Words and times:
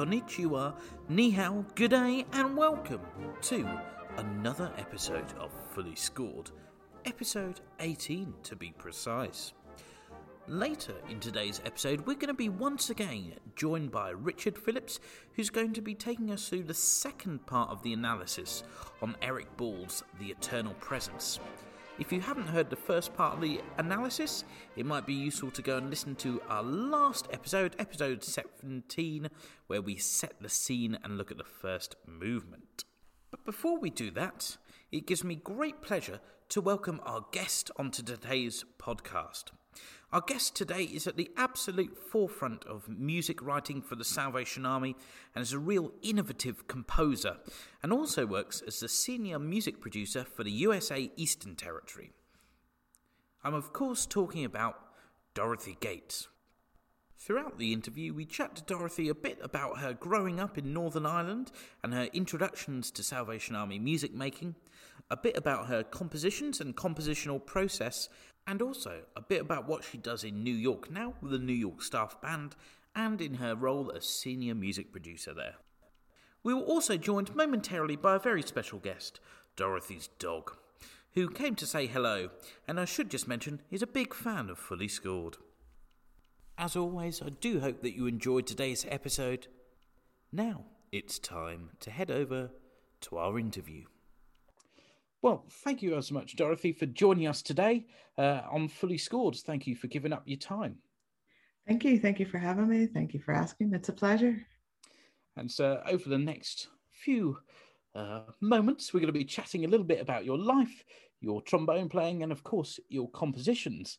konnichiwa, 0.00 0.74
ni 1.10 1.30
hao, 1.30 1.62
good 1.74 1.90
day, 1.90 2.24
and 2.32 2.56
welcome 2.56 3.02
to 3.42 3.68
another 4.16 4.72
episode 4.78 5.30
of 5.38 5.52
Fully 5.74 5.94
Scored, 5.94 6.50
episode 7.04 7.60
18 7.80 8.32
to 8.44 8.56
be 8.56 8.72
precise. 8.78 9.52
Later 10.48 10.94
in 11.10 11.20
today's 11.20 11.60
episode, 11.66 12.06
we're 12.06 12.14
going 12.14 12.28
to 12.28 12.34
be 12.34 12.48
once 12.48 12.88
again 12.88 13.34
joined 13.56 13.90
by 13.90 14.08
Richard 14.08 14.56
Phillips, 14.56 15.00
who's 15.36 15.50
going 15.50 15.74
to 15.74 15.82
be 15.82 15.94
taking 15.94 16.30
us 16.30 16.48
through 16.48 16.62
the 16.62 16.72
second 16.72 17.44
part 17.44 17.68
of 17.68 17.82
the 17.82 17.92
analysis 17.92 18.62
on 19.02 19.16
Eric 19.20 19.54
Ball's 19.58 20.02
The 20.18 20.28
Eternal 20.30 20.72
Presence. 20.80 21.40
If 22.00 22.10
you 22.10 22.22
haven't 22.22 22.46
heard 22.46 22.70
the 22.70 22.76
first 22.76 23.14
part 23.14 23.34
of 23.34 23.42
the 23.42 23.60
analysis, 23.76 24.44
it 24.74 24.86
might 24.86 25.04
be 25.04 25.12
useful 25.12 25.50
to 25.50 25.60
go 25.60 25.76
and 25.76 25.90
listen 25.90 26.14
to 26.16 26.40
our 26.48 26.62
last 26.62 27.28
episode, 27.30 27.76
episode 27.78 28.24
17, 28.24 29.28
where 29.66 29.82
we 29.82 29.96
set 29.96 30.40
the 30.40 30.48
scene 30.48 30.98
and 31.04 31.18
look 31.18 31.30
at 31.30 31.36
the 31.36 31.44
first 31.44 31.96
movement. 32.06 32.84
But 33.30 33.44
before 33.44 33.78
we 33.78 33.90
do 33.90 34.10
that, 34.12 34.56
it 34.90 35.06
gives 35.06 35.22
me 35.22 35.34
great 35.34 35.82
pleasure 35.82 36.20
to 36.48 36.62
welcome 36.62 37.02
our 37.04 37.26
guest 37.32 37.70
onto 37.76 38.02
today's 38.02 38.64
podcast. 38.78 39.50
Our 40.12 40.20
guest 40.20 40.56
today 40.56 40.82
is 40.82 41.06
at 41.06 41.16
the 41.16 41.30
absolute 41.36 41.96
forefront 41.96 42.64
of 42.64 42.88
music 42.88 43.40
writing 43.40 43.80
for 43.80 43.94
the 43.94 44.04
Salvation 44.04 44.66
Army 44.66 44.96
and 45.36 45.42
is 45.42 45.52
a 45.52 45.58
real 45.58 45.92
innovative 46.02 46.66
composer, 46.66 47.36
and 47.80 47.92
also 47.92 48.26
works 48.26 48.60
as 48.66 48.80
the 48.80 48.88
senior 48.88 49.38
music 49.38 49.80
producer 49.80 50.24
for 50.24 50.42
the 50.42 50.50
USA 50.50 51.12
Eastern 51.16 51.54
Territory. 51.54 52.10
I'm, 53.44 53.54
of 53.54 53.72
course, 53.72 54.04
talking 54.04 54.44
about 54.44 54.80
Dorothy 55.34 55.76
Gates. 55.78 56.26
Throughout 57.16 57.58
the 57.58 57.72
interview, 57.72 58.12
we 58.12 58.24
chat 58.24 58.56
to 58.56 58.64
Dorothy 58.64 59.08
a 59.08 59.14
bit 59.14 59.38
about 59.40 59.78
her 59.78 59.92
growing 59.92 60.40
up 60.40 60.58
in 60.58 60.72
Northern 60.72 61.06
Ireland 61.06 61.52
and 61.84 61.94
her 61.94 62.08
introductions 62.12 62.90
to 62.92 63.04
Salvation 63.04 63.54
Army 63.54 63.78
music 63.78 64.12
making, 64.12 64.56
a 65.08 65.16
bit 65.16 65.36
about 65.36 65.66
her 65.68 65.84
compositions 65.84 66.60
and 66.60 66.76
compositional 66.76 67.44
process, 67.44 68.08
and 68.46 68.62
also 68.62 69.02
a 69.14 69.20
bit 69.20 69.40
about 69.40 69.68
what 69.68 69.84
she 69.84 69.98
does 69.98 70.24
in 70.24 70.42
New 70.42 70.54
York 70.54 70.90
now 70.90 71.14
with 71.20 71.32
the 71.32 71.38
New 71.38 71.52
York 71.52 71.82
Staff 71.82 72.20
Band 72.20 72.56
and 72.94 73.20
in 73.20 73.34
her 73.34 73.54
role 73.54 73.92
as 73.94 74.04
senior 74.04 74.54
music 74.54 74.92
producer 74.92 75.32
there. 75.32 75.56
We 76.42 76.54
were 76.54 76.62
also 76.62 76.96
joined 76.96 77.34
momentarily 77.34 77.96
by 77.96 78.16
a 78.16 78.20
very 78.20 78.42
special 78.42 78.78
guest, 78.78 79.20
Dorothy's 79.56 80.08
dog, 80.18 80.56
who 81.12 81.28
came 81.28 81.54
to 81.56 81.66
say 81.66 81.86
hello, 81.86 82.30
and 82.66 82.80
I 82.80 82.84
should 82.86 83.10
just 83.10 83.28
mention 83.28 83.60
is 83.70 83.82
a 83.82 83.86
big 83.86 84.14
fan 84.14 84.48
of 84.48 84.58
Fully 84.58 84.88
Scored. 84.88 85.36
As 86.56 86.76
always, 86.76 87.22
I 87.22 87.28
do 87.28 87.60
hope 87.60 87.82
that 87.82 87.96
you 87.96 88.06
enjoyed 88.06 88.46
today's 88.46 88.86
episode. 88.88 89.48
Now 90.32 90.64
it's 90.92 91.18
time 91.18 91.70
to 91.80 91.90
head 91.90 92.10
over 92.10 92.50
to 93.02 93.16
our 93.16 93.38
interview. 93.38 93.84
Well, 95.22 95.44
thank 95.64 95.82
you 95.82 96.00
so 96.00 96.14
much, 96.14 96.36
Dorothy, 96.36 96.72
for 96.72 96.86
joining 96.86 97.26
us 97.26 97.42
today 97.42 97.86
uh, 98.16 98.40
on 98.50 98.68
Fully 98.68 98.96
Scored. 98.96 99.36
Thank 99.36 99.66
you 99.66 99.76
for 99.76 99.86
giving 99.86 100.14
up 100.14 100.22
your 100.24 100.38
time. 100.38 100.76
Thank 101.68 101.84
you. 101.84 101.98
Thank 101.98 102.20
you 102.20 102.26
for 102.26 102.38
having 102.38 102.68
me. 102.68 102.86
Thank 102.86 103.12
you 103.12 103.20
for 103.20 103.34
asking. 103.34 103.74
It's 103.74 103.90
a 103.90 103.92
pleasure. 103.92 104.46
And 105.36 105.50
so, 105.50 105.82
over 105.86 106.08
the 106.08 106.16
next 106.16 106.68
few 106.90 107.36
uh, 107.94 108.22
moments, 108.40 108.94
we're 108.94 109.00
going 109.00 109.12
to 109.12 109.18
be 109.18 109.26
chatting 109.26 109.66
a 109.66 109.68
little 109.68 109.84
bit 109.84 110.00
about 110.00 110.24
your 110.24 110.38
life, 110.38 110.84
your 111.20 111.42
trombone 111.42 111.90
playing, 111.90 112.22
and 112.22 112.32
of 112.32 112.42
course, 112.42 112.80
your 112.88 113.10
compositions. 113.10 113.98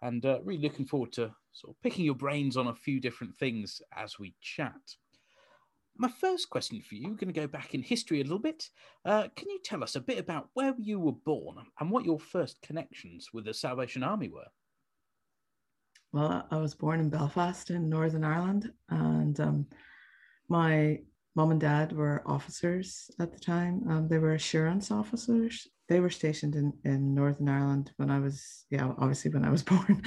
And 0.00 0.24
uh, 0.24 0.40
really 0.42 0.62
looking 0.62 0.86
forward 0.86 1.12
to 1.12 1.34
sort 1.52 1.76
of 1.76 1.82
picking 1.82 2.06
your 2.06 2.14
brains 2.14 2.56
on 2.56 2.68
a 2.68 2.74
few 2.74 2.98
different 2.98 3.36
things 3.36 3.82
as 3.94 4.18
we 4.18 4.34
chat. 4.40 4.80
My 5.96 6.08
first 6.08 6.48
question 6.48 6.80
for 6.80 6.94
you, 6.94 7.08
going 7.08 7.32
to 7.32 7.32
go 7.32 7.46
back 7.46 7.74
in 7.74 7.82
history 7.82 8.20
a 8.20 8.24
little 8.24 8.38
bit. 8.38 8.68
Uh, 9.04 9.28
can 9.36 9.50
you 9.50 9.60
tell 9.62 9.82
us 9.82 9.94
a 9.94 10.00
bit 10.00 10.18
about 10.18 10.48
where 10.54 10.74
you 10.78 10.98
were 10.98 11.12
born 11.12 11.56
and 11.78 11.90
what 11.90 12.04
your 12.04 12.18
first 12.18 12.60
connections 12.62 13.28
with 13.32 13.44
the 13.44 13.54
Salvation 13.54 14.02
Army 14.02 14.28
were? 14.28 14.48
Well, 16.12 16.46
I 16.50 16.56
was 16.56 16.74
born 16.74 17.00
in 17.00 17.10
Belfast 17.10 17.70
in 17.70 17.88
Northern 17.88 18.24
Ireland, 18.24 18.70
and 18.90 19.38
um, 19.40 19.66
my 20.48 20.98
mom 21.34 21.50
and 21.50 21.60
dad 21.60 21.92
were 21.92 22.22
officers 22.26 23.10
at 23.18 23.32
the 23.32 23.38
time. 23.38 23.82
Um, 23.88 24.08
they 24.08 24.18
were 24.18 24.34
assurance 24.34 24.90
officers. 24.90 25.66
They 25.88 26.00
were 26.00 26.10
stationed 26.10 26.54
in, 26.54 26.72
in 26.84 27.14
Northern 27.14 27.48
Ireland 27.48 27.92
when 27.96 28.10
I 28.10 28.18
was, 28.18 28.64
yeah, 28.70 28.92
obviously 28.98 29.30
when 29.30 29.44
I 29.44 29.50
was 29.50 29.62
born. 29.72 30.02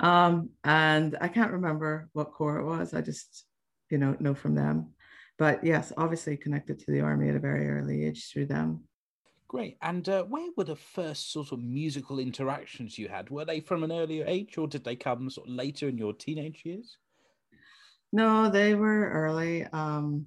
Um, 0.00 0.50
and 0.64 1.16
I 1.20 1.28
can't 1.28 1.52
remember 1.52 2.08
what 2.12 2.32
corps 2.32 2.58
it 2.58 2.64
was. 2.64 2.94
I 2.94 3.00
just, 3.00 3.44
you 3.90 3.98
know, 3.98 4.16
know 4.18 4.34
from 4.34 4.54
them 4.54 4.94
but 5.40 5.64
yes, 5.64 5.90
obviously 5.96 6.36
connected 6.36 6.78
to 6.78 6.90
the 6.90 7.00
army 7.00 7.30
at 7.30 7.34
a 7.34 7.40
very 7.40 7.66
early 7.66 8.04
age 8.04 8.30
through 8.30 8.44
them. 8.44 8.84
Great. 9.48 9.78
And 9.80 10.06
uh, 10.06 10.22
where 10.24 10.50
were 10.54 10.64
the 10.64 10.76
first 10.76 11.32
sort 11.32 11.50
of 11.50 11.60
musical 11.60 12.18
interactions 12.18 12.98
you 12.98 13.08
had? 13.08 13.30
Were 13.30 13.46
they 13.46 13.60
from 13.60 13.82
an 13.82 13.90
earlier 13.90 14.22
age 14.26 14.58
or 14.58 14.68
did 14.68 14.84
they 14.84 14.96
come 14.96 15.30
sort 15.30 15.48
of 15.48 15.54
later 15.54 15.88
in 15.88 15.96
your 15.96 16.12
teenage 16.12 16.60
years? 16.66 16.98
No, 18.12 18.50
they 18.50 18.74
were 18.74 19.08
early. 19.08 19.64
Um, 19.72 20.26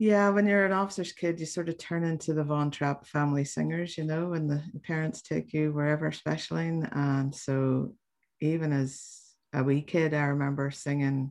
yeah, 0.00 0.28
when 0.30 0.48
you're 0.48 0.66
an 0.66 0.72
officer's 0.72 1.12
kid, 1.12 1.38
you 1.38 1.46
sort 1.46 1.68
of 1.68 1.78
turn 1.78 2.02
into 2.02 2.34
the 2.34 2.42
Von 2.42 2.72
Trapp 2.72 3.06
family 3.06 3.44
singers, 3.44 3.96
you 3.96 4.02
know, 4.02 4.32
and 4.32 4.50
the 4.50 4.60
parents 4.82 5.22
take 5.22 5.52
you 5.52 5.70
wherever 5.70 6.08
especially. 6.08 6.66
And 6.66 7.32
so 7.32 7.94
even 8.40 8.72
as 8.72 9.20
a 9.54 9.62
wee 9.62 9.82
kid, 9.82 10.14
I 10.14 10.24
remember 10.24 10.72
singing 10.72 11.30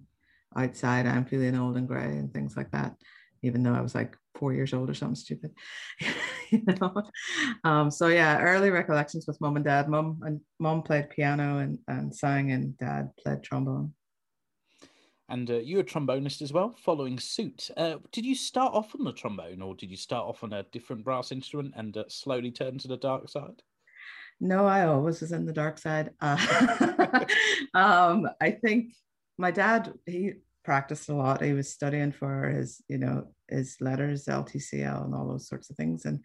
outside 0.55 1.05
I'm 1.05 1.25
feeling 1.25 1.55
old 1.57 1.77
and 1.77 1.87
gray 1.87 2.17
and 2.17 2.33
things 2.33 2.57
like 2.57 2.71
that, 2.71 2.95
even 3.41 3.63
though 3.63 3.73
I 3.73 3.81
was 3.81 3.95
like 3.95 4.17
four 4.35 4.53
years 4.53 4.73
old 4.73 4.89
or 4.89 4.93
something 4.93 5.15
stupid. 5.15 5.51
you 6.49 6.63
know? 6.65 7.03
Um, 7.63 7.91
so 7.91 8.07
yeah, 8.07 8.41
early 8.41 8.69
recollections 8.69 9.27
with 9.27 9.39
mom 9.41 9.55
and 9.55 9.65
dad. 9.65 9.89
Mom 9.89 10.19
and 10.23 10.41
mom 10.59 10.81
played 10.81 11.09
piano 11.09 11.59
and, 11.59 11.79
and 11.87 12.15
sang 12.15 12.51
and 12.51 12.77
dad 12.77 13.11
played 13.21 13.43
trombone. 13.43 13.93
And 15.29 15.49
uh, 15.49 15.59
you're 15.59 15.79
a 15.79 15.85
trombonist 15.85 16.41
as 16.41 16.51
well, 16.51 16.75
following 16.83 17.17
suit. 17.17 17.69
Uh, 17.77 17.97
did 18.11 18.25
you 18.25 18.35
start 18.35 18.73
off 18.73 18.93
on 18.93 19.05
the 19.05 19.13
trombone 19.13 19.61
or 19.61 19.75
did 19.75 19.89
you 19.89 19.95
start 19.95 20.27
off 20.27 20.43
on 20.43 20.51
a 20.51 20.63
different 20.73 21.05
brass 21.05 21.31
instrument 21.31 21.73
and 21.77 21.95
uh, 21.95 22.03
slowly 22.09 22.51
turn 22.51 22.77
to 22.79 22.89
the 22.89 22.97
dark 22.97 23.29
side? 23.29 23.61
No, 24.41 24.65
I 24.65 24.87
always 24.87 25.21
was 25.21 25.31
in 25.31 25.45
the 25.45 25.53
dark 25.53 25.77
side. 25.77 26.09
Uh, 26.19 26.35
um, 27.73 28.27
I 28.41 28.51
think 28.51 28.93
my 29.41 29.51
dad 29.51 29.93
he 30.05 30.33
practiced 30.63 31.09
a 31.09 31.15
lot. 31.15 31.43
He 31.43 31.53
was 31.53 31.69
studying 31.69 32.11
for 32.11 32.49
his 32.49 32.81
you 32.87 32.97
know 32.97 33.27
his 33.49 33.77
letters 33.81 34.25
ltcl 34.25 35.05
and 35.05 35.13
all 35.13 35.27
those 35.27 35.47
sorts 35.49 35.69
of 35.69 35.75
things. 35.75 36.05
And 36.05 36.19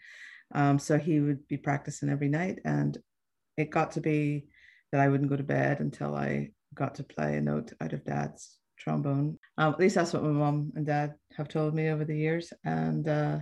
um, 0.54 0.78
so 0.78 0.98
he 0.98 1.20
would 1.20 1.48
be 1.48 1.56
practicing 1.56 2.10
every 2.10 2.28
night. 2.28 2.60
And 2.64 2.96
it 3.56 3.70
got 3.70 3.92
to 3.92 4.00
be 4.00 4.46
that 4.92 5.00
i 5.00 5.08
wouldn't 5.08 5.30
go 5.30 5.36
to 5.36 5.42
bed 5.42 5.80
until 5.80 6.14
i 6.14 6.50
got 6.74 6.94
to 6.96 7.02
play 7.02 7.36
a 7.36 7.40
note 7.40 7.72
out 7.80 7.92
of 7.94 8.04
dad's 8.04 8.58
trombone. 8.78 9.38
Um, 9.58 9.72
at 9.72 9.80
least 9.80 9.94
that's 9.94 10.12
what 10.12 10.22
my 10.22 10.30
mom 10.30 10.72
and 10.76 10.86
dad 10.86 11.14
have 11.36 11.48
told 11.48 11.74
me 11.74 11.88
over 11.88 12.04
the 12.04 12.16
years. 12.16 12.52
And 12.64 13.08
uh, 13.08 13.38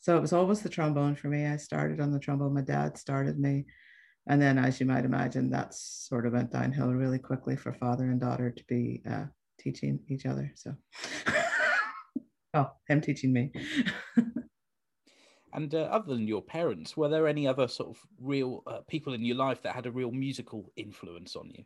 so 0.00 0.16
it 0.16 0.20
was 0.20 0.32
always 0.32 0.62
the 0.62 0.68
trombone 0.68 1.14
for 1.14 1.28
me. 1.28 1.46
I 1.46 1.56
started 1.58 2.00
on 2.00 2.12
the 2.12 2.18
trombone. 2.18 2.54
My 2.54 2.62
dad 2.62 2.96
started 2.96 3.38
me 3.38 3.66
and 4.28 4.40
then 4.40 4.58
as 4.58 4.78
you 4.78 4.86
might 4.86 5.04
imagine 5.04 5.50
that 5.50 5.74
sort 5.74 6.26
of 6.26 6.34
went 6.34 6.52
downhill 6.52 6.92
really 6.92 7.18
quickly 7.18 7.56
for 7.56 7.72
father 7.72 8.04
and 8.04 8.20
daughter 8.20 8.50
to 8.50 8.64
be 8.64 9.02
uh, 9.10 9.24
teaching 9.58 9.98
each 10.08 10.26
other 10.26 10.52
so. 10.54 10.74
Oh 12.54 12.70
him 12.88 13.02
teaching 13.02 13.32
me. 13.34 13.52
And 15.52 15.74
uh, 15.74 15.88
other 15.90 16.14
than 16.14 16.28
your 16.28 16.42
parents 16.42 16.96
were 16.96 17.08
there 17.08 17.26
any 17.26 17.46
other 17.46 17.68
sort 17.68 17.90
of 17.90 17.98
real 18.20 18.62
uh, 18.66 18.80
people 18.88 19.14
in 19.14 19.24
your 19.24 19.36
life 19.36 19.62
that 19.62 19.74
had 19.74 19.86
a 19.86 19.90
real 19.90 20.10
musical 20.10 20.70
influence 20.76 21.36
on 21.36 21.50
you? 21.54 21.64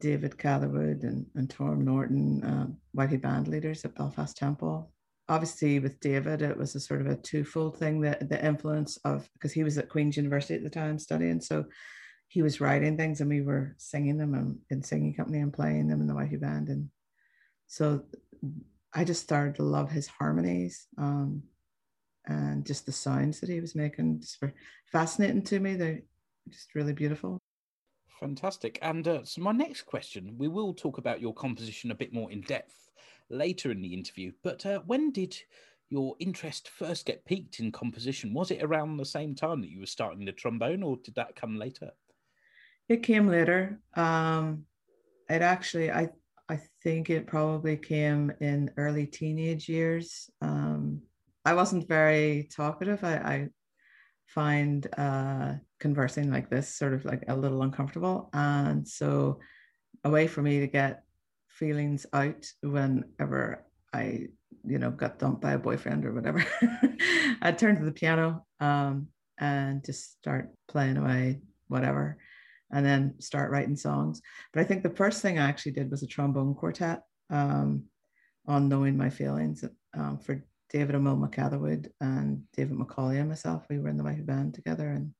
David 0.00 0.38
catherwood 0.38 1.02
and, 1.02 1.26
and 1.34 1.50
tom 1.50 1.84
norton 1.84 2.44
uh, 2.44 2.66
YP 2.96 3.20
band 3.20 3.48
leaders 3.48 3.84
at 3.84 3.96
belfast 3.96 4.36
temple 4.36 4.92
obviously 5.28 5.78
with 5.78 6.00
David, 6.00 6.42
it 6.42 6.56
was 6.56 6.74
a 6.74 6.80
sort 6.80 7.00
of 7.00 7.06
a 7.06 7.16
twofold 7.16 7.78
thing 7.78 8.00
that 8.00 8.28
the 8.28 8.44
influence 8.44 8.96
of 9.04 9.28
because 9.34 9.52
he 9.52 9.62
was 9.62 9.76
at 9.78 9.88
Queen's 9.88 10.16
University 10.16 10.54
at 10.54 10.62
the 10.62 10.70
time 10.70 10.98
studying. 10.98 11.40
So 11.40 11.66
he 12.28 12.42
was 12.42 12.60
writing 12.60 12.96
things 12.96 13.20
and 13.20 13.30
we 13.30 13.40
were 13.40 13.74
singing 13.78 14.18
them 14.18 14.34
and 14.34 14.58
in 14.70 14.82
singing 14.82 15.14
company 15.14 15.40
and 15.40 15.52
playing 15.52 15.88
them 15.88 16.00
in 16.00 16.06
the 16.06 16.14
YP 16.14 16.40
band. 16.40 16.68
And 16.68 16.90
so 17.66 18.04
I 18.94 19.04
just 19.04 19.22
started 19.22 19.56
to 19.56 19.62
love 19.62 19.90
his 19.90 20.06
harmonies 20.06 20.86
um, 20.96 21.42
and 22.26 22.66
just 22.66 22.86
the 22.86 22.92
sounds 22.92 23.40
that 23.40 23.48
he 23.48 23.60
was 23.60 23.74
making 23.74 24.20
just 24.20 24.40
were 24.40 24.52
fascinating 24.92 25.42
to 25.44 25.60
me. 25.60 25.74
They're 25.74 26.02
just 26.50 26.74
really 26.74 26.92
beautiful. 26.92 27.38
Fantastic. 28.20 28.78
And 28.82 29.06
uh, 29.06 29.24
so 29.24 29.40
my 29.42 29.52
next 29.52 29.82
question, 29.82 30.34
we 30.36 30.48
will 30.48 30.74
talk 30.74 30.98
about 30.98 31.20
your 31.20 31.32
composition 31.32 31.90
a 31.90 31.94
bit 31.94 32.12
more 32.12 32.30
in 32.30 32.40
depth 32.42 32.90
later 33.30 33.70
in 33.70 33.80
the 33.80 33.94
interview. 33.94 34.32
But 34.42 34.64
uh, 34.66 34.80
when 34.86 35.12
did 35.12 35.36
your 35.90 36.16
interest 36.18 36.68
first 36.68 37.06
get 37.06 37.24
piqued 37.24 37.60
in 37.60 37.72
composition? 37.72 38.34
Was 38.34 38.50
it 38.50 38.62
around 38.62 38.96
the 38.96 39.04
same 39.04 39.34
time 39.34 39.60
that 39.60 39.70
you 39.70 39.80
were 39.80 39.86
starting 39.86 40.24
the 40.24 40.32
trombone, 40.32 40.82
or 40.82 40.96
did 41.02 41.14
that 41.14 41.36
come 41.36 41.56
later? 41.58 41.90
It 42.88 43.02
came 43.02 43.28
later. 43.28 43.80
Um, 43.94 44.64
it 45.28 45.42
actually, 45.42 45.90
I 45.90 46.10
I 46.48 46.60
think 46.82 47.10
it 47.10 47.26
probably 47.26 47.76
came 47.76 48.32
in 48.40 48.70
early 48.78 49.06
teenage 49.06 49.68
years. 49.68 50.30
Um, 50.40 51.02
I 51.44 51.54
wasn't 51.54 51.88
very 51.88 52.48
talkative. 52.50 53.04
I, 53.04 53.16
I 53.16 53.48
find 54.26 54.86
uh, 54.96 55.54
conversing 55.78 56.30
like 56.30 56.48
this 56.48 56.74
sort 56.74 56.94
of 56.94 57.04
like 57.04 57.24
a 57.28 57.36
little 57.36 57.62
uncomfortable. 57.62 58.30
And 58.32 58.88
so, 58.88 59.40
a 60.04 60.10
way 60.10 60.26
for 60.26 60.40
me 60.40 60.60
to 60.60 60.66
get 60.66 61.02
feelings 61.48 62.06
out 62.12 62.46
whenever 62.62 63.64
I, 63.92 64.28
you 64.64 64.78
know, 64.78 64.90
got 64.90 65.18
dumped 65.18 65.40
by 65.40 65.52
a 65.52 65.58
boyfriend 65.58 66.04
or 66.04 66.12
whatever, 66.12 66.44
I'd 67.42 67.58
turn 67.58 67.78
to 67.78 67.84
the 67.84 67.92
piano 67.92 68.44
um, 68.60 69.08
and 69.38 69.84
just 69.84 70.18
start 70.18 70.50
playing 70.68 70.96
away, 70.96 71.40
whatever 71.68 72.18
and 72.70 72.84
then 72.84 73.14
start 73.20 73.50
writing 73.50 73.76
songs. 73.76 74.20
But 74.52 74.60
I 74.60 74.64
think 74.64 74.82
the 74.82 74.90
first 74.90 75.22
thing 75.22 75.38
I 75.38 75.48
actually 75.48 75.72
did 75.72 75.90
was 75.90 76.02
a 76.02 76.06
trombone 76.06 76.54
quartet 76.54 77.02
um, 77.30 77.84
on 78.46 78.68
Knowing 78.68 78.96
My 78.96 79.10
Feelings 79.10 79.64
um, 79.94 80.18
for 80.18 80.44
David 80.70 80.94
O'Mo 80.94 81.16
McCatherwood 81.16 81.88
and 82.00 82.42
David 82.54 82.76
McCauley 82.76 83.20
and 83.20 83.28
myself. 83.28 83.64
We 83.70 83.78
were 83.78 83.88
in 83.88 83.96
the 83.96 84.04
YP 84.04 84.26
band 84.26 84.54
together 84.54 84.88
and 84.88 85.14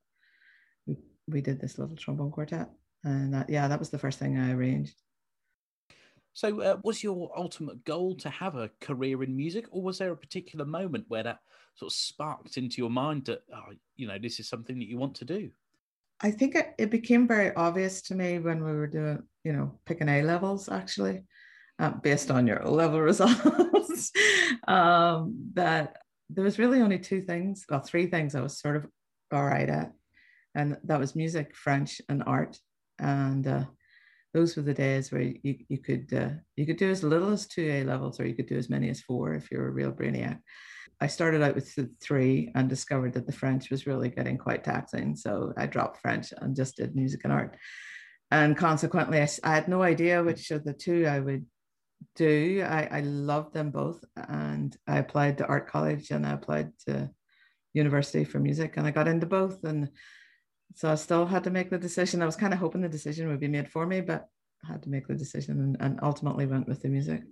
we, 0.87 0.97
we 1.27 1.41
did 1.41 1.61
this 1.61 1.79
little 1.79 1.97
trombone 1.97 2.31
quartet. 2.31 2.69
And 3.05 3.33
that, 3.33 3.49
yeah, 3.49 3.69
that 3.69 3.79
was 3.79 3.91
the 3.91 3.99
first 3.99 4.19
thing 4.19 4.39
I 4.39 4.53
arranged. 4.53 4.95
So, 6.39 6.61
uh, 6.61 6.77
was 6.85 7.03
your 7.03 7.33
ultimate 7.37 7.85
goal 7.85 8.15
to 8.19 8.31
have 8.31 8.55
a 8.55 8.71
career 8.81 9.25
in 9.25 9.35
music, 9.35 9.67
or 9.73 9.83
was 9.83 9.99
there 9.99 10.13
a 10.13 10.17
particular 10.17 10.65
moment 10.65 11.07
where 11.09 11.25
that 11.25 11.41
sort 11.75 11.91
of 11.91 11.97
sparked 11.97 12.59
into 12.59 12.81
your 12.81 12.91
mind 12.91 13.25
that, 13.25 13.41
oh, 13.53 13.73
you 13.97 14.07
know, 14.07 14.19
this 14.23 14.39
is 14.39 14.49
something 14.49 14.79
that 14.79 14.87
you 14.87 14.99
want 14.99 15.17
to 15.17 15.25
do? 15.25 15.51
I 16.21 16.31
think 16.31 16.55
it, 16.55 16.75
it 16.79 16.91
became 16.93 17.27
very 17.27 17.53
obvious 17.57 18.03
to 18.03 18.15
me 18.15 18.39
when 18.39 18.63
we 18.63 18.71
were 18.71 18.87
doing, 18.87 19.25
you 19.43 19.53
know, 19.53 19.81
picking 19.85 20.09
A 20.09 20.23
levels 20.23 20.69
actually, 20.69 21.25
uh, 21.81 21.91
based 21.91 22.31
on 22.31 22.47
your 22.47 22.65
O 22.65 22.73
level 22.73 23.01
results, 23.13 24.13
um, 24.69 25.51
that 25.55 25.97
there 26.31 26.45
was 26.45 26.61
really 26.61 26.83
only 26.83 27.01
two 27.01 27.21
things, 27.21 27.67
well, 27.69 27.81
three 27.81 28.07
things 28.07 28.37
I 28.37 28.43
was 28.43 28.61
sort 28.61 28.77
of 28.77 28.87
all 29.33 29.45
right 29.45 29.69
at. 29.69 29.91
And 30.55 30.79
that 30.85 31.01
was 31.01 31.17
music, 31.17 31.57
French, 31.57 32.01
and 32.09 32.23
art. 32.25 32.61
And 33.01 33.45
uh, 33.45 33.65
those 34.35 34.57
were 34.57 34.63
the 34.63 34.75
days 34.75 35.11
where 35.11 35.23
you, 35.23 35.57
you 35.69 35.79
could 35.79 36.13
uh, 36.13 36.31
you 36.57 36.67
could 36.67 36.77
do 36.77 36.91
as 36.91 37.03
little 37.03 37.31
as 37.31 37.47
two 37.47 37.71
A 37.71 37.85
levels, 37.85 38.21
or 38.21 38.27
you 38.27 38.35
could 38.35 38.49
do 38.49 38.59
as 38.59 38.71
many 38.71 38.91
as 38.91 39.01
four 39.01 39.35
if 39.35 39.51
you're 39.51 39.69
a 39.69 39.73
real 39.73 39.93
brainiac. 39.93 40.39
I 41.01 41.07
started 41.07 41.43
out 41.43 41.55
with 41.55 41.79
three 42.01 42.51
and 42.55 42.69
discovered 42.69 43.15
that 43.15 43.27
the 43.27 43.33
French 43.33 43.71
was 43.71 43.87
really 43.87 44.09
getting 44.09 44.37
quite 44.37 44.65
taxing. 44.65 45.15
So 45.15 45.53
I 45.57 45.67
dropped 45.67 46.01
French 46.01 46.33
and 46.37 46.57
just 46.57 46.77
did 46.77 46.97
music 46.97 47.21
and 47.25 47.33
art. 47.33 47.57
And 48.31 48.57
consequently, 48.57 49.21
I, 49.21 49.29
I 49.45 49.55
had 49.55 49.69
no 49.69 49.83
idea 49.83 50.23
which 50.23 50.51
of 50.51 50.65
the 50.65 50.73
two 50.73 51.07
I 51.07 51.21
would 51.21 51.47
do. 52.17 52.65
I, 52.69 52.89
I 52.91 53.01
loved 53.01 53.55
them 53.55 53.71
both. 53.71 54.05
And 54.17 54.77
I 54.87 54.99
applied 54.99 55.39
to 55.39 55.47
art 55.47 55.69
college 55.69 56.11
and 56.11 56.27
I 56.27 56.33
applied 56.33 56.73
to 56.89 57.11
university 57.75 58.25
for 58.25 58.41
music 58.41 58.77
and 58.77 58.87
I 58.87 58.91
got 58.91 59.09
into 59.09 59.27
both. 59.27 59.63
And 59.65 59.91
so 60.75 60.91
I 60.91 60.95
still 60.95 61.27
had 61.27 61.45
to 61.45 61.51
make 61.51 61.71
the 61.71 61.79
decision. 61.79 62.23
I 62.23 62.27
was 62.27 62.37
kind 62.37 62.53
of 62.53 62.59
hoping 62.59 62.81
the 62.81 62.89
decision 62.89 63.29
would 63.29 63.41
be 63.41 63.49
made 63.49 63.71
for 63.71 63.87
me, 63.87 64.01
but 64.01 64.29
I 64.65 64.73
had 64.73 64.83
to 64.85 64.91
make 64.91 65.07
the 65.07 65.15
decision 65.15 65.61
and, 65.61 65.77
and 65.81 66.01
ultimately 66.03 66.47
went 66.47 66.69
with 66.69 66.83
the 66.83 66.89
music. 66.89 67.23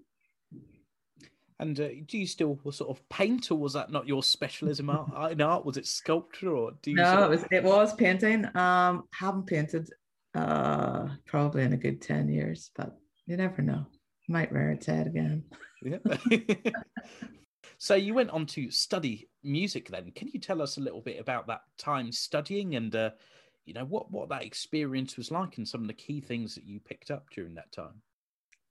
And 1.59 1.79
uh, 1.81 1.89
do 2.07 2.19
you 2.19 2.27
still 2.27 2.59
sort 2.71 2.91
of 2.91 3.09
paint, 3.09 3.51
or 3.51 3.55
was 3.57 3.73
that 3.73 3.91
not 3.91 4.07
your 4.07 4.23
specialism 4.23 4.91
in 5.31 5.41
art? 5.41 5.65
Was 5.65 5.79
it 5.79 5.87
sculpture, 5.87 6.55
or 6.55 6.73
do 6.83 6.91
you? 6.91 6.97
No, 6.97 7.05
sort 7.05 7.19
of... 7.19 7.25
it 7.25 7.31
was 7.31 7.45
it 7.51 7.65
was 7.65 7.95
painting. 7.95 8.57
Um, 8.57 9.05
haven't 9.13 9.47
painted 9.47 9.89
uh 10.35 11.09
probably 11.25 11.63
in 11.63 11.73
a 11.73 11.79
good 11.79 12.03
ten 12.03 12.29
years, 12.29 12.71
but 12.77 12.99
you 13.27 13.37
never 13.37 13.63
know. 13.63 13.87
Might 14.29 14.53
rear 14.53 14.73
its 14.73 14.87
head 14.87 15.07
again. 15.07 15.45
Yeah. 15.83 15.99
so 17.79 17.95
you 17.95 18.15
went 18.15 18.31
on 18.31 18.47
to 18.47 18.71
study 18.71 19.29
music. 19.43 19.89
Then, 19.89 20.13
can 20.13 20.29
you 20.33 20.41
tell 20.41 20.63
us 20.63 20.77
a 20.77 20.81
little 20.81 21.01
bit 21.01 21.21
about 21.21 21.47
that 21.49 21.63
time 21.79 22.13
studying 22.13 22.77
and? 22.77 22.95
Uh, 22.95 23.11
you 23.65 23.75
know 23.75 23.85
what 23.85 24.09
what 24.13 24.29
that 24.29 24.45
experience 24.45 25.17
was 25.17 25.33
like 25.33 25.57
and 25.57 25.67
some 25.67 25.81
of 25.81 25.89
the 25.89 25.93
key 25.93 26.21
things 26.21 26.55
that 26.55 26.63
you 26.63 26.79
picked 26.79 27.11
up 27.11 27.25
during 27.35 27.53
that 27.53 27.73
time 27.73 28.01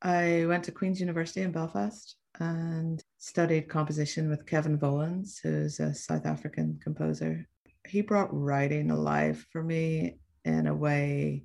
i 0.02 0.46
went 0.46 0.64
to 0.64 0.72
queen's 0.72 1.02
university 1.02 1.42
in 1.42 1.52
belfast 1.52 2.16
and 2.40 3.04
studied 3.18 3.70
composition 3.70 4.30
with 4.30 4.46
Kevin 4.46 4.78
Volans, 4.78 5.40
who's 5.42 5.80
a 5.80 5.94
South 5.94 6.26
African 6.26 6.80
composer. 6.82 7.48
He 7.88 8.02
brought 8.02 8.30
writing 8.32 8.92
alive 8.92 9.46
for 9.52 9.64
me 9.64 10.18
in 10.44 10.68
a 10.68 10.76
way 10.76 11.44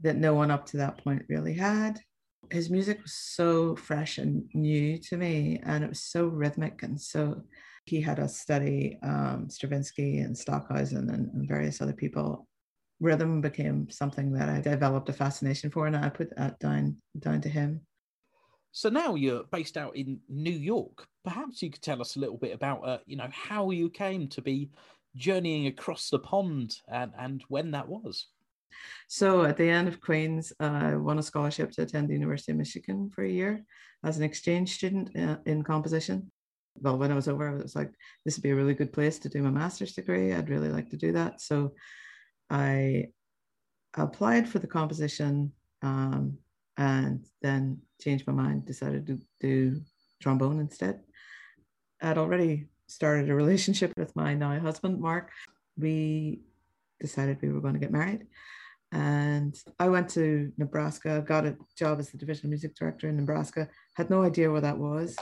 that 0.00 0.16
no 0.16 0.34
one 0.34 0.50
up 0.50 0.66
to 0.66 0.78
that 0.78 1.02
point 1.02 1.24
really 1.28 1.54
had. 1.54 1.98
His 2.50 2.70
music 2.70 3.02
was 3.02 3.12
so 3.12 3.76
fresh 3.76 4.18
and 4.18 4.48
new 4.54 4.98
to 4.98 5.16
me, 5.16 5.60
and 5.64 5.84
it 5.84 5.90
was 5.90 6.02
so 6.02 6.26
rhythmic. 6.26 6.82
And 6.82 7.00
so 7.00 7.42
he 7.84 8.00
had 8.00 8.20
us 8.20 8.40
study 8.40 8.98
um, 9.02 9.46
Stravinsky 9.48 10.18
and 10.18 10.36
Stockhausen 10.36 11.10
and, 11.10 11.30
and 11.32 11.48
various 11.48 11.80
other 11.80 11.92
people. 11.92 12.46
Rhythm 13.00 13.40
became 13.40 13.88
something 13.90 14.32
that 14.32 14.48
I 14.48 14.60
developed 14.60 15.08
a 15.08 15.12
fascination 15.12 15.70
for, 15.70 15.86
and 15.86 15.96
I 15.96 16.08
put 16.08 16.34
that 16.36 16.58
down 16.58 16.96
down 17.18 17.40
to 17.42 17.48
him. 17.48 17.82
So 18.72 18.88
now 18.88 19.14
you're 19.14 19.44
based 19.44 19.76
out 19.76 19.96
in 19.96 20.20
New 20.28 20.50
York. 20.50 21.06
Perhaps 21.24 21.62
you 21.62 21.70
could 21.70 21.82
tell 21.82 22.00
us 22.00 22.16
a 22.16 22.20
little 22.20 22.36
bit 22.36 22.54
about, 22.54 22.86
uh, 22.86 22.98
you 23.06 23.16
know, 23.16 23.28
how 23.32 23.70
you 23.70 23.90
came 23.90 24.28
to 24.28 24.42
be 24.42 24.70
journeying 25.16 25.66
across 25.66 26.10
the 26.10 26.18
pond 26.18 26.76
and, 26.88 27.12
and 27.18 27.42
when 27.48 27.70
that 27.72 27.88
was. 27.88 28.26
So 29.08 29.44
at 29.44 29.56
the 29.56 29.68
end 29.68 29.88
of 29.88 30.00
Queen's, 30.00 30.52
I 30.60 30.96
won 30.96 31.18
a 31.18 31.22
scholarship 31.22 31.72
to 31.72 31.82
attend 31.82 32.08
the 32.08 32.14
University 32.14 32.52
of 32.52 32.58
Michigan 32.58 33.10
for 33.14 33.24
a 33.24 33.30
year 33.30 33.64
as 34.04 34.16
an 34.16 34.22
exchange 34.22 34.74
student 34.74 35.16
uh, 35.16 35.36
in 35.46 35.62
composition. 35.62 36.30
Well, 36.80 36.98
when 36.98 37.10
I 37.10 37.14
was 37.14 37.28
over, 37.28 37.48
I 37.48 37.54
was 37.54 37.74
like, 37.74 37.90
this 38.24 38.36
would 38.36 38.42
be 38.42 38.50
a 38.50 38.56
really 38.56 38.74
good 38.74 38.92
place 38.92 39.18
to 39.20 39.28
do 39.28 39.42
my 39.42 39.50
master's 39.50 39.94
degree. 39.94 40.32
I'd 40.32 40.50
really 40.50 40.68
like 40.68 40.90
to 40.90 40.96
do 40.96 41.12
that. 41.12 41.40
So 41.40 41.72
I 42.50 43.08
applied 43.96 44.48
for 44.48 44.58
the 44.58 44.66
composition 44.66 45.52
um, 45.82 46.38
and 46.76 47.24
then 47.42 47.78
changed 48.00 48.26
my 48.26 48.32
mind, 48.32 48.66
decided 48.66 49.06
to 49.06 49.18
do 49.40 49.80
trombone 50.22 50.60
instead. 50.60 51.00
I'd 52.00 52.18
already 52.18 52.68
started 52.86 53.28
a 53.28 53.34
relationship 53.42 53.92
with 53.96 54.14
my 54.14 54.34
now 54.34 54.58
husband, 54.60 55.00
Mark. 55.00 55.30
We 55.76 56.42
decided 57.00 57.38
we 57.40 57.50
were 57.50 57.60
going 57.60 57.74
to 57.74 57.80
get 57.80 57.92
married. 57.92 58.26
And 58.90 59.54
I 59.78 59.88
went 59.88 60.08
to 60.10 60.50
Nebraska, 60.56 61.22
got 61.26 61.46
a 61.46 61.56
job 61.76 61.98
as 62.00 62.10
the 62.10 62.18
divisional 62.18 62.50
music 62.50 62.74
director 62.74 63.08
in 63.08 63.16
Nebraska, 63.16 63.68
had 63.94 64.08
no 64.08 64.22
idea 64.22 64.50
where 64.50 64.62
that 64.62 64.78
was. 64.78 65.16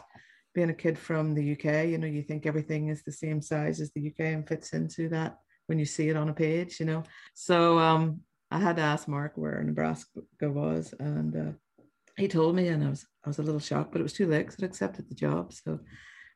Being 0.54 0.70
a 0.70 0.74
kid 0.74 0.98
from 0.98 1.34
the 1.34 1.52
UK, 1.52 1.88
you 1.88 1.98
know, 1.98 2.06
you 2.06 2.22
think 2.22 2.46
everything 2.46 2.88
is 2.88 3.02
the 3.02 3.12
same 3.12 3.42
size 3.42 3.80
as 3.80 3.90
the 3.92 4.08
UK 4.08 4.20
and 4.20 4.48
fits 4.48 4.72
into 4.72 5.08
that 5.10 5.38
when 5.66 5.78
you 5.78 5.84
see 5.84 6.08
it 6.08 6.16
on 6.16 6.28
a 6.28 6.32
page, 6.32 6.78
you 6.80 6.86
know. 6.86 7.02
So 7.34 7.78
um, 7.78 8.20
I 8.50 8.60
had 8.60 8.76
to 8.76 8.82
ask 8.82 9.08
Mark 9.08 9.32
where 9.34 9.62
Nebraska 9.62 10.22
was, 10.42 10.94
and 10.98 11.36
uh, 11.36 11.82
he 12.16 12.28
told 12.28 12.54
me, 12.54 12.68
and 12.68 12.84
I 12.84 12.90
was 12.90 13.06
I 13.24 13.28
was 13.28 13.38
a 13.38 13.42
little 13.42 13.60
shocked, 13.60 13.92
but 13.92 14.00
it 14.00 14.04
was 14.04 14.12
too 14.12 14.26
late 14.26 14.46
because 14.46 14.62
I'd 14.62 14.66
accepted 14.66 15.08
the 15.08 15.14
job. 15.14 15.52
So 15.52 15.80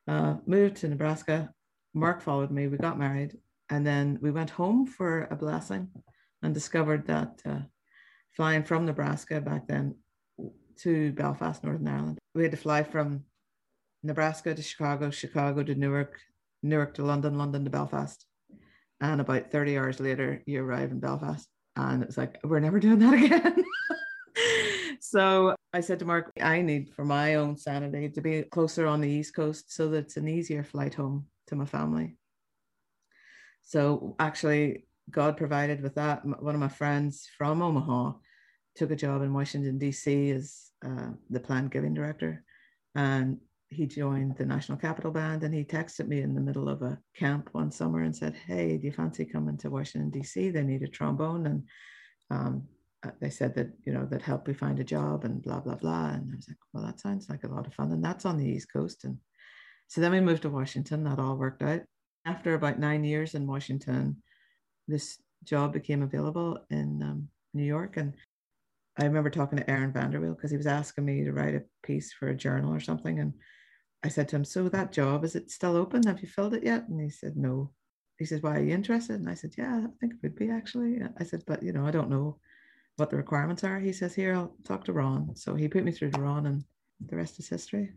uh, 0.07 0.35
moved 0.45 0.77
to 0.77 0.89
Nebraska. 0.89 1.49
Mark 1.93 2.21
followed 2.21 2.51
me. 2.51 2.67
We 2.67 2.77
got 2.77 2.99
married, 2.99 3.37
and 3.71 3.87
then 3.87 4.19
we 4.21 4.29
went 4.29 4.49
home 4.51 4.85
for 4.85 5.27
a 5.31 5.35
blessing, 5.35 5.87
and 6.43 6.53
discovered 6.53 7.07
that 7.07 7.41
uh, 7.45 7.59
flying 8.35 8.63
from 8.63 8.85
Nebraska 8.85 9.39
back 9.39 9.67
then 9.67 9.95
to 10.79 11.13
Belfast, 11.13 11.63
Northern 11.63 11.87
Ireland, 11.87 12.19
we 12.35 12.43
had 12.43 12.51
to 12.51 12.57
fly 12.57 12.83
from 12.83 13.23
Nebraska 14.03 14.53
to 14.53 14.61
Chicago, 14.61 15.09
Chicago 15.09 15.63
to 15.63 15.75
Newark, 15.75 16.19
Newark 16.61 16.95
to 16.95 17.03
London, 17.03 17.37
London 17.37 17.63
to 17.63 17.69
Belfast. 17.69 18.25
And 18.99 19.21
about 19.21 19.51
30 19.51 19.77
hours 19.77 19.99
later, 19.99 20.43
you 20.45 20.63
arrive 20.63 20.91
in 20.91 20.99
Belfast. 20.99 21.47
And 21.75 22.03
it's 22.03 22.17
like 22.17 22.39
we're 22.43 22.59
never 22.59 22.79
doing 22.79 22.99
that 22.99 23.13
again. 23.13 23.63
So 25.03 25.55
i 25.73 25.81
said 25.81 25.99
to 25.99 26.05
mark 26.05 26.31
i 26.41 26.61
need 26.61 26.93
for 26.95 27.03
my 27.03 27.35
own 27.35 27.57
sanity 27.57 28.07
to 28.07 28.21
be 28.21 28.43
closer 28.43 28.85
on 28.85 29.01
the 29.01 29.09
east 29.09 29.35
coast 29.35 29.73
so 29.73 29.89
that 29.89 30.05
it's 30.05 30.15
an 30.15 30.27
easier 30.27 30.63
flight 30.63 30.93
home 30.93 31.25
to 31.47 31.55
my 31.55 31.65
family 31.65 32.17
so 33.63 34.15
actually 34.19 34.85
god 35.09 35.37
provided 35.37 35.81
with 35.81 35.95
that 35.95 36.25
one 36.25 36.55
of 36.55 36.61
my 36.61 36.67
friends 36.67 37.29
from 37.37 37.61
omaha 37.61 38.13
took 38.75 38.91
a 38.91 38.95
job 38.95 39.21
in 39.21 39.33
washington 39.33 39.77
d.c 39.77 40.31
as 40.31 40.71
uh, 40.85 41.09
the 41.29 41.39
planned 41.39 41.71
giving 41.71 41.93
director 41.93 42.43
and 42.95 43.37
he 43.71 43.87
joined 43.87 44.35
the 44.35 44.45
National 44.45 44.77
Capital 44.77 45.11
Band 45.11 45.43
and 45.43 45.53
he 45.53 45.63
texted 45.63 46.07
me 46.07 46.21
in 46.21 46.35
the 46.35 46.41
middle 46.41 46.67
of 46.67 46.81
a 46.81 46.99
camp 47.15 47.49
one 47.53 47.71
summer 47.71 48.01
and 48.01 48.15
said, 48.15 48.35
Hey, 48.35 48.77
do 48.77 48.87
you 48.87 48.91
fancy 48.91 49.23
coming 49.23 49.57
to 49.59 49.69
Washington, 49.69 50.09
D.C.? 50.09 50.49
They 50.49 50.63
need 50.63 50.83
a 50.83 50.87
trombone. 50.87 51.45
And 51.45 51.63
um, 52.29 52.63
uh, 53.01 53.11
they 53.21 53.29
said 53.29 53.55
that, 53.55 53.71
you 53.85 53.93
know, 53.93 54.05
that 54.11 54.21
help 54.21 54.47
me 54.47 54.53
find 54.53 54.77
a 54.79 54.83
job 54.83 55.23
and 55.23 55.41
blah, 55.41 55.61
blah, 55.61 55.75
blah. 55.75 56.09
And 56.09 56.31
I 56.33 56.35
was 56.35 56.49
like, 56.49 56.57
Well, 56.73 56.83
that 56.83 56.99
sounds 56.99 57.29
like 57.29 57.45
a 57.45 57.47
lot 57.47 57.65
of 57.65 57.73
fun. 57.73 57.93
And 57.93 58.03
that's 58.03 58.25
on 58.25 58.37
the 58.37 58.45
East 58.45 58.71
Coast. 58.71 59.05
And 59.05 59.17
so 59.87 60.01
then 60.01 60.11
we 60.11 60.19
moved 60.19 60.41
to 60.41 60.49
Washington. 60.49 61.05
That 61.05 61.19
all 61.19 61.37
worked 61.37 61.63
out. 61.63 61.81
After 62.25 62.53
about 62.53 62.79
nine 62.79 63.03
years 63.03 63.35
in 63.35 63.47
Washington, 63.47 64.21
this 64.87 65.19
job 65.43 65.73
became 65.73 66.03
available 66.03 66.59
in 66.69 67.01
um, 67.01 67.27
New 67.53 67.63
York. 67.63 67.97
And 67.97 68.13
I 68.97 69.05
remember 69.05 69.29
talking 69.29 69.57
to 69.57 69.69
Aaron 69.69 69.91
VanderWeele 69.91 70.35
because 70.35 70.51
he 70.51 70.57
was 70.57 70.67
asking 70.67 71.05
me 71.05 71.23
to 71.23 71.33
write 71.33 71.55
a 71.55 71.63
piece 71.83 72.13
for 72.13 72.29
a 72.29 72.35
journal 72.35 72.73
or 72.73 72.79
something. 72.79 73.19
And 73.19 73.33
I 74.03 74.09
said 74.09 74.27
to 74.29 74.35
him, 74.35 74.45
So 74.45 74.69
that 74.69 74.91
job, 74.91 75.23
is 75.23 75.35
it 75.35 75.49
still 75.49 75.75
open? 75.75 76.03
Have 76.03 76.21
you 76.21 76.27
filled 76.27 76.53
it 76.53 76.63
yet? 76.63 76.87
And 76.87 76.99
he 76.99 77.09
said, 77.09 77.35
No. 77.35 77.71
He 78.19 78.25
says, 78.25 78.41
Why 78.41 78.57
are 78.57 78.63
you 78.63 78.73
interested? 78.73 79.19
And 79.19 79.29
I 79.29 79.33
said, 79.33 79.53
Yeah, 79.57 79.77
I 79.77 79.87
think 79.99 80.13
it 80.13 80.19
would 80.23 80.35
be 80.35 80.49
actually. 80.49 80.99
I 81.19 81.23
said, 81.23 81.43
But 81.47 81.63
you 81.63 81.71
know, 81.71 81.85
I 81.85 81.91
don't 81.91 82.09
know 82.09 82.37
what 82.97 83.09
the 83.09 83.17
requirements 83.17 83.63
are. 83.63 83.79
He 83.79 83.93
says, 83.93 84.13
Here, 84.13 84.35
I'll 84.35 84.55
talk 84.63 84.83
to 84.85 84.93
Ron. 84.93 85.35
So 85.35 85.55
he 85.55 85.67
put 85.67 85.83
me 85.83 85.91
through 85.91 86.11
to 86.11 86.21
Ron, 86.21 86.45
and 86.45 86.63
the 87.07 87.15
rest 87.15 87.39
is 87.39 87.49
history. 87.49 87.93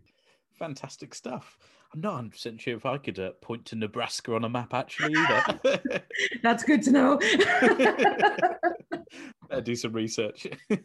Fantastic 0.57 1.13
stuff. 1.13 1.57
I'm 1.93 2.01
not 2.01 2.23
100% 2.23 2.59
sure 2.59 2.75
if 2.75 2.85
I 2.85 2.97
could 2.97 3.19
uh, 3.19 3.31
point 3.41 3.65
to 3.65 3.75
Nebraska 3.75 4.35
on 4.35 4.43
a 4.43 4.49
map 4.49 4.73
actually 4.73 5.15
either. 5.15 6.01
That's 6.43 6.63
good 6.63 6.81
to 6.83 6.91
know. 6.91 7.17
Better 9.49 9.61
do 9.61 9.75
some 9.75 9.93
research. 9.93 10.47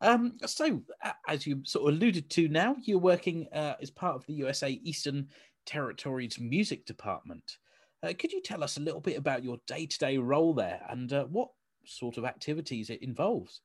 um, 0.00 0.36
so, 0.44 0.82
as 1.28 1.46
you 1.46 1.62
sort 1.64 1.88
of 1.88 1.96
alluded 1.96 2.30
to 2.30 2.48
now, 2.48 2.76
you're 2.82 2.98
working 2.98 3.46
uh, 3.52 3.74
as 3.80 3.90
part 3.90 4.14
of 4.14 4.26
the 4.26 4.34
USA 4.34 4.70
Eastern 4.84 5.28
Territories 5.66 6.38
Music 6.40 6.84
Department. 6.84 7.58
Uh, 8.02 8.12
could 8.18 8.32
you 8.32 8.42
tell 8.42 8.64
us 8.64 8.76
a 8.76 8.80
little 8.80 9.00
bit 9.00 9.16
about 9.16 9.44
your 9.44 9.58
day 9.66 9.86
to 9.86 9.98
day 9.98 10.18
role 10.18 10.54
there 10.54 10.84
and 10.90 11.12
uh, 11.12 11.24
what 11.24 11.48
sort 11.84 12.18
of 12.18 12.24
activities 12.24 12.90
it 12.90 13.02
involves? 13.02 13.60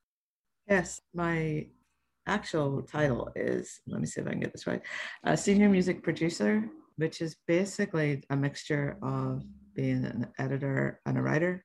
Yes, 0.68 1.02
my 1.14 1.68
actual 2.28 2.82
title 2.84 3.32
is 3.36 3.80
let 3.88 4.02
me 4.02 4.08
see 4.08 4.22
if 4.22 4.28
I 4.28 4.32
can 4.32 4.40
get 4.40 4.52
this 4.52 4.68
right 4.68 4.82
senior 5.36 5.70
music 5.70 6.04
producer, 6.04 6.70
which 6.98 7.22
is 7.22 7.38
basically 7.48 8.24
a 8.30 8.36
mixture 8.36 8.98
of 9.02 9.44
being 9.76 10.06
an 10.06 10.28
editor 10.40 11.00
and 11.06 11.18
a 11.18 11.22
writer. 11.22 11.64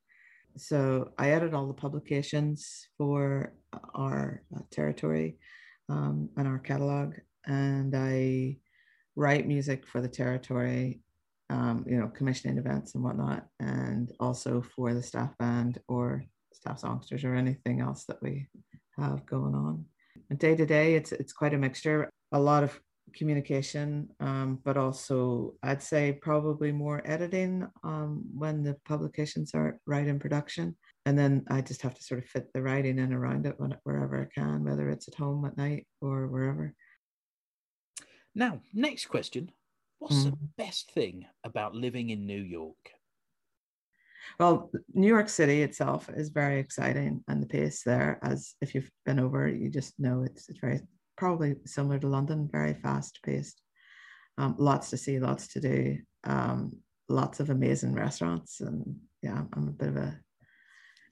So 0.57 1.13
I 1.19 1.31
edit 1.31 1.55
all 1.55 1.67
the 1.67 1.75
publications 1.75 2.89
for 2.99 3.55
our 3.95 4.43
territory 4.71 5.39
um, 5.89 6.29
and 6.37 6.47
our 6.47 6.59
catalog, 6.59 7.15
and 7.47 7.95
I 7.97 8.59
write 9.17 9.49
music 9.49 9.87
for 9.87 10.01
the 10.01 10.09
territory, 10.09 11.01
um, 11.51 11.85
you 11.89 11.97
know, 11.97 12.09
commissioning 12.09 12.59
events 12.59 12.95
and 12.95 13.03
whatnot, 13.03 13.47
and 13.61 14.13
also 14.21 14.63
for 14.77 14.95
the 14.95 15.03
staff 15.03 15.37
band 15.39 15.81
or 15.89 16.23
staff 16.53 16.81
songsters 16.81 17.25
or 17.25 17.35
anything 17.35 17.81
else 17.81 18.05
that 18.05 18.23
we 18.23 18.47
have 18.99 19.25
going 19.27 19.55
on 19.55 19.87
day 20.39 20.55
to 20.57 20.67
day, 20.67 20.95
it's 20.95 21.13
it's 21.13 21.33
quite 21.33 21.55
a 21.55 21.59
mixture. 21.59 22.11
A 22.33 22.41
lot 22.41 22.63
of 22.63 22.81
communication, 23.15 24.09
um, 24.21 24.59
but 24.65 24.77
also 24.77 25.55
I'd 25.63 25.83
say 25.83 26.13
probably 26.13 26.73
more 26.73 27.03
editing 27.05 27.67
um, 27.85 28.25
when 28.35 28.63
the 28.63 28.77
publications 28.87 29.53
are 29.55 29.79
right 29.87 30.07
in 30.07 30.19
production. 30.19 30.77
And 31.05 31.19
then 31.19 31.45
I 31.51 31.61
just 31.61 31.83
have 31.83 31.95
to 31.95 32.03
sort 32.03 32.23
of 32.23 32.29
fit 32.29 32.53
the 32.53 32.63
writing 32.63 32.99
in 32.99 33.13
around 33.13 33.47
it 33.47 33.55
when, 33.59 33.77
wherever 33.83 34.23
I 34.23 34.41
can, 34.41 34.65
whether 34.65 34.89
it's 34.89 35.09
at 35.09 35.15
home 35.15 35.45
at 35.45 35.57
night 35.57 35.87
or 36.01 36.29
wherever. 36.29 36.75
Now, 38.35 38.61
next 38.73 39.07
question. 39.07 39.51
What's 39.99 40.25
mm. 40.25 40.31
the 40.31 40.39
best 40.57 40.91
thing 40.93 41.27
about 41.45 41.75
living 41.75 42.11
in 42.11 42.27
New 42.27 42.41
York? 42.41 42.93
Well, 44.39 44.71
New 44.95 45.09
York 45.09 45.29
City 45.29 45.63
itself 45.63 46.09
is 46.15 46.31
very 46.31 46.59
exciting, 46.59 47.23
and 47.29 47.43
the 47.43 47.47
pace 47.47 47.83
there, 47.85 48.19
as 48.23 48.55
if 48.61 48.75
you've 48.75 48.91
been 49.05 49.21
over, 49.21 49.49
you 49.49 49.69
just 49.69 49.99
know 49.99 50.23
it's, 50.23 50.49
it's 50.49 50.61
very 50.61 50.81
probably 51.17 51.57
similar 51.67 51.99
to 51.99 52.09
London, 52.09 52.49
very 52.51 52.75
fast 52.75 53.21
paced. 53.25 53.61
Um, 54.39 54.57
lots 54.59 54.91
to 54.91 54.97
see, 54.97 55.19
lots 55.19 55.49
to 55.49 55.61
do, 55.61 55.99
um, 56.25 56.73
lots 57.09 57.41
of 57.41 57.51
amazing 57.51 57.95
restaurants, 57.95 58.61
and 58.61 58.97
yeah, 59.23 59.43
I'm 59.53 59.69
a 59.69 59.73
bit 59.73 59.89
of 59.89 59.97
a 59.97 60.19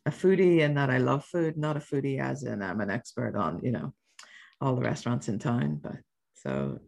a 0.06 0.10
foodie 0.10 0.60
in 0.60 0.74
that 0.74 0.88
I 0.88 0.96
love 0.96 1.26
food, 1.26 1.58
not 1.58 1.76
a 1.76 1.80
foodie 1.80 2.20
as 2.20 2.42
in 2.42 2.62
I'm 2.62 2.80
an 2.80 2.90
expert 2.90 3.36
on 3.36 3.60
you 3.62 3.70
know 3.70 3.92
all 4.60 4.74
the 4.74 4.82
restaurants 4.82 5.28
in 5.28 5.38
town, 5.38 5.78
but 5.82 5.96
so 6.36 6.78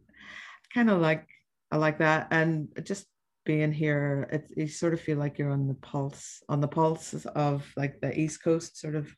kind 0.72 0.90
of 0.90 1.00
like 1.00 1.26
I 1.70 1.76
like 1.76 1.98
that, 1.98 2.28
and 2.30 2.68
just 2.82 3.06
being 3.44 3.72
here, 3.72 4.42
you 4.56 4.68
sort 4.68 4.94
of 4.94 5.00
feel 5.00 5.18
like 5.18 5.38
you're 5.38 5.50
on 5.50 5.68
the 5.68 5.74
pulse, 5.74 6.42
on 6.48 6.60
the 6.60 6.68
pulse 6.68 7.14
of 7.26 7.70
like 7.76 8.00
the 8.00 8.18
East 8.18 8.42
Coast 8.42 8.78
sort 8.78 8.94
of 8.94 9.14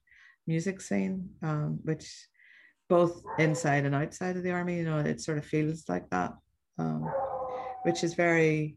music 0.46 0.80
scene, 0.80 1.28
um, 1.42 1.78
which 1.82 2.26
both 2.88 3.22
inside 3.38 3.84
and 3.84 3.94
outside 3.94 4.36
of 4.36 4.42
the 4.42 4.50
army, 4.50 4.78
you 4.78 4.84
know, 4.84 4.98
it 4.98 5.20
sort 5.20 5.38
of 5.38 5.44
feels 5.44 5.84
like 5.88 6.08
that, 6.10 6.32
um, 6.78 7.06
which 7.82 8.04
is 8.04 8.14
very, 8.14 8.76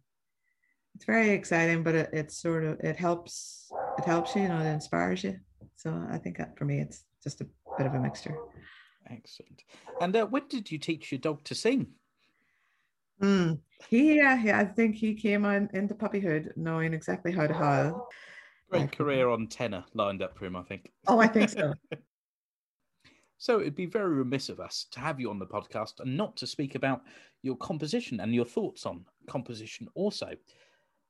it's 0.95 1.05
very 1.05 1.31
exciting, 1.31 1.83
but 1.83 1.95
it, 1.95 2.09
it 2.13 2.31
sort 2.31 2.63
of, 2.63 2.79
it 2.81 2.95
helps, 2.95 3.69
it 3.97 4.05
helps 4.05 4.35
you, 4.35 4.43
you 4.43 4.47
know, 4.49 4.59
it 4.59 4.73
inspires 4.73 5.23
you. 5.23 5.37
So 5.75 6.05
I 6.09 6.17
think 6.17 6.37
that 6.37 6.57
for 6.57 6.65
me, 6.65 6.79
it's 6.79 7.03
just 7.23 7.41
a 7.41 7.47
bit 7.77 7.87
of 7.87 7.93
a 7.93 7.99
mixture. 7.99 8.35
Excellent. 9.09 9.63
And 10.01 10.15
uh, 10.15 10.25
when 10.25 10.47
did 10.47 10.71
you 10.71 10.77
teach 10.77 11.11
your 11.11 11.19
dog 11.19 11.43
to 11.45 11.55
sing? 11.55 11.87
Mm. 13.21 13.59
He, 13.89 14.19
uh, 14.19 14.37
I 14.55 14.65
think 14.65 14.95
he 14.95 15.13
came 15.13 15.45
on 15.45 15.69
into 15.73 15.95
puppyhood 15.95 16.51
knowing 16.55 16.93
exactly 16.93 17.31
how 17.31 17.47
to 17.47 17.53
howl. 17.53 18.09
Great 18.69 18.91
career 18.91 19.29
on 19.29 19.47
tenor 19.47 19.85
lined 19.93 20.21
up 20.21 20.37
for 20.37 20.45
him, 20.45 20.55
I 20.55 20.63
think. 20.63 20.91
Oh, 21.07 21.19
I 21.19 21.27
think 21.27 21.49
so. 21.49 21.73
so 23.37 23.61
it'd 23.61 23.75
be 23.75 23.85
very 23.85 24.13
remiss 24.13 24.49
of 24.49 24.59
us 24.59 24.87
to 24.91 24.99
have 24.99 25.19
you 25.19 25.29
on 25.29 25.39
the 25.39 25.45
podcast 25.45 25.99
and 25.99 26.17
not 26.17 26.35
to 26.37 26.47
speak 26.47 26.75
about 26.75 27.01
your 27.43 27.55
composition 27.57 28.19
and 28.19 28.35
your 28.35 28.45
thoughts 28.45 28.85
on 28.85 29.05
composition 29.27 29.87
also. 29.95 30.31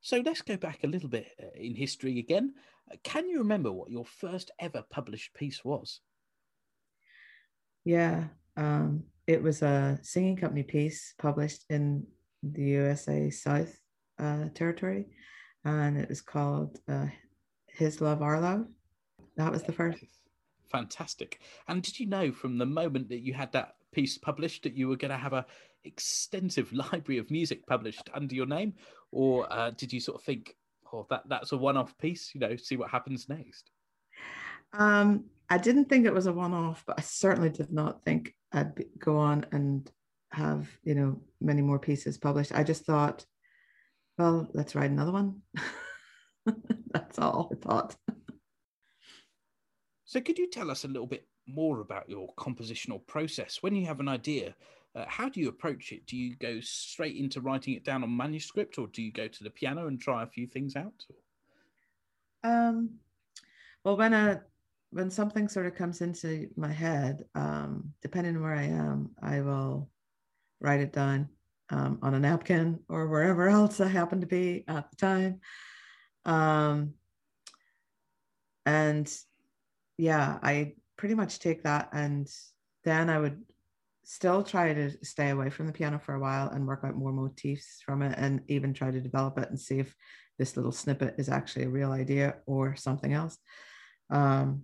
So 0.02 0.22
let's 0.24 0.42
go 0.42 0.56
back 0.56 0.84
a 0.84 0.88
little 0.88 1.10
bit 1.10 1.28
uh, 1.42 1.48
in 1.56 1.74
history 1.74 2.20
again. 2.20 2.54
Uh, 2.92 2.96
can 3.04 3.28
you 3.28 3.40
remember 3.40 3.72
what 3.72 3.90
your 3.90 4.06
first 4.06 4.52
ever 4.60 4.84
published 4.90 5.34
piece 5.34 5.66
was? 5.66 6.02
Yeah, 7.86 8.26
um, 8.58 9.04
it 9.28 9.42
was 9.42 9.62
a 9.62 10.00
singing 10.02 10.36
company 10.36 10.64
piece 10.64 11.14
published 11.18 11.64
in 11.70 12.06
the 12.44 12.64
USA 12.64 13.30
South 13.30 13.78
uh, 14.20 14.46
territory, 14.54 15.06
and 15.64 15.98
it 15.98 16.10
was 16.10 16.22
called 16.22 16.80
uh, 16.90 17.08
His 17.68 18.02
Love, 18.02 18.22
Our 18.22 18.42
Love. 18.42 18.66
That 19.36 19.52
was 19.52 19.64
the 19.64 19.72
first. 19.72 20.04
Fantastic. 20.72 21.40
And 21.68 21.82
did 21.82 22.00
you 22.00 22.08
know 22.08 22.32
from 22.32 22.58
the 22.58 22.66
moment 22.66 23.10
that 23.10 23.22
you 23.22 23.34
had 23.34 23.52
that 23.54 23.76
piece 23.94 24.18
published 24.18 24.64
that 24.64 24.76
you 24.76 24.88
were 24.88 24.98
going 24.98 25.12
to 25.12 25.18
have 25.18 25.34
a 25.34 25.46
extensive 25.84 26.72
library 26.92 27.20
of 27.20 27.32
music 27.32 27.66
published 27.68 28.10
under 28.14 28.36
your 28.36 28.48
name, 28.48 28.74
or 29.12 29.52
uh, 29.52 29.72
did 29.72 29.94
you 29.94 30.00
sort 30.00 30.20
of 30.20 30.24
think, 30.24 30.56
"Oh, 30.92 31.06
that 31.10 31.24
that's 31.30 31.52
a 31.52 31.58
one-off 31.58 31.98
piece"? 31.98 32.32
You 32.34 32.42
know, 32.42 32.56
see 32.56 32.78
what 32.78 32.90
happens 32.90 33.30
next. 33.30 33.70
Um, 34.74 35.26
I 35.50 35.58
didn't 35.58 35.86
think 35.86 36.06
it 36.06 36.14
was 36.14 36.28
a 36.28 36.34
one-off, 36.34 36.84
but 36.86 37.00
I 37.00 37.02
certainly 37.02 37.50
did 37.50 37.72
not 37.72 38.04
think 38.04 38.36
I'd 38.52 38.76
be, 38.76 38.86
go 39.00 39.18
on 39.18 39.46
and 39.52 39.90
have 40.32 40.68
you 40.84 40.94
know 40.94 41.22
many 41.40 41.62
more 41.62 41.80
pieces 41.80 42.18
published. 42.18 42.52
I 42.54 42.64
just 42.64 42.86
thought, 42.86 43.26
well, 44.18 44.48
let's 44.54 44.76
write 44.76 44.92
another 44.92 45.12
one. 45.12 45.42
That's 46.92 47.20
all 47.20 47.52
I 47.52 47.56
thought. 47.56 47.96
so, 50.06 50.20
could 50.20 50.38
you 50.38 50.50
tell 50.50 50.70
us 50.70 50.84
a 50.84 50.90
little 50.90 51.08
bit 51.08 51.28
more 51.48 51.80
about 51.80 52.10
your 52.10 52.34
compositional 52.36 53.06
process? 53.08 53.60
When 53.62 53.76
you 53.76 53.86
have 53.86 54.00
an 54.00 54.10
idea, 54.10 54.54
uh, 54.96 55.06
how 55.08 55.30
do 55.30 55.40
you 55.40 55.50
approach 55.50 55.92
it? 55.92 56.06
Do 56.08 56.18
you 56.18 56.36
go 56.36 56.60
straight 56.62 57.16
into 57.16 57.40
writing 57.40 57.76
it 57.76 57.86
down 57.86 58.04
on 58.04 58.16
manuscript, 58.16 58.78
or 58.78 58.88
do 58.88 59.02
you 59.02 59.12
go 59.12 59.28
to 59.28 59.44
the 59.44 59.50
piano 59.50 59.88
and 59.88 60.00
try 60.00 60.24
a 60.24 60.28
few 60.28 60.48
things 60.48 60.76
out? 60.76 61.06
Um, 62.44 62.96
well, 63.84 63.98
when 63.98 64.14
a 64.14 64.42
when 64.92 65.10
something 65.10 65.48
sort 65.48 65.66
of 65.66 65.76
comes 65.76 66.02
into 66.02 66.48
my 66.56 66.72
head, 66.72 67.26
um, 67.36 67.94
depending 68.02 68.36
on 68.36 68.42
where 68.42 68.56
I 68.56 68.64
am, 68.64 69.12
I 69.22 69.42
will 69.42 69.90
write 70.62 70.80
it 70.80 70.94
down 70.94 71.30
um, 71.70 72.00
on 72.02 72.14
a 72.14 72.20
napkin 72.20 72.80
or 72.90 73.08
wherever 73.08 73.50
else 73.50 73.80
I 73.80 73.88
happen 73.88 74.22
to 74.22 74.28
be 74.28 74.64
at 74.68 74.90
the 74.90 74.96
time. 74.96 75.42
Um, 76.26 76.94
and 78.66 79.12
yeah, 79.98 80.40
I 80.42 80.74
pretty 80.98 81.16
much 81.16 81.40
take 81.40 81.64
that 81.64 81.90
and 81.94 82.28
then 82.84 83.10
I 83.10 83.20
would 83.20 83.44
still 84.04 84.42
try 84.42 84.74
to 84.74 84.92
stay 85.04 85.30
away 85.30 85.50
from 85.50 85.68
the 85.68 85.74
piano 85.74 86.00
for 86.00 86.16
a 86.16 86.20
while 86.20 86.50
and 86.50 86.66
work 86.66 86.82
out 86.84 86.96
more 86.96 87.12
motifs 87.12 87.82
from 87.86 88.02
it 88.02 88.18
and 88.18 88.42
even 88.48 88.74
try 88.74 88.90
to 88.90 89.02
develop 89.02 89.38
it 89.38 89.50
and 89.50 89.60
see 89.60 89.80
if 89.80 89.94
this 90.40 90.56
little 90.56 90.72
snippet 90.72 91.16
is 91.18 91.30
actually 91.30 91.66
a 91.66 91.70
real 91.70 91.92
idea 91.92 92.36
or 92.46 92.76
something 92.76 93.14
else. 93.14 93.38
Um, 94.10 94.64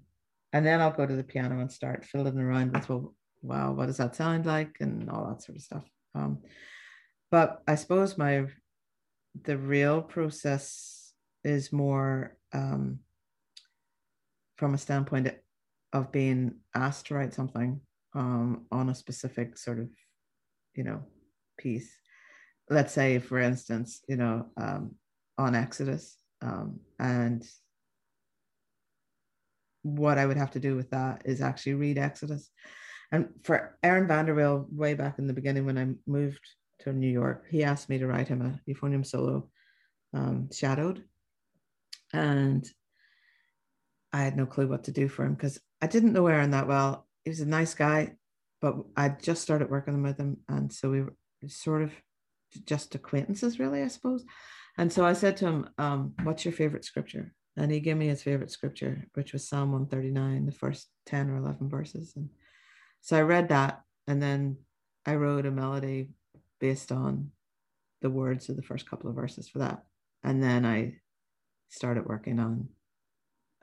and 0.53 0.65
then 0.65 0.79
I'll 0.79 0.91
go 0.91 1.05
to 1.05 1.15
the 1.15 1.23
piano 1.23 1.59
and 1.59 1.71
start 1.71 2.05
fiddling 2.05 2.37
around 2.37 2.73
with, 2.73 2.87
well, 2.87 3.15
wow, 3.41 3.73
what 3.73 3.87
does 3.87 3.97
that 3.97 4.15
sound 4.15 4.45
like, 4.45 4.77
and 4.79 5.09
all 5.09 5.27
that 5.27 5.41
sort 5.41 5.57
of 5.57 5.63
stuff. 5.63 5.83
Um, 6.15 6.43
but 7.31 7.63
I 7.67 7.75
suppose 7.75 8.17
my 8.17 8.45
the 9.43 9.57
real 9.57 10.01
process 10.01 11.11
is 11.43 11.73
more 11.73 12.37
um, 12.53 12.99
from 14.57 14.75
a 14.75 14.77
standpoint 14.77 15.33
of 15.91 16.11
being 16.11 16.55
asked 16.75 17.07
to 17.07 17.15
write 17.15 17.33
something 17.33 17.81
um, 18.13 18.65
on 18.71 18.89
a 18.89 18.95
specific 18.95 19.57
sort 19.57 19.79
of, 19.79 19.89
you 20.75 20.83
know, 20.83 21.03
piece. 21.57 21.91
Let's 22.69 22.93
say, 22.93 23.17
for 23.17 23.39
instance, 23.39 24.01
you 24.07 24.15
know, 24.15 24.45
um, 24.55 24.95
on 25.37 25.55
Exodus, 25.55 26.15
um, 26.41 26.79
and 26.99 27.43
what 29.83 30.17
I 30.17 30.25
would 30.25 30.37
have 30.37 30.51
to 30.51 30.59
do 30.59 30.75
with 30.75 30.89
that 30.89 31.21
is 31.25 31.41
actually 31.41 31.75
read 31.75 31.97
Exodus. 31.97 32.49
And 33.11 33.29
for 33.43 33.77
Aaron 33.83 34.07
VanderWeele, 34.07 34.65
way 34.73 34.95
back 34.95 35.19
in 35.19 35.27
the 35.27 35.33
beginning 35.33 35.65
when 35.65 35.77
I 35.77 35.87
moved 36.09 36.39
to 36.79 36.91
New 36.91 37.09
York, 37.09 37.45
he 37.49 37.63
asked 37.63 37.89
me 37.89 37.99
to 37.99 38.07
write 38.07 38.27
him 38.27 38.41
a 38.41 38.71
euphonium 38.71 39.05
solo, 39.05 39.49
um, 40.13 40.49
Shadowed. 40.51 41.03
And 42.11 42.67
I 44.11 44.21
had 44.23 44.37
no 44.37 44.45
clue 44.45 44.67
what 44.67 44.85
to 44.85 44.91
do 44.91 45.07
for 45.07 45.25
him 45.25 45.35
because 45.35 45.59
I 45.81 45.87
didn't 45.87 46.13
know 46.13 46.27
Aaron 46.27 46.51
that 46.51 46.67
well. 46.67 47.07
He 47.23 47.29
was 47.29 47.39
a 47.39 47.45
nice 47.45 47.73
guy, 47.73 48.13
but 48.61 48.75
I 48.95 49.09
just 49.09 49.41
started 49.41 49.69
working 49.69 50.01
with 50.01 50.17
him. 50.17 50.37
And 50.47 50.71
so 50.71 50.89
we 50.89 51.01
were 51.01 51.13
sort 51.47 51.81
of 51.81 51.91
just 52.65 52.95
acquaintances, 52.95 53.59
really, 53.59 53.81
I 53.81 53.87
suppose. 53.87 54.23
And 54.77 54.91
so 54.91 55.05
I 55.05 55.13
said 55.13 55.37
to 55.37 55.45
him, 55.45 55.69
um, 55.77 56.13
What's 56.23 56.45
your 56.45 56.53
favorite 56.53 56.85
scripture? 56.85 57.33
And 57.55 57.71
he 57.71 57.79
gave 57.79 57.97
me 57.97 58.07
his 58.07 58.23
favorite 58.23 58.51
scripture, 58.51 59.07
which 59.13 59.33
was 59.33 59.47
Psalm 59.47 59.71
139, 59.71 60.47
the 60.47 60.51
first 60.51 60.87
10 61.05 61.29
or 61.29 61.37
11 61.37 61.69
verses. 61.69 62.13
And 62.15 62.29
so 63.01 63.17
I 63.17 63.21
read 63.21 63.49
that, 63.49 63.81
and 64.07 64.21
then 64.21 64.57
I 65.05 65.15
wrote 65.15 65.45
a 65.45 65.51
melody 65.51 66.09
based 66.59 66.91
on 66.91 67.31
the 68.01 68.09
words 68.09 68.49
of 68.49 68.55
the 68.55 68.63
first 68.63 68.89
couple 68.89 69.09
of 69.09 69.15
verses 69.15 69.47
for 69.47 69.59
that. 69.59 69.83
And 70.23 70.41
then 70.41 70.65
I 70.65 70.95
started 71.69 72.05
working 72.05 72.39
on 72.39 72.69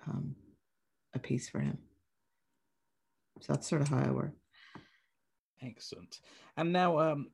um, 0.06 0.36
a 1.14 1.18
piece 1.18 1.48
for 1.48 1.60
him. 1.60 1.78
So 3.40 3.52
that's 3.52 3.68
sort 3.68 3.82
of 3.82 3.88
how 3.88 3.98
I 3.98 4.10
work. 4.10 4.34
Excellent. 5.62 6.18
And 6.56 6.72
now, 6.72 6.98
um, 6.98 7.30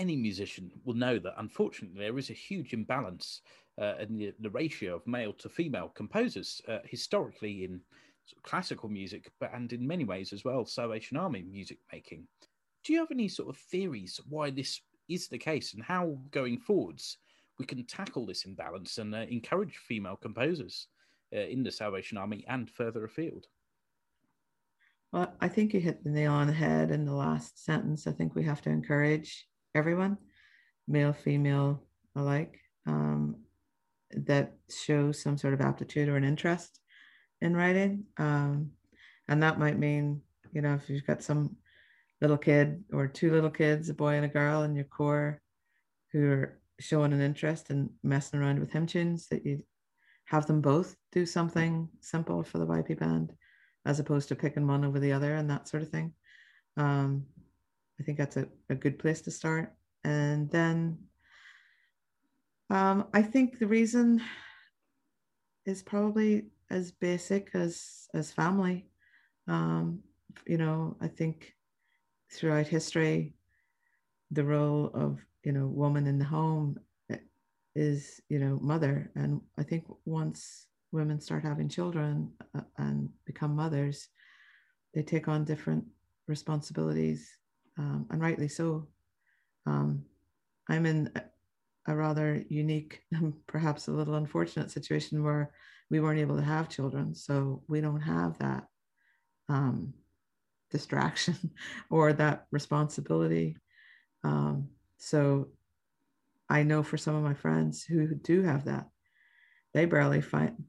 any 0.00 0.16
musician 0.16 0.72
will 0.84 0.94
know 0.94 1.18
that 1.18 1.34
unfortunately 1.36 2.00
there 2.00 2.18
is 2.18 2.30
a 2.30 2.44
huge 2.48 2.72
imbalance 2.72 3.42
uh, 3.80 3.94
in 4.00 4.16
the, 4.16 4.32
the, 4.40 4.48
ratio 4.50 4.96
of 4.96 5.06
male 5.06 5.34
to 5.34 5.48
female 5.48 5.90
composers 5.94 6.62
uh, 6.68 6.78
historically 6.84 7.64
in 7.64 7.80
classical 8.42 8.88
music, 8.88 9.30
but 9.38 9.52
and 9.54 9.72
in 9.72 9.86
many 9.86 10.04
ways 10.04 10.32
as 10.32 10.42
well, 10.42 10.64
Salvation 10.64 11.18
Army 11.18 11.42
music 11.42 11.78
making. 11.92 12.26
Do 12.82 12.94
you 12.94 12.98
have 12.98 13.10
any 13.10 13.28
sort 13.28 13.50
of 13.50 13.58
theories 13.58 14.18
why 14.28 14.50
this 14.50 14.80
is 15.08 15.28
the 15.28 15.38
case 15.38 15.74
and 15.74 15.82
how 15.82 16.18
going 16.30 16.58
forwards 16.58 17.18
we 17.58 17.66
can 17.66 17.84
tackle 17.84 18.24
this 18.24 18.46
imbalance 18.46 18.96
and 18.96 19.14
uh, 19.14 19.26
encourage 19.28 19.76
female 19.76 20.16
composers 20.16 20.86
uh, 21.34 21.40
in 21.40 21.62
the 21.62 21.70
Salvation 21.70 22.16
Army 22.16 22.42
and 22.48 22.70
further 22.70 23.04
afield? 23.04 23.48
Well, 25.12 25.34
I 25.40 25.48
think 25.48 25.74
you 25.74 25.80
hit 25.80 26.02
the 26.04 26.10
nail 26.10 26.32
on 26.32 26.46
the 26.46 26.52
head 26.54 26.90
in 26.90 27.04
the 27.04 27.14
last 27.14 27.62
sentence. 27.62 28.06
I 28.06 28.12
think 28.12 28.34
we 28.34 28.44
have 28.44 28.62
to 28.62 28.70
encourage 28.70 29.46
everyone, 29.74 30.18
male, 30.88 31.12
female 31.12 31.82
alike, 32.16 32.58
um, 32.86 33.36
that 34.12 34.54
show 34.68 35.12
some 35.12 35.36
sort 35.38 35.54
of 35.54 35.60
aptitude 35.60 36.08
or 36.08 36.16
an 36.16 36.24
interest 36.24 36.80
in 37.40 37.56
writing. 37.56 38.04
Um, 38.18 38.72
and 39.28 39.42
that 39.42 39.58
might 39.58 39.78
mean, 39.78 40.22
you 40.52 40.62
know, 40.62 40.74
if 40.74 40.90
you've 40.90 41.06
got 41.06 41.22
some 41.22 41.56
little 42.20 42.38
kid 42.38 42.82
or 42.92 43.06
two 43.06 43.32
little 43.32 43.50
kids, 43.50 43.88
a 43.88 43.94
boy 43.94 44.14
and 44.14 44.24
a 44.24 44.28
girl 44.28 44.62
in 44.62 44.74
your 44.74 44.84
core 44.84 45.40
who 46.12 46.30
are 46.30 46.60
showing 46.80 47.12
an 47.12 47.20
interest 47.20 47.70
in 47.70 47.90
messing 48.02 48.40
around 48.40 48.58
with 48.58 48.72
hymn 48.72 48.86
tunes, 48.86 49.28
that 49.28 49.46
you 49.46 49.62
have 50.24 50.46
them 50.46 50.60
both 50.60 50.96
do 51.12 51.24
something 51.24 51.88
simple 52.00 52.42
for 52.42 52.58
the 52.58 52.66
YP 52.66 52.98
band 52.98 53.32
as 53.86 53.98
opposed 53.98 54.28
to 54.28 54.36
picking 54.36 54.66
one 54.66 54.84
over 54.84 55.00
the 55.00 55.12
other 55.12 55.34
and 55.34 55.50
that 55.50 55.68
sort 55.68 55.82
of 55.82 55.88
thing. 55.88 56.12
Um, 56.76 57.24
I 58.00 58.02
think 58.02 58.16
that's 58.16 58.38
a, 58.38 58.48
a 58.70 58.74
good 58.74 58.98
place 58.98 59.20
to 59.22 59.30
start. 59.30 59.74
And 60.04 60.50
then 60.50 60.98
um, 62.70 63.06
I 63.12 63.20
think 63.20 63.58
the 63.58 63.66
reason 63.66 64.22
is 65.66 65.82
probably 65.82 66.46
as 66.70 66.92
basic 66.92 67.50
as 67.54 68.08
as 68.14 68.32
family. 68.32 68.86
Um, 69.48 70.00
you 70.46 70.56
know, 70.56 70.96
I 71.00 71.08
think 71.08 71.54
throughout 72.32 72.66
history, 72.66 73.34
the 74.30 74.44
role 74.44 74.90
of 74.94 75.20
you 75.44 75.52
know 75.52 75.66
woman 75.66 76.06
in 76.06 76.18
the 76.18 76.24
home 76.24 76.78
is 77.74 78.20
you 78.28 78.38
know 78.38 78.58
mother, 78.62 79.10
and 79.14 79.40
I 79.58 79.62
think 79.62 79.84
once 80.06 80.66
women 80.92 81.20
start 81.20 81.44
having 81.44 81.68
children 81.68 82.32
uh, 82.56 82.62
and 82.78 83.10
become 83.26 83.54
mothers, 83.54 84.08
they 84.94 85.02
take 85.02 85.28
on 85.28 85.44
different 85.44 85.84
responsibilities 86.26 87.39
um, 87.80 88.06
and 88.10 88.20
rightly 88.20 88.48
so. 88.48 88.86
Um, 89.64 90.04
I'm 90.68 90.84
in 90.84 91.10
a, 91.86 91.96
rather 91.96 92.44
unique, 92.48 93.00
perhaps 93.46 93.88
a 93.88 93.92
little 93.92 94.14
unfortunate 94.14 94.70
situation 94.70 95.24
where 95.24 95.50
we 95.90 95.98
weren't 95.98 96.20
able 96.20 96.36
to 96.36 96.42
have 96.42 96.68
children, 96.68 97.14
so 97.14 97.62
we 97.68 97.80
don't 97.80 98.02
have 98.02 98.38
that 98.38 98.66
um, 99.48 99.94
distraction 100.70 101.36
or 101.90 102.12
that 102.12 102.46
responsibility. 102.52 103.56
Um, 104.22 104.68
so 104.98 105.48
I 106.48 106.62
know 106.62 106.82
for 106.82 106.98
some 106.98 107.14
of 107.14 107.24
my 107.24 107.34
friends 107.34 107.82
who 107.82 108.14
do 108.14 108.42
have 108.42 108.66
that, 108.66 108.88
they 109.72 109.86
barely 109.86 110.20
find, 110.20 110.64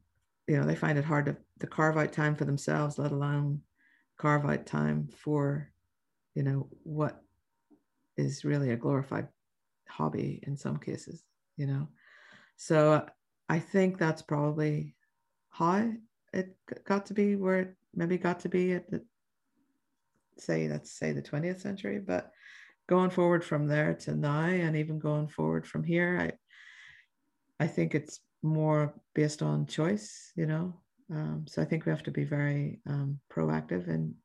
you 0.48 0.58
know, 0.58 0.66
they 0.66 0.76
find 0.76 0.98
it 0.98 1.06
hard 1.06 1.26
to, 1.26 1.38
to 1.60 1.68
carve 1.68 1.98
out 1.98 2.14
time 2.14 2.36
for 2.36 2.46
themselves, 2.46 2.98
let 2.98 3.12
alone 3.12 3.62
carve 4.18 4.46
out 4.46 4.66
time 4.66 5.10
for 5.18 5.72
you 6.36 6.44
know 6.44 6.68
what 6.84 7.22
is 8.18 8.46
really 8.46 8.72
a 8.72 8.78
glorified 8.78 9.28
hobby 9.88 10.42
in 10.48 10.56
some 10.58 10.78
cases 10.78 11.24
you 11.58 11.68
know? 11.68 11.88
So 12.56 13.06
i 13.50 13.60
think 13.60 13.98
that's 13.98 14.22
probably 14.22 14.96
how 15.50 15.92
it 16.34 16.56
got 16.86 17.06
to 17.08 17.14
be 17.14 17.36
where 17.36 17.60
it 17.60 17.76
maybe 17.94 18.18
got 18.18 18.40
to 18.42 18.50
be 18.50 18.74
at 18.74 18.90
the 18.90 19.02
say 20.38 20.68
let's 20.68 20.92
say 20.92 21.12
the 21.12 21.22
20th 21.22 21.60
century 21.60 22.00
but 22.00 22.32
going 22.88 23.10
forward 23.10 23.44
from 23.44 23.68
there 23.68 23.94
to 23.94 24.16
now 24.16 24.46
and 24.46 24.76
even 24.76 25.00
going 25.00 25.28
forward 25.28 25.68
from 25.68 25.84
here 25.84 26.18
i 27.60 27.64
i 27.64 27.68
think 27.68 27.94
it's 27.94 28.22
more 28.42 28.94
based 29.14 29.42
on 29.42 29.68
choice 29.68 30.32
you 30.36 30.46
know? 30.46 30.74
Um, 31.12 31.46
so 31.48 31.62
i 31.62 31.66
think 31.66 31.86
we 31.86 31.92
have 31.92 32.04
to 32.04 32.12
be 32.12 32.24
very 32.24 32.80
um, 32.88 33.20
proactive 33.32 33.88
in 33.88 34.16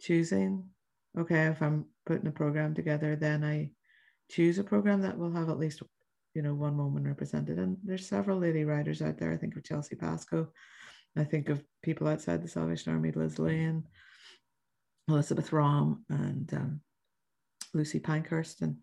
choosing 0.00 0.64
okay, 1.18 1.46
if 1.46 1.62
I'm 1.62 1.86
putting 2.06 2.26
a 2.26 2.32
program 2.32 2.74
together, 2.74 3.16
then 3.16 3.44
I 3.44 3.70
choose 4.30 4.58
a 4.58 4.64
program 4.64 5.02
that 5.02 5.16
will 5.16 5.32
have 5.32 5.48
at 5.48 5.58
least, 5.58 5.82
you 6.34 6.42
know, 6.42 6.54
one 6.54 6.76
woman 6.76 7.06
represented. 7.06 7.58
And 7.58 7.76
there's 7.84 8.08
several 8.08 8.38
lady 8.38 8.64
writers 8.64 9.02
out 9.02 9.18
there. 9.18 9.32
I 9.32 9.36
think 9.36 9.56
of 9.56 9.64
Chelsea 9.64 9.96
Pascoe. 9.96 10.48
I 11.16 11.24
think 11.24 11.48
of 11.48 11.62
people 11.82 12.08
outside 12.08 12.42
the 12.42 12.48
Salvation 12.48 12.92
Army, 12.92 13.12
Liz 13.12 13.38
Lane, 13.38 13.84
Elizabeth 15.08 15.52
Raum, 15.52 16.04
and 16.08 16.52
um, 16.54 16.80
Lucy 17.72 18.00
Pankhurst. 18.00 18.62
And 18.62 18.78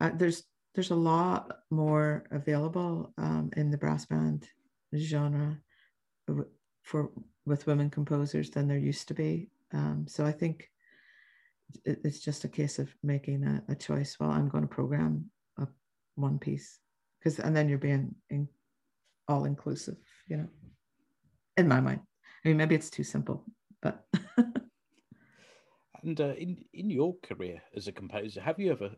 uh, 0.00 0.10
there's 0.14 0.44
there's 0.74 0.92
a 0.92 0.96
lot 0.96 1.58
more 1.70 2.24
available 2.30 3.12
um, 3.18 3.50
in 3.56 3.72
the 3.72 3.76
brass 3.76 4.06
band 4.06 4.48
genre 4.96 5.58
for 6.84 7.10
with 7.46 7.66
women 7.66 7.90
composers 7.90 8.50
than 8.50 8.68
there 8.68 8.78
used 8.78 9.08
to 9.08 9.14
be. 9.14 9.48
Um, 9.72 10.06
so 10.08 10.24
I 10.24 10.32
think 10.32 10.70
it's 11.84 12.20
just 12.20 12.44
a 12.44 12.48
case 12.48 12.78
of 12.78 12.88
making 13.02 13.44
a, 13.44 13.62
a 13.72 13.74
choice. 13.74 14.16
Well, 14.18 14.30
I'm 14.30 14.48
going 14.48 14.62
to 14.62 14.68
program 14.68 15.30
a 15.58 15.66
one 16.14 16.38
piece 16.38 16.78
because, 17.18 17.38
and 17.38 17.54
then 17.54 17.68
you're 17.68 17.78
being 17.78 18.14
in, 18.30 18.48
all 19.28 19.44
inclusive, 19.44 19.96
you 20.28 20.36
know, 20.38 20.48
in 21.56 21.68
my 21.68 21.80
mind. 21.80 22.00
I 22.44 22.48
mean, 22.48 22.56
maybe 22.56 22.74
it's 22.74 22.90
too 22.90 23.04
simple, 23.04 23.44
but. 23.82 24.04
and 26.02 26.20
uh, 26.20 26.34
in 26.36 26.64
in 26.72 26.90
your 26.90 27.14
career 27.22 27.62
as 27.76 27.86
a 27.86 27.92
composer, 27.92 28.40
have 28.40 28.58
you 28.58 28.72
ever 28.72 28.90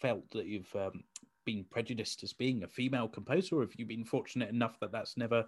felt 0.00 0.30
that 0.30 0.46
you've 0.46 0.74
um, 0.74 1.04
been 1.44 1.64
prejudiced 1.70 2.22
as 2.22 2.32
being 2.32 2.62
a 2.62 2.68
female 2.68 3.08
composer, 3.08 3.56
or 3.56 3.60
have 3.62 3.74
you 3.76 3.86
been 3.86 4.04
fortunate 4.04 4.48
enough 4.48 4.78
that 4.80 4.92
that's 4.92 5.16
never 5.16 5.44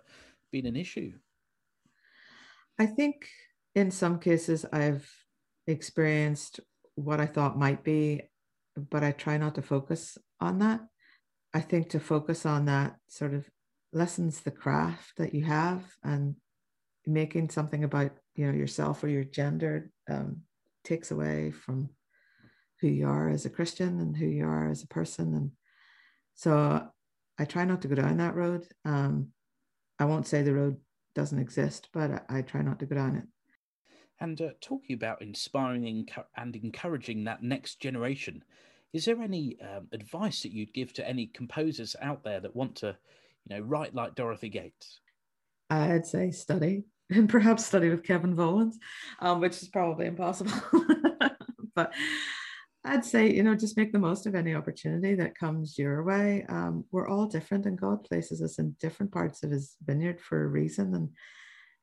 been 0.52 0.66
an 0.66 0.76
issue? 0.76 1.12
I 2.78 2.86
think 2.86 3.28
in 3.74 3.90
some 3.90 4.18
cases 4.18 4.66
I've 4.72 5.08
experienced 5.66 6.60
what 6.94 7.20
I 7.20 7.26
thought 7.26 7.58
might 7.58 7.84
be, 7.84 8.22
but 8.76 9.04
I 9.04 9.12
try 9.12 9.36
not 9.36 9.54
to 9.56 9.62
focus 9.62 10.18
on 10.40 10.58
that. 10.60 10.80
I 11.54 11.60
think 11.60 11.90
to 11.90 12.00
focus 12.00 12.44
on 12.44 12.66
that 12.66 12.96
sort 13.08 13.34
of 13.34 13.48
lessens 13.92 14.40
the 14.40 14.50
craft 14.50 15.12
that 15.16 15.34
you 15.34 15.44
have 15.44 15.82
and 16.02 16.36
making 17.06 17.48
something 17.48 17.84
about 17.84 18.10
you 18.34 18.46
know 18.46 18.52
yourself 18.52 19.02
or 19.02 19.08
your 19.08 19.24
gender 19.24 19.90
um, 20.10 20.42
takes 20.84 21.10
away 21.10 21.50
from 21.50 21.88
who 22.80 22.88
you 22.88 23.06
are 23.06 23.28
as 23.30 23.46
a 23.46 23.50
Christian 23.50 24.00
and 24.00 24.16
who 24.16 24.26
you 24.26 24.44
are 24.44 24.70
as 24.70 24.82
a 24.82 24.88
person. 24.88 25.34
And 25.34 25.50
so 26.34 26.86
I 27.38 27.44
try 27.44 27.64
not 27.64 27.82
to 27.82 27.88
go 27.88 27.94
down 27.94 28.18
that 28.18 28.34
road. 28.34 28.66
Um, 28.84 29.28
I 29.98 30.04
won't 30.04 30.26
say 30.26 30.42
the 30.42 30.54
road 30.54 30.76
doesn't 31.14 31.38
exist, 31.38 31.88
but 31.92 32.10
I, 32.28 32.38
I 32.38 32.42
try 32.42 32.62
not 32.62 32.78
to 32.80 32.86
go 32.86 32.96
down 32.96 33.16
it. 33.16 33.24
And 34.20 34.40
uh, 34.40 34.50
talking 34.60 34.94
about 34.94 35.20
inspiring 35.20 36.06
and 36.36 36.56
encouraging 36.56 37.24
that 37.24 37.42
next 37.42 37.80
generation, 37.80 38.42
is 38.92 39.04
there 39.04 39.20
any 39.20 39.58
um, 39.60 39.88
advice 39.92 40.42
that 40.42 40.52
you'd 40.52 40.72
give 40.72 40.92
to 40.94 41.06
any 41.06 41.26
composers 41.26 41.94
out 42.00 42.24
there 42.24 42.40
that 42.40 42.56
want 42.56 42.76
to, 42.76 42.96
you 43.44 43.56
know, 43.56 43.62
write 43.62 43.94
like 43.94 44.14
Dorothy 44.14 44.48
Gates? 44.48 45.00
I'd 45.68 46.06
say 46.06 46.30
study. 46.30 46.84
and 47.10 47.28
perhaps 47.28 47.66
study 47.66 47.88
with 47.88 48.04
Kevin 48.04 48.34
Volans, 48.34 48.74
um, 49.20 49.40
which 49.40 49.62
is 49.62 49.68
probably 49.68 50.06
impossible. 50.06 50.52
but 51.74 51.92
I'd 52.84 53.04
say, 53.04 53.32
you 53.32 53.42
know, 53.42 53.54
just 53.54 53.76
make 53.76 53.92
the 53.92 53.98
most 53.98 54.26
of 54.26 54.34
any 54.34 54.54
opportunity 54.54 55.14
that 55.16 55.38
comes 55.38 55.78
your 55.78 56.02
way. 56.04 56.44
Um, 56.48 56.84
we're 56.90 57.08
all 57.08 57.26
different, 57.26 57.66
and 57.66 57.78
God 57.78 58.04
places 58.04 58.42
us 58.42 58.58
in 58.58 58.76
different 58.80 59.12
parts 59.12 59.42
of 59.42 59.50
His 59.50 59.76
vineyard 59.84 60.20
for 60.20 60.44
a 60.44 60.48
reason. 60.48 60.94
And 60.94 61.10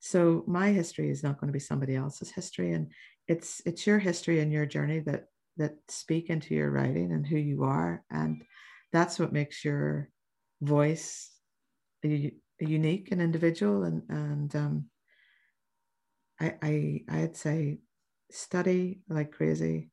so, 0.05 0.43
my 0.47 0.73
history 0.73 1.09
is 1.09 1.23
not 1.23 1.39
going 1.39 1.47
to 1.47 1.53
be 1.53 1.59
somebody 1.59 1.95
else's 1.95 2.29
history, 2.29 2.73
and 2.73 2.91
it's 3.29 3.61
it's 3.65 3.87
your 3.87 3.99
history 3.99 4.41
and 4.41 4.51
your 4.51 4.65
journey 4.65 4.99
that 4.99 5.27
that 5.55 5.75
speak 5.87 6.29
into 6.29 6.53
your 6.53 6.71
writing 6.71 7.13
and 7.13 7.25
who 7.25 7.37
you 7.37 7.63
are, 7.63 8.03
and 8.11 8.43
that's 8.91 9.17
what 9.17 9.31
makes 9.31 9.63
your 9.63 10.09
voice 10.59 11.31
unique 12.03 13.13
and 13.13 13.21
individual. 13.21 13.85
And 13.85 14.03
and 14.09 14.55
um, 14.57 14.85
I, 16.37 16.55
I 16.61 17.03
I'd 17.07 17.37
say 17.37 17.77
study 18.29 19.03
like 19.07 19.31
crazy 19.31 19.89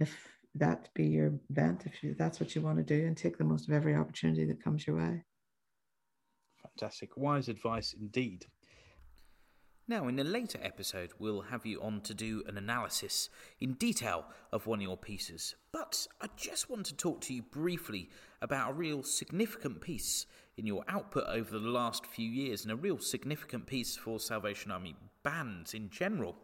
if 0.00 0.26
that 0.56 0.88
be 0.92 1.04
your 1.06 1.38
bent 1.50 1.86
if 1.86 2.02
you, 2.02 2.16
that's 2.18 2.40
what 2.40 2.56
you 2.56 2.62
want 2.62 2.78
to 2.78 2.82
do 2.82 3.06
and 3.06 3.16
take 3.16 3.38
the 3.38 3.44
most 3.44 3.68
of 3.68 3.74
every 3.74 3.94
opportunity 3.94 4.46
that 4.46 4.64
comes 4.64 4.86
your 4.86 4.96
way 4.96 5.22
fantastic 6.62 7.14
wise 7.18 7.48
advice 7.48 7.94
indeed 8.00 8.46
now, 9.88 10.08
in 10.08 10.18
a 10.18 10.24
later 10.24 10.58
episode, 10.62 11.10
we'll 11.20 11.42
have 11.42 11.64
you 11.64 11.80
on 11.80 12.00
to 12.02 12.14
do 12.14 12.42
an 12.48 12.58
analysis 12.58 13.28
in 13.60 13.74
detail 13.74 14.24
of 14.50 14.66
one 14.66 14.80
of 14.80 14.82
your 14.82 14.96
pieces. 14.96 15.54
But 15.70 16.08
I 16.20 16.26
just 16.36 16.68
want 16.68 16.86
to 16.86 16.96
talk 16.96 17.20
to 17.22 17.34
you 17.34 17.42
briefly 17.42 18.10
about 18.42 18.70
a 18.70 18.74
real 18.74 19.04
significant 19.04 19.80
piece 19.80 20.26
in 20.56 20.66
your 20.66 20.82
output 20.88 21.28
over 21.28 21.56
the 21.56 21.68
last 21.68 22.04
few 22.04 22.28
years, 22.28 22.64
and 22.64 22.72
a 22.72 22.76
real 22.76 22.98
significant 22.98 23.66
piece 23.66 23.96
for 23.96 24.18
Salvation 24.18 24.72
Army 24.72 24.96
bands 25.22 25.72
in 25.72 25.88
general. 25.88 26.34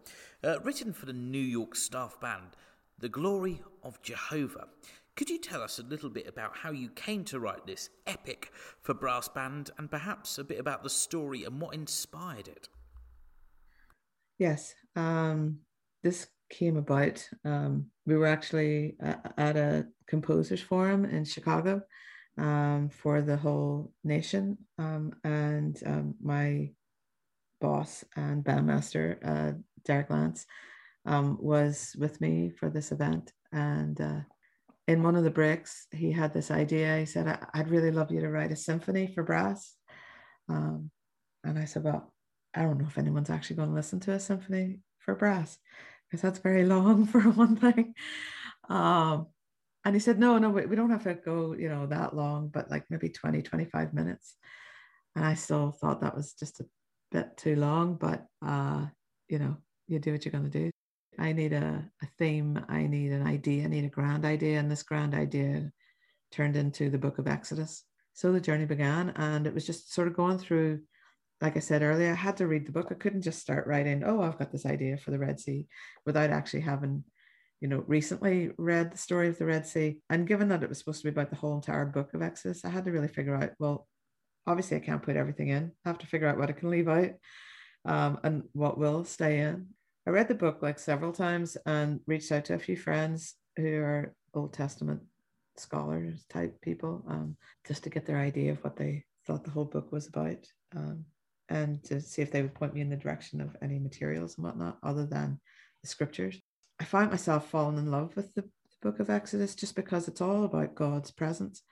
Uh, 0.44 0.60
written 0.60 0.92
for 0.92 1.06
the 1.06 1.12
New 1.12 1.38
York 1.38 1.74
staff 1.74 2.20
band, 2.20 2.56
The 3.00 3.08
Glory 3.08 3.60
of 3.82 4.00
Jehovah. 4.02 4.68
Could 5.16 5.30
you 5.30 5.38
tell 5.38 5.62
us 5.62 5.80
a 5.80 5.84
little 5.84 6.10
bit 6.10 6.28
about 6.28 6.56
how 6.58 6.70
you 6.70 6.90
came 6.90 7.24
to 7.24 7.40
write 7.40 7.66
this 7.66 7.90
epic 8.06 8.52
for 8.80 8.94
brass 8.94 9.26
band, 9.26 9.70
and 9.78 9.90
perhaps 9.90 10.38
a 10.38 10.44
bit 10.44 10.60
about 10.60 10.84
the 10.84 10.90
story 10.90 11.42
and 11.42 11.60
what 11.60 11.74
inspired 11.74 12.46
it? 12.46 12.68
Yes, 14.42 14.74
um, 14.96 15.58
this 16.02 16.26
came 16.50 16.76
about. 16.76 17.24
Um, 17.44 17.86
we 18.06 18.16
were 18.16 18.26
actually 18.26 18.96
at 19.00 19.56
a 19.56 19.86
composers 20.08 20.60
forum 20.60 21.04
in 21.04 21.24
Chicago 21.24 21.82
um, 22.36 22.90
for 22.90 23.22
the 23.22 23.36
whole 23.36 23.92
nation, 24.02 24.58
um, 24.80 25.12
and 25.22 25.80
um, 25.86 26.16
my 26.20 26.70
boss 27.60 28.02
and 28.16 28.42
bandmaster 28.42 29.16
uh, 29.24 29.52
Derick 29.84 30.08
Kane 30.08 30.34
um, 31.06 31.38
was 31.40 31.94
with 31.96 32.20
me 32.20 32.50
for 32.50 32.68
this 32.68 32.90
event, 32.90 33.32
and 33.52 34.00
uh, 34.00 34.22
in 34.88 35.04
one 35.04 35.14
of 35.14 35.22
the 35.22 35.30
breaks, 35.30 35.86
he 35.92 36.10
had 36.10 36.34
this 36.34 36.50
idea. 36.50 36.98
He 36.98 37.06
said, 37.06 37.38
"I'd 37.54 37.70
really 37.70 37.92
love 37.92 38.10
you 38.10 38.20
to 38.22 38.28
write 38.28 38.50
a 38.50 38.56
symphony 38.56 39.06
for 39.06 39.22
brass," 39.22 39.76
and 40.48 40.90
I 41.44 41.64
said, 41.64 41.84
"Well." 41.84 42.12
I 42.54 42.62
don't 42.62 42.78
know 42.78 42.86
if 42.86 42.98
anyone's 42.98 43.30
actually 43.30 43.56
going 43.56 43.70
to 43.70 43.74
listen 43.74 44.00
to 44.00 44.12
a 44.12 44.20
symphony 44.20 44.80
for 44.98 45.14
brass 45.14 45.58
because 46.08 46.22
that's 46.22 46.38
very 46.38 46.64
long 46.66 47.06
for 47.06 47.20
one 47.20 47.56
thing. 47.56 47.94
Um, 48.68 49.26
and 49.84 49.94
he 49.94 50.00
said, 50.00 50.18
no, 50.18 50.38
no, 50.38 50.50
we, 50.50 50.66
we 50.66 50.76
don't 50.76 50.90
have 50.90 51.04
to 51.04 51.14
go, 51.14 51.54
you 51.54 51.68
know, 51.68 51.86
that 51.86 52.14
long, 52.14 52.48
but 52.48 52.70
like 52.70 52.84
maybe 52.88 53.08
20, 53.08 53.42
25 53.42 53.94
minutes. 53.94 54.36
And 55.16 55.24
I 55.24 55.34
still 55.34 55.72
thought 55.72 56.00
that 56.00 56.14
was 56.14 56.34
just 56.34 56.60
a 56.60 56.66
bit 57.10 57.36
too 57.36 57.56
long, 57.56 57.96
but, 57.96 58.24
uh, 58.44 58.86
you 59.28 59.38
know, 59.38 59.56
you 59.88 59.98
do 59.98 60.12
what 60.12 60.24
you're 60.24 60.32
going 60.32 60.50
to 60.50 60.58
do. 60.58 60.70
I 61.18 61.32
need 61.32 61.52
a, 61.52 61.84
a 62.02 62.06
theme. 62.18 62.64
I 62.68 62.86
need 62.86 63.12
an 63.12 63.26
idea. 63.26 63.64
I 63.64 63.68
need 63.68 63.84
a 63.84 63.88
grand 63.88 64.24
idea. 64.24 64.58
And 64.58 64.70
this 64.70 64.82
grand 64.82 65.14
idea 65.14 65.70
turned 66.30 66.56
into 66.56 66.88
the 66.88 66.98
book 66.98 67.18
of 67.18 67.26
Exodus. 67.26 67.84
So 68.14 68.32
the 68.32 68.40
journey 68.40 68.66
began, 68.66 69.10
and 69.16 69.46
it 69.46 69.54
was 69.54 69.66
just 69.66 69.92
sort 69.92 70.08
of 70.08 70.14
going 70.14 70.38
through 70.38 70.80
like 71.42 71.56
I 71.56 71.60
said 71.60 71.82
earlier, 71.82 72.12
I 72.12 72.14
had 72.14 72.36
to 72.36 72.46
read 72.46 72.66
the 72.66 72.72
book. 72.72 72.88
I 72.90 72.94
couldn't 72.94 73.22
just 73.22 73.40
start 73.40 73.66
writing, 73.66 74.04
oh, 74.04 74.22
I've 74.22 74.38
got 74.38 74.52
this 74.52 74.64
idea 74.64 74.96
for 74.96 75.10
the 75.10 75.18
Red 75.18 75.40
Sea 75.40 75.66
without 76.06 76.30
actually 76.30 76.60
having, 76.60 77.02
you 77.60 77.66
know, 77.66 77.82
recently 77.88 78.50
read 78.58 78.92
the 78.92 78.98
story 78.98 79.26
of 79.26 79.38
the 79.38 79.44
Red 79.44 79.66
Sea. 79.66 79.98
And 80.08 80.26
given 80.26 80.48
that 80.48 80.62
it 80.62 80.68
was 80.68 80.78
supposed 80.78 81.00
to 81.02 81.10
be 81.10 81.10
about 81.10 81.30
the 81.30 81.36
whole 81.36 81.56
entire 81.56 81.84
book 81.84 82.14
of 82.14 82.22
Exodus, 82.22 82.64
I 82.64 82.68
had 82.68 82.84
to 82.84 82.92
really 82.92 83.08
figure 83.08 83.34
out, 83.34 83.50
well, 83.58 83.88
obviously 84.46 84.76
I 84.76 84.80
can't 84.80 85.02
put 85.02 85.16
everything 85.16 85.48
in. 85.48 85.72
I 85.84 85.88
have 85.88 85.98
to 85.98 86.06
figure 86.06 86.28
out 86.28 86.38
what 86.38 86.48
I 86.48 86.52
can 86.52 86.70
leave 86.70 86.88
out 86.88 87.10
um, 87.84 88.20
and 88.22 88.44
what 88.52 88.78
will 88.78 89.04
stay 89.04 89.40
in. 89.40 89.66
I 90.06 90.10
read 90.10 90.28
the 90.28 90.36
book 90.36 90.62
like 90.62 90.78
several 90.78 91.12
times 91.12 91.56
and 91.66 91.98
reached 92.06 92.30
out 92.30 92.44
to 92.46 92.54
a 92.54 92.60
few 92.60 92.76
friends 92.76 93.34
who 93.56 93.80
are 93.80 94.14
Old 94.32 94.52
Testament 94.52 95.02
scholars 95.56 96.24
type 96.30 96.60
people 96.60 97.04
um, 97.08 97.36
just 97.66 97.82
to 97.82 97.90
get 97.90 98.06
their 98.06 98.18
idea 98.18 98.52
of 98.52 98.62
what 98.62 98.76
they 98.76 99.04
thought 99.26 99.42
the 99.42 99.50
whole 99.50 99.64
book 99.64 99.90
was 99.90 100.06
about. 100.06 100.46
Um, 100.76 101.04
and 101.52 101.84
to 101.84 102.00
see 102.00 102.22
if 102.22 102.30
they 102.32 102.40
would 102.40 102.54
point 102.54 102.72
me 102.72 102.80
in 102.80 102.88
the 102.88 102.96
direction 102.96 103.42
of 103.42 103.54
any 103.60 103.78
materials 103.78 104.36
and 104.36 104.46
whatnot 104.46 104.78
other 104.82 105.04
than 105.04 105.38
the 105.82 105.88
scriptures. 105.88 106.40
I 106.80 106.84
find 106.84 107.10
myself 107.10 107.50
falling 107.50 107.76
in 107.76 107.90
love 107.90 108.16
with 108.16 108.34
the, 108.34 108.40
the 108.40 108.48
book 108.80 109.00
of 109.00 109.10
Exodus 109.10 109.54
just 109.54 109.76
because 109.76 110.08
it's 110.08 110.22
all 110.22 110.44
about 110.44 110.74
God's 110.74 111.10
presence. 111.10 111.62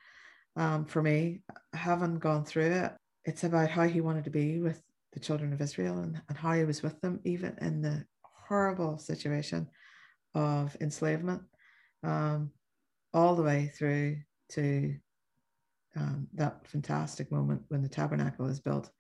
Um, 0.55 0.85
for 0.85 1.03
me, 1.03 1.41
having 1.73 2.19
gone 2.19 2.45
through 2.45 2.73
it, 2.73 2.93
it's 3.25 3.45
about 3.45 3.71
how 3.71 3.89
he 3.89 4.03
wanted 4.03 4.25
to 4.25 4.31
be 4.31 4.59
with 4.59 4.83
the 5.15 5.21
children 5.21 5.55
of 5.55 5.63
Israel 5.63 5.99
and, 6.01 6.21
and 6.29 6.37
how 6.37 6.53
he 6.53 6.65
was 6.65 6.83
with 6.83 7.01
them, 7.01 7.19
even 7.25 7.57
in 7.63 7.81
the 7.81 8.05
horrible 8.23 8.99
situation 8.99 9.67
of 10.35 10.77
enslavement, 10.83 11.41
um, 12.05 12.51
all 13.15 13.35
the 13.35 13.43
way 13.43 13.73
through 13.75 14.19
to 14.51 14.95
um, 15.97 16.29
that 16.35 16.67
fantastic 16.67 17.33
moment 17.33 17.63
when 17.69 17.81
the 17.81 17.89
tabernacle 17.89 18.47
is 18.47 18.61
built 18.61 18.91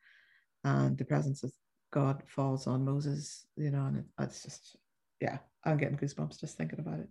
and 0.64 0.96
the 0.96 1.04
presence 1.04 1.42
of 1.42 1.52
God 1.92 2.22
falls 2.26 2.66
on 2.66 2.84
Moses, 2.84 3.46
you 3.56 3.70
know, 3.70 3.86
and 3.86 3.98
it, 3.98 4.04
it's 4.20 4.42
just, 4.42 4.76
yeah, 5.20 5.38
I'm 5.64 5.76
getting 5.76 5.96
goosebumps 5.96 6.40
just 6.40 6.56
thinking 6.56 6.78
about 6.78 7.00
it. 7.00 7.08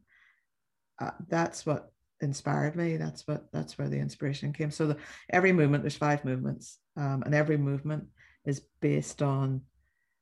Uh, 1.02 1.12
that's 1.28 1.66
what 1.66 1.92
inspired 2.22 2.76
me. 2.76 2.98
That's 2.98 3.28
what, 3.28 3.52
that's 3.52 3.78
where 3.78 3.90
the 3.90 4.00
inspiration 4.00 4.54
came. 4.54 4.72
So 4.72 4.88
the, 4.88 4.98
every 5.32 5.52
movement, 5.52 5.84
there's 5.84 5.96
five 5.96 6.24
movements, 6.26 6.80
um, 6.98 7.24
and 7.26 7.34
every 7.34 7.58
movement 7.58 8.06
is 8.46 8.62
based 8.82 9.22
on 9.22 9.62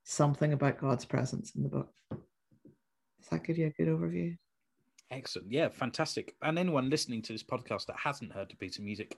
something 0.03 0.53
about 0.53 0.79
God's 0.79 1.05
presence 1.05 1.53
in 1.55 1.63
the 1.63 1.69
book. 1.69 1.89
Does 2.11 3.29
that 3.31 3.43
give 3.43 3.57
you 3.57 3.67
a 3.67 3.69
good 3.71 3.87
overview? 3.87 4.37
Excellent. 5.11 5.51
Yeah, 5.51 5.69
fantastic. 5.69 6.35
And 6.41 6.57
anyone 6.57 6.89
listening 6.89 7.21
to 7.23 7.33
this 7.33 7.43
podcast 7.43 7.85
that 7.85 7.97
hasn't 8.01 8.33
heard 8.33 8.51
a 8.51 8.57
piece 8.57 8.77
of 8.77 8.83
music, 8.83 9.17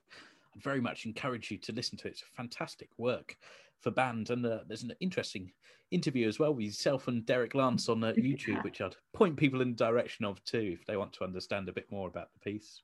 I'd 0.55 0.63
very 0.63 0.81
much 0.81 1.05
encourage 1.05 1.51
you 1.51 1.57
to 1.59 1.71
listen 1.71 1.97
to 1.99 2.07
it. 2.07 2.11
It's 2.11 2.23
fantastic 2.35 2.89
work 2.97 3.35
for 3.81 3.91
band. 3.91 4.29
And 4.29 4.45
uh, 4.45 4.59
there's 4.67 4.83
an 4.83 4.93
interesting 4.99 5.51
interview 5.91 6.27
as 6.27 6.39
well 6.39 6.53
with 6.53 6.65
yourself 6.65 7.07
and 7.07 7.25
Derick 7.25 7.53
Kane 7.53 7.61
on 7.63 8.03
uh, 8.03 8.13
YouTube, 8.17 8.47
yeah. 8.47 8.61
which 8.61 8.81
I'd 8.81 8.95
point 9.13 9.37
people 9.37 9.61
in 9.61 9.69
the 9.69 9.75
direction 9.75 10.25
of 10.25 10.43
too 10.43 10.77
if 10.79 10.85
they 10.85 10.97
want 10.97 11.13
to 11.13 11.23
understand 11.23 11.69
a 11.69 11.73
bit 11.73 11.91
more 11.91 12.07
about 12.07 12.29
the 12.33 12.51
piece. 12.51 12.81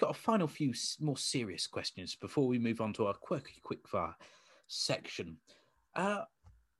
Got 0.00 0.10
a 0.10 0.14
final 0.14 0.46
few 0.46 0.72
more 1.00 1.16
serious 1.16 1.66
questions 1.66 2.14
before 2.14 2.46
we 2.46 2.58
move 2.58 2.80
on 2.80 2.92
to 2.94 3.06
our 3.06 3.14
quirky 3.14 3.60
quickfire 3.64 4.14
section. 4.68 5.36
Uh, 5.96 6.22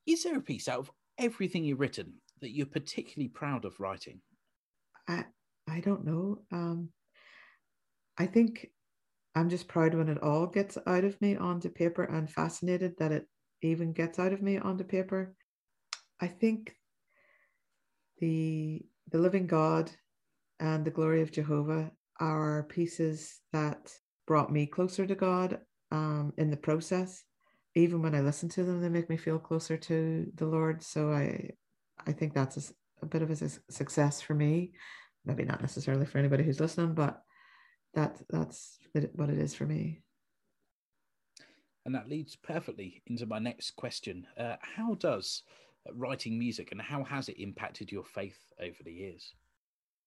is 0.06 0.22
there 0.22 0.36
a 0.36 0.42
piece 0.42 0.68
out 0.68 0.78
of 0.78 0.90
everything 1.18 1.64
you've 1.64 1.80
written 1.80 2.12
that 2.40 2.54
you're 2.54 2.66
particularly 2.66 3.28
proud 3.28 3.64
of 3.64 3.80
writing? 3.80 4.20
I 5.08 5.24
I 5.68 5.80
don't 5.80 6.04
know. 6.04 6.42
Um, 6.52 6.90
I 8.16 8.26
think 8.26 8.68
I'm 9.34 9.48
just 9.48 9.68
proud 9.68 9.94
when 9.94 10.08
it 10.08 10.22
all 10.22 10.46
gets 10.46 10.78
out 10.86 11.04
of 11.04 11.20
me 11.20 11.36
onto 11.36 11.68
paper 11.68 12.04
and 12.04 12.30
fascinated 12.30 12.94
that 12.98 13.12
it 13.12 13.26
even 13.62 13.92
gets 13.92 14.18
out 14.18 14.32
of 14.32 14.42
me 14.42 14.58
onto 14.58 14.84
paper. 14.84 15.34
I 16.20 16.28
think 16.28 16.74
the 18.18 18.82
the 19.10 19.18
living 19.18 19.46
God 19.46 19.90
and 20.60 20.84
the 20.84 20.90
glory 20.90 21.22
of 21.22 21.32
Jehovah 21.32 21.90
are 22.20 22.64
pieces 22.64 23.40
that 23.52 23.92
brought 24.26 24.52
me 24.52 24.66
closer 24.66 25.06
to 25.06 25.14
God 25.14 25.60
um, 25.90 26.32
in 26.36 26.50
the 26.50 26.56
process. 26.56 27.24
Even 27.74 28.02
when 28.02 28.14
I 28.14 28.20
listen 28.20 28.48
to 28.50 28.64
them, 28.64 28.80
they 28.80 28.88
make 28.88 29.08
me 29.08 29.16
feel 29.16 29.38
closer 29.38 29.76
to 29.76 30.26
the 30.34 30.46
Lord. 30.46 30.82
So 30.82 31.12
I 31.12 31.50
I 32.06 32.12
think 32.12 32.34
that's 32.34 32.56
a, 32.56 33.04
a 33.04 33.06
bit 33.06 33.22
of 33.22 33.30
a 33.30 33.48
success 33.72 34.20
for 34.20 34.34
me. 34.34 34.72
Maybe 35.24 35.44
not 35.44 35.60
necessarily 35.60 36.06
for 36.06 36.18
anybody 36.18 36.44
who's 36.44 36.60
listening, 36.60 36.94
but 36.94 37.22
that 37.94 38.16
that's 38.28 38.78
what 39.12 39.30
it 39.30 39.38
is 39.38 39.54
for 39.54 39.66
me. 39.66 40.02
And 41.88 41.94
that 41.94 42.10
leads 42.10 42.36
perfectly 42.36 43.00
into 43.06 43.24
my 43.24 43.38
next 43.38 43.70
question. 43.70 44.26
Uh, 44.36 44.56
how 44.60 44.96
does 44.96 45.42
writing 45.94 46.38
music 46.38 46.70
and 46.70 46.82
how 46.82 47.02
has 47.02 47.30
it 47.30 47.40
impacted 47.40 47.90
your 47.90 48.04
faith 48.04 48.36
over 48.60 48.76
the 48.84 48.92
years? 48.92 49.32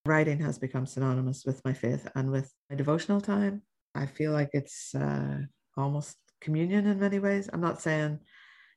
Writing 0.06 0.38
has 0.38 0.60
become 0.60 0.86
synonymous 0.86 1.44
with 1.44 1.60
my 1.64 1.72
faith 1.72 2.06
and 2.14 2.30
with 2.30 2.54
my 2.70 2.76
devotional 2.76 3.20
time. 3.20 3.62
I 3.96 4.06
feel 4.06 4.30
like 4.30 4.50
it's 4.52 4.94
uh, 4.94 5.38
almost 5.76 6.16
communion 6.40 6.86
in 6.86 7.00
many 7.00 7.18
ways. 7.18 7.50
I'm 7.52 7.60
not 7.60 7.82
saying, 7.82 8.20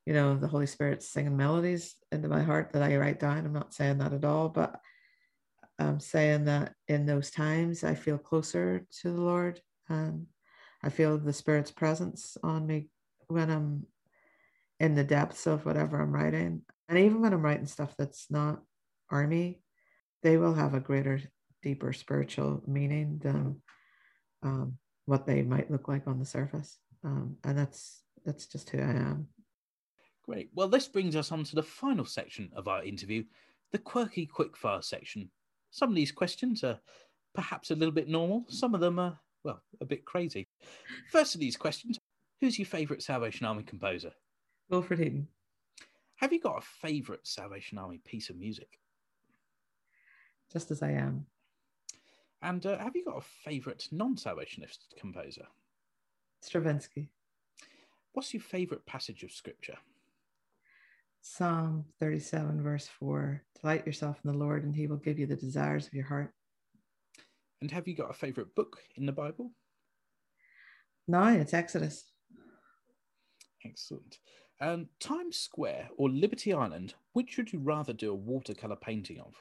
you 0.07 0.13
know, 0.13 0.35
the 0.35 0.47
Holy 0.47 0.65
Spirit 0.65 1.03
singing 1.03 1.37
melodies 1.37 1.93
into 2.11 2.27
my 2.27 2.41
heart 2.41 2.71
that 2.73 2.81
I 2.81 2.97
write 2.97 3.19
down. 3.19 3.45
I'm 3.45 3.53
not 3.53 3.75
saying 3.75 3.99
that 3.99 4.13
at 4.13 4.25
all, 4.25 4.49
but 4.49 4.79
I'm 5.77 5.99
saying 5.99 6.45
that 6.45 6.73
in 6.87 7.05
those 7.05 7.29
times 7.29 7.83
I 7.83 7.93
feel 7.93 8.17
closer 8.17 8.83
to 9.01 9.11
the 9.11 9.21
Lord 9.21 9.61
and 9.89 10.25
I 10.81 10.89
feel 10.89 11.19
the 11.19 11.33
Spirit's 11.33 11.69
presence 11.69 12.35
on 12.41 12.65
me 12.65 12.89
when 13.27 13.49
I'm 13.49 13.85
in 14.79 14.95
the 14.95 15.03
depths 15.03 15.47
of 15.47 15.65
whatever 15.65 16.01
I'm 16.01 16.11
writing. 16.11 16.61
And 16.89 16.99
even 16.99 17.21
when 17.21 17.33
I'm 17.33 17.41
writing 17.41 17.65
stuff 17.65 17.95
that's 17.97 18.27
not 18.29 18.61
army, 19.09 19.61
they 20.23 20.38
will 20.38 20.53
have 20.53 20.73
a 20.73 20.79
greater, 20.79 21.21
deeper 21.63 21.93
spiritual 21.93 22.61
meaning 22.67 23.19
than 23.23 23.61
um, 24.43 24.77
what 25.05 25.25
they 25.25 25.41
might 25.41 25.71
look 25.71 25.88
like 25.88 26.07
on 26.07 26.19
the 26.19 26.25
surface. 26.25 26.77
Um, 27.03 27.38
and 27.43 27.57
that's 27.57 28.01
that's 28.25 28.47
just 28.47 28.69
who 28.69 28.79
I 28.79 28.91
am. 28.91 29.27
Great. 30.23 30.49
Well, 30.55 30.67
this 30.67 30.88
brings 30.88 31.15
us 31.15 31.31
on 31.31 31.43
to 31.43 31.55
the 31.55 31.63
final 31.63 32.05
section 32.05 32.49
of 32.55 32.67
our 32.67 32.83
interview, 32.83 33.23
the 33.71 33.77
quirky 33.77 34.27
quickfire 34.27 34.83
section. 34.83 35.29
Some 35.69 35.89
of 35.89 35.95
these 35.95 36.11
questions 36.11 36.63
are 36.63 36.79
perhaps 37.35 37.69
a 37.69 37.75
little 37.75 37.93
bit 37.93 38.07
normal. 38.07 38.45
Some 38.47 38.73
of 38.73 38.81
them 38.81 38.97
are, 38.97 39.19
well, 39.43 39.61
a 39.81 39.85
bit 39.85 40.05
crazy. 40.05 40.47
First 41.11 41.35
of 41.35 41.41
these 41.41 41.55
questions 41.55 41.99
Who's 42.41 42.60
your 42.60 42.65
favourite 42.65 43.02
Salvation 43.02 43.45
Army 43.45 43.63
composer? 43.63 44.12
Wilfred 44.69 45.00
Heaton. 45.00 45.28
Have 46.17 46.34
you 46.34 46.39
got 46.39 46.58
a 46.58 46.88
favourite 46.88 47.26
Salvation 47.26 47.78
Army 47.78 48.00
piece 48.04 48.30
of 48.30 48.38
music? 48.38 48.80
Just 50.52 50.71
as 50.71 50.84
I 50.84 50.91
am. 50.91 51.26
And 52.41 52.65
uh, 52.65 52.78
have 52.78 52.95
you 52.95 53.06
got 53.06 53.17
a 53.17 53.50
favourite 53.50 53.88
non 53.91 54.15
Salvationist 54.15 54.95
composer? 55.00 55.48
Stravinsky. 56.41 57.10
What's 58.13 58.34
your 58.34 58.43
favourite 58.43 58.86
passage 58.86 59.24
of 59.24 59.32
scripture? 59.32 59.78
Psalm 61.21 61.86
37, 62.00 62.62
verse 62.62 62.88
4 63.00 63.41
Delight 63.60 63.86
yourself 63.86 64.19
in 64.24 64.32
the 64.32 64.38
Lord, 64.38 64.63
and 64.63 64.76
he 64.76 64.88
will 64.88 64.98
give 64.98 65.17
you 65.17 65.26
the 65.26 65.36
desires 65.36 65.88
of 65.88 65.93
your 65.93 66.06
heart. 66.06 66.32
And 67.62 67.71
have 67.71 67.88
you 67.88 67.95
got 67.95 68.12
a 68.12 68.13
favourite 68.13 68.54
book 68.56 68.78
in 68.95 69.06
the 69.06 69.12
Bible? 69.12 69.52
No, 71.08 71.26
it's 71.26 71.54
Exodus. 71.54 72.04
Excellent. 73.65 74.19
Um, 74.62 74.88
Times 74.99 75.38
Square 75.38 75.89
or 75.97 76.10
Liberty 76.10 76.54
Island, 76.54 76.93
which 77.13 77.38
would 77.38 77.51
you 77.51 77.60
rather 77.60 77.93
do 77.93 78.12
a 78.12 78.15
watercolour 78.15 78.78
painting 78.78 79.19
of? 79.19 79.34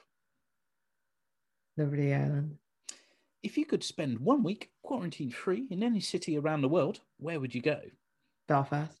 Liberty 1.77 2.13
Island. 2.13 2.57
If 3.43 3.57
you 3.57 3.65
could 3.65 3.83
spend 3.83 4.19
one 4.19 4.43
week 4.43 4.71
quarantine 4.81 5.29
free 5.29 5.67
in 5.69 5.83
any 5.83 5.99
city 5.99 6.37
around 6.37 6.61
the 6.61 6.69
world, 6.69 7.01
where 7.17 7.39
would 7.39 7.53
you 7.53 7.61
go? 7.61 7.79
Belfast. 8.47 8.99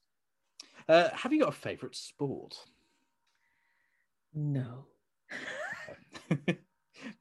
Uh, 0.87 1.09
have 1.13 1.33
you 1.33 1.39
got 1.39 1.49
a 1.49 1.51
favourite 1.57 1.95
sport? 1.95 2.55
No. 4.33 4.85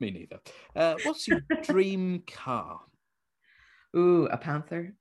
Me 0.01 0.11
neither. 0.11 0.41
Uh, 0.77 0.97
what's 1.05 1.27
your 1.27 1.41
dream 1.63 2.23
car? 2.27 2.81
Ooh, 3.97 4.27
a 4.27 4.37
panther. 4.37 4.95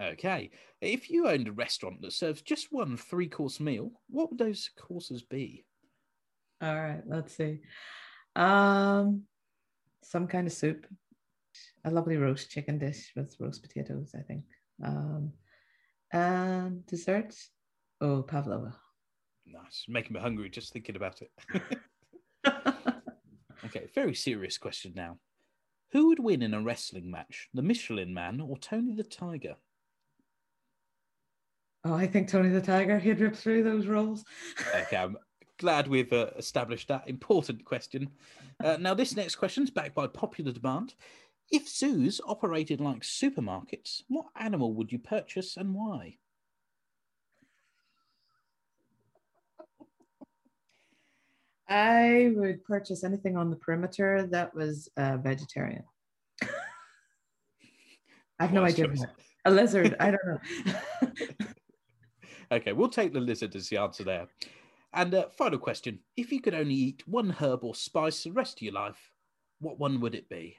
Okay. 0.00 0.50
If 0.80 1.10
you 1.10 1.28
owned 1.28 1.48
a 1.48 1.52
restaurant 1.52 2.02
that 2.02 2.12
serves 2.12 2.42
just 2.42 2.68
one 2.70 2.96
three 2.96 3.28
course 3.28 3.58
meal, 3.58 3.90
what 4.08 4.30
would 4.30 4.38
those 4.38 4.70
courses 4.78 5.22
be? 5.22 5.64
All 6.60 6.74
right, 6.74 7.02
let's 7.06 7.36
see. 7.36 7.60
Um, 8.36 9.22
some 10.02 10.26
kind 10.26 10.46
of 10.46 10.52
soup, 10.52 10.86
a 11.84 11.90
lovely 11.90 12.16
roast 12.16 12.50
chicken 12.50 12.78
dish 12.78 13.12
with 13.16 13.36
roast 13.40 13.62
potatoes, 13.62 14.12
I 14.16 14.22
think. 14.22 14.44
Um, 14.84 15.32
and 16.12 16.86
dessert, 16.86 17.34
oh, 18.00 18.22
pavlova. 18.22 18.74
Nice, 19.46 19.84
making 19.88 20.14
me 20.14 20.20
hungry 20.20 20.50
just 20.50 20.72
thinking 20.72 20.96
about 20.96 21.22
it. 21.22 21.30
okay, 23.64 23.88
very 23.94 24.14
serious 24.14 24.58
question 24.58 24.92
now. 24.94 25.18
Who 25.92 26.08
would 26.08 26.18
win 26.18 26.42
in 26.42 26.54
a 26.54 26.62
wrestling 26.62 27.10
match, 27.10 27.48
the 27.54 27.62
Michelin 27.62 28.12
Man 28.12 28.40
or 28.40 28.58
Tony 28.58 28.94
the 28.94 29.04
Tiger? 29.04 29.56
Oh, 31.84 31.94
I 31.94 32.06
think 32.06 32.28
Tony 32.28 32.48
the 32.48 32.60
Tiger, 32.60 32.98
he'd 32.98 33.20
rip 33.20 33.36
through 33.36 33.62
those 33.62 33.86
rolls. 33.86 34.24
okay, 34.74 34.96
I'm 34.96 35.16
glad 35.58 35.86
we've 35.86 36.12
uh, 36.12 36.30
established 36.36 36.88
that 36.88 37.08
important 37.08 37.64
question. 37.64 38.10
Uh, 38.62 38.76
now, 38.80 38.94
this 38.94 39.14
next 39.14 39.36
question 39.36 39.62
is 39.62 39.70
backed 39.70 39.94
by 39.94 40.06
popular 40.06 40.52
demand. 40.52 40.94
If 41.50 41.68
zoos 41.68 42.20
operated 42.26 42.80
like 42.80 43.02
supermarkets, 43.02 44.02
what 44.08 44.26
animal 44.36 44.74
would 44.74 44.92
you 44.92 44.98
purchase 44.98 45.56
and 45.56 45.74
why? 45.74 46.16
I 51.68 52.32
would 52.34 52.64
purchase 52.64 53.04
anything 53.04 53.36
on 53.36 53.50
the 53.50 53.56
perimeter 53.56 54.26
that 54.30 54.54
was 54.54 54.88
uh, 54.96 55.18
vegetarian. 55.18 55.84
I 58.40 58.44
have 58.44 58.52
no 58.52 58.64
idea. 58.64 58.86
A 59.44 59.50
lizard. 59.50 59.96
I 60.00 60.12
don't 60.12 60.26
know. 60.26 61.44
okay, 62.50 62.72
we'll 62.72 62.88
take 62.88 63.12
the 63.12 63.20
lizard 63.20 63.54
as 63.56 63.68
the 63.68 63.78
answer 63.78 64.04
there. 64.04 64.26
And 64.92 65.14
uh, 65.14 65.28
final 65.28 65.58
question: 65.58 66.00
If 66.16 66.32
you 66.32 66.40
could 66.40 66.54
only 66.54 66.74
eat 66.74 67.06
one 67.06 67.30
herb 67.30 67.64
or 67.64 67.74
spice 67.74 68.24
the 68.24 68.32
rest 68.32 68.58
of 68.58 68.62
your 68.62 68.74
life, 68.74 69.12
what 69.60 69.78
one 69.78 70.00
would 70.00 70.14
it 70.14 70.28
be? 70.28 70.56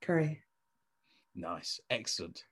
Curry. 0.00 0.40
Nice, 1.34 1.80
excellent. 1.90 2.44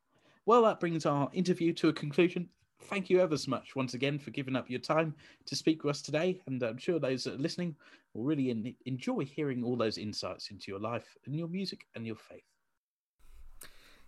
Well, 0.47 0.63
that 0.63 0.81
brings 0.81 1.05
our 1.05 1.29
interview 1.33 1.73
to 1.75 1.89
a 1.89 1.93
conclusion 1.93 2.49
thank 2.85 3.11
you 3.11 3.21
ever 3.21 3.37
so 3.37 3.51
much 3.51 3.77
once 3.77 3.95
again 3.95 4.19
for 4.19 4.31
giving 4.31 4.57
up 4.57 4.71
your 4.71 4.81
time 4.81 5.15
to 5.47 5.57
speak 5.57 5.85
with 5.85 5.97
us 5.97 6.03
today. 6.03 6.41
And 6.47 6.63
I'm 6.63 6.79
sure 6.79 6.99
those 6.99 7.25
that 7.25 7.35
are 7.35 7.39
listening 7.39 7.77
will 8.15 8.25
really 8.25 8.77
enjoy 8.87 9.25
hearing 9.25 9.63
all 9.63 9.77
those 9.77 9.99
insights 9.99 10.51
into 10.51 10.71
your 10.71 10.81
life 10.81 11.17
and 11.27 11.37
your 11.37 11.49
music 11.49 11.87
and 11.95 12.07
your 12.07 12.17
faith. 12.17 12.43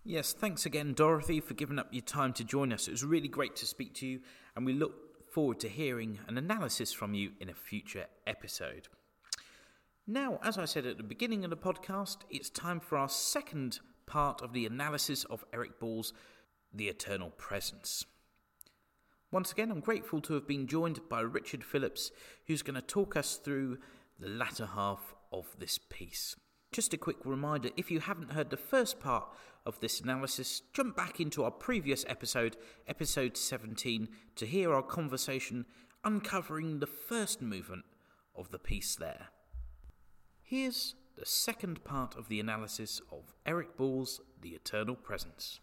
Yes, 0.05 0.33
thanks 0.33 0.65
again, 0.65 0.93
Dorothy, 0.93 1.39
for 1.39 1.53
giving 1.53 1.79
up 1.79 1.87
your 1.93 2.01
time 2.01 2.33
to 2.33 2.43
join 2.43 2.73
us. 2.73 2.89
It 2.89 2.91
was 2.91 3.05
really 3.05 3.29
great 3.29 3.55
to 3.55 3.65
speak 3.65 3.93
to 3.95 4.05
you, 4.05 4.19
and 4.53 4.65
we 4.65 4.73
look 4.73 5.31
forward 5.31 5.61
to 5.61 5.69
hearing 5.69 6.19
an 6.27 6.37
analysis 6.37 6.91
from 6.91 7.13
you 7.13 7.31
in 7.39 7.47
a 7.49 7.53
future 7.53 8.07
episode. 8.27 8.89
Now, 10.05 10.39
as 10.43 10.57
I 10.57 10.65
said 10.65 10.85
at 10.85 10.97
the 10.97 11.03
beginning 11.03 11.45
of 11.45 11.51
the 11.51 11.55
podcast, 11.55 12.17
it's 12.29 12.49
time 12.49 12.81
for 12.81 12.97
our 12.97 13.07
second 13.07 13.79
part 14.05 14.41
of 14.41 14.51
the 14.51 14.65
analysis 14.65 15.23
of 15.23 15.45
Eric 15.53 15.79
Ball's 15.79 16.11
The 16.73 16.89
Eternal 16.89 17.29
Presence. 17.29 18.05
Once 19.31 19.53
again, 19.53 19.71
I'm 19.71 19.79
grateful 19.79 20.19
to 20.19 20.33
have 20.33 20.45
been 20.45 20.67
joined 20.67 20.99
by 21.07 21.21
Richard 21.21 21.63
Phillips, 21.63 22.11
who's 22.47 22.61
going 22.61 22.75
to 22.75 22.81
talk 22.81 23.15
us 23.15 23.37
through 23.37 23.77
the 24.19 24.27
latter 24.27 24.65
half 24.65 25.15
of 25.31 25.55
this 25.59 25.77
piece. 25.77 26.35
Just 26.73 26.93
a 26.93 26.97
quick 26.97 27.17
reminder 27.23 27.69
if 27.77 27.89
you 27.89 28.01
haven't 28.01 28.33
heard 28.33 28.49
the 28.49 28.57
first 28.57 28.99
part 28.99 29.29
of 29.65 29.79
this 29.79 30.01
analysis, 30.01 30.61
jump 30.73 30.95
back 30.95 31.19
into 31.19 31.43
our 31.43 31.51
previous 31.51 32.05
episode, 32.07 32.57
episode 32.87 33.37
17, 33.37 34.09
to 34.35 34.45
hear 34.45 34.73
our 34.73 34.81
conversation 34.81 35.65
uncovering 36.03 36.79
the 36.79 36.87
first 36.87 37.41
movement 37.41 37.85
of 38.35 38.51
the 38.51 38.59
piece 38.59 38.95
there. 38.95 39.27
Here's 40.41 40.95
the 41.15 41.25
second 41.25 41.83
part 41.83 42.15
of 42.17 42.27
the 42.27 42.39
analysis 42.39 43.01
of 43.11 43.33
Eric 43.45 43.77
Ball's 43.77 44.21
The 44.41 44.49
Eternal 44.49 44.95
Presence. 44.95 45.59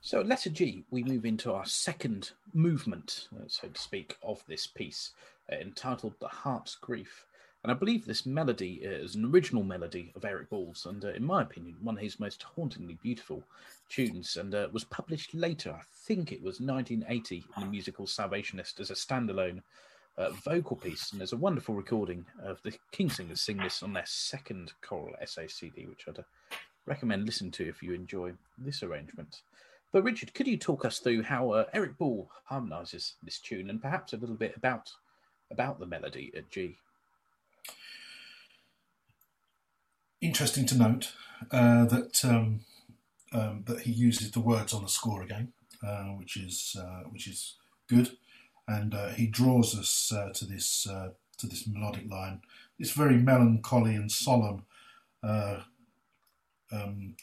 So, 0.00 0.20
letter 0.20 0.50
G, 0.50 0.84
we 0.90 1.04
move 1.04 1.24
into 1.24 1.52
our 1.52 1.64
second 1.64 2.32
movement, 2.52 3.28
so 3.46 3.68
to 3.68 3.80
speak, 3.80 4.16
of 4.22 4.42
this 4.48 4.66
piece, 4.66 5.12
uh, 5.50 5.56
entitled 5.56 6.14
The 6.20 6.28
Heart's 6.28 6.74
Grief. 6.74 7.24
And 7.62 7.70
I 7.70 7.74
believe 7.74 8.04
this 8.04 8.26
melody 8.26 8.80
is 8.82 9.14
an 9.14 9.24
original 9.24 9.62
melody 9.62 10.12
of 10.16 10.24
Eric 10.24 10.50
Ball's, 10.50 10.84
and 10.84 11.04
uh, 11.04 11.10
in 11.10 11.24
my 11.24 11.42
opinion, 11.42 11.76
one 11.80 11.96
of 11.96 12.02
his 12.02 12.18
most 12.18 12.42
hauntingly 12.42 12.98
beautiful 13.02 13.44
tunes, 13.88 14.36
and 14.36 14.52
uh, 14.52 14.68
was 14.72 14.82
published 14.84 15.32
later, 15.32 15.70
I 15.70 15.82
think 16.06 16.32
it 16.32 16.42
was 16.42 16.60
1980, 16.60 17.44
in 17.56 17.62
the 17.62 17.68
musical 17.68 18.06
Salvationist 18.06 18.80
as 18.80 18.90
a 18.90 18.94
standalone 18.94 19.62
uh, 20.18 20.30
vocal 20.44 20.76
piece. 20.76 21.12
And 21.12 21.20
there's 21.20 21.32
a 21.32 21.36
wonderful 21.36 21.76
recording 21.76 22.24
of 22.42 22.60
the 22.62 22.74
King's 22.90 23.16
Singers 23.16 23.40
sing 23.40 23.58
this 23.58 23.82
on 23.82 23.92
their 23.92 24.06
second 24.06 24.72
choral 24.82 25.14
essay 25.20 25.46
CD, 25.46 25.86
which 25.86 26.06
I'd 26.08 26.18
uh, 26.18 26.22
recommend 26.86 27.26
listening 27.26 27.52
to 27.52 27.68
if 27.68 27.80
you 27.80 27.92
enjoy 27.92 28.32
this 28.58 28.82
arrangement. 28.82 29.42
But 29.92 30.02
Richard, 30.02 30.34
could 30.34 30.48
you 30.48 30.56
talk 30.56 30.84
us 30.84 30.98
through 30.98 31.22
how 31.22 31.50
uh, 31.50 31.66
Eric 31.72 31.96
Ball 31.96 32.28
harmonises 32.44 33.14
this 33.22 33.38
tune, 33.38 33.70
and 33.70 33.80
perhaps 33.80 34.14
a 34.14 34.16
little 34.16 34.34
bit 34.34 34.56
about 34.56 34.90
about 35.50 35.78
the 35.78 35.86
melody 35.86 36.32
at 36.34 36.50
G? 36.50 36.78
Interesting 40.20 40.66
to 40.66 40.76
note 40.76 41.12
uh, 41.50 41.84
that 41.86 42.24
um, 42.24 42.60
um, 43.32 43.64
that 43.66 43.80
he 43.80 43.92
uses 43.92 44.30
the 44.30 44.40
words 44.40 44.72
on 44.72 44.82
the 44.82 44.88
score 44.88 45.22
again, 45.22 45.52
uh, 45.84 46.04
which 46.18 46.36
is 46.36 46.76
uh, 46.78 47.02
which 47.10 47.26
is 47.26 47.56
good, 47.88 48.16
and 48.68 48.94
uh, 48.94 49.08
he 49.08 49.26
draws 49.26 49.76
us 49.76 50.12
uh, 50.12 50.30
to 50.34 50.44
this 50.44 50.86
to 51.38 51.46
this 51.46 51.66
melodic 51.66 52.08
line. 52.08 52.40
It's 52.78 52.92
very 52.92 53.16
melancholy 53.16 53.96
and 53.96 54.10
solemn. 54.10 54.64
Um, 56.72 57.16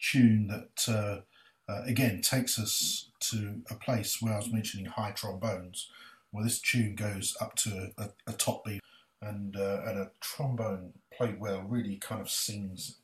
tune 0.00 0.46
that 0.46 0.88
uh, 0.88 1.70
uh, 1.70 1.82
again 1.84 2.20
takes 2.22 2.58
us 2.58 3.10
to 3.20 3.62
a 3.70 3.74
place 3.74 4.22
where 4.22 4.34
I 4.34 4.36
was 4.36 4.52
mentioning 4.52 4.86
high 4.86 5.10
trombones. 5.12 5.90
Well, 6.32 6.44
this 6.44 6.60
tune 6.60 6.94
goes 6.94 7.36
up 7.40 7.54
to 7.56 7.90
a, 7.98 8.08
a 8.26 8.32
top 8.32 8.64
beat, 8.64 8.80
and 9.22 9.56
uh, 9.56 9.82
and 9.86 9.98
a 9.98 10.10
trombone 10.20 10.92
played 11.16 11.40
well 11.40 11.62
really 11.62 11.96
kind 11.96 12.20
of 12.20 12.30
sings 12.30 12.96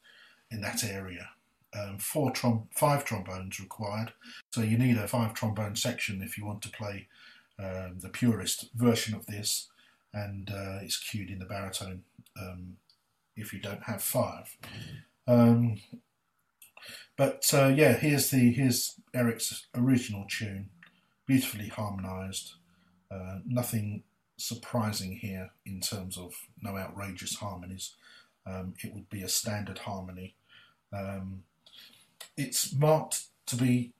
in 0.50 0.60
that 0.60 0.84
area. 0.84 1.30
Um, 1.74 1.98
four 1.98 2.30
trom- 2.32 2.66
five 2.74 3.04
trombones 3.04 3.58
required, 3.58 4.12
so 4.52 4.60
you 4.60 4.76
need 4.76 4.98
a 4.98 5.08
five 5.08 5.32
trombone 5.34 5.76
section 5.76 6.22
if 6.22 6.36
you 6.36 6.44
want 6.44 6.60
to 6.62 6.68
play 6.68 7.08
um, 7.58 7.98
the 8.00 8.10
purest 8.10 8.70
version 8.74 9.14
of 9.14 9.26
this, 9.26 9.68
and 10.12 10.50
uh, 10.50 10.78
it's 10.82 10.98
cued 10.98 11.30
in 11.30 11.38
the 11.38 11.46
baritone 11.46 12.02
um, 12.38 12.76
if 13.36 13.52
you 13.52 13.60
don't 13.60 13.84
have 13.84 14.02
five. 14.02 14.56
Um, 15.26 15.80
but 17.16 17.48
uh, 17.54 17.68
yeah, 17.68 17.94
here's 17.94 18.30
the 18.30 18.52
here's 18.52 18.96
Eric's 19.14 19.66
original 19.74 20.26
tune, 20.28 20.70
beautifully 21.26 21.68
harmonised. 21.68 22.54
Uh, 23.12 23.38
nothing 23.46 24.02
surprising 24.36 25.16
here 25.16 25.50
in 25.66 25.80
terms 25.80 26.16
of 26.16 26.34
no 26.60 26.76
outrageous 26.76 27.36
harmonies. 27.36 27.94
Um, 28.46 28.74
it 28.82 28.94
would 28.94 29.08
be 29.10 29.22
a 29.22 29.28
standard 29.28 29.78
harmony. 29.78 30.34
Um, 30.92 31.44
it's 32.36 32.72
marked 32.74 33.24
to 33.46 33.56
be 33.56 33.92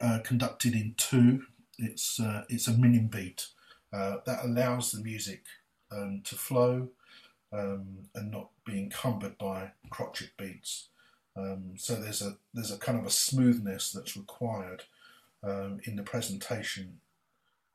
uh, 0.00 0.20
conducted 0.24 0.74
in 0.74 0.94
two. 0.96 1.44
It's 1.78 2.18
uh, 2.18 2.44
it's 2.48 2.68
a 2.68 2.72
minim 2.72 3.06
beat 3.06 3.46
uh, 3.92 4.16
that 4.26 4.44
allows 4.44 4.92
the 4.92 5.02
music 5.02 5.44
um, 5.92 6.22
to 6.24 6.34
flow 6.34 6.88
um, 7.52 8.08
and 8.14 8.30
not 8.30 8.50
be 8.64 8.78
encumbered 8.78 9.38
by 9.38 9.72
crotchet 9.90 10.30
beats. 10.36 10.88
Um, 11.36 11.74
so 11.76 11.94
there's 11.94 12.22
a 12.22 12.36
there's 12.52 12.72
a 12.72 12.78
kind 12.78 12.98
of 12.98 13.06
a 13.06 13.10
smoothness 13.10 13.92
that's 13.92 14.16
required 14.16 14.82
um, 15.42 15.80
in 15.84 15.96
the 15.96 16.02
presentation 16.02 17.00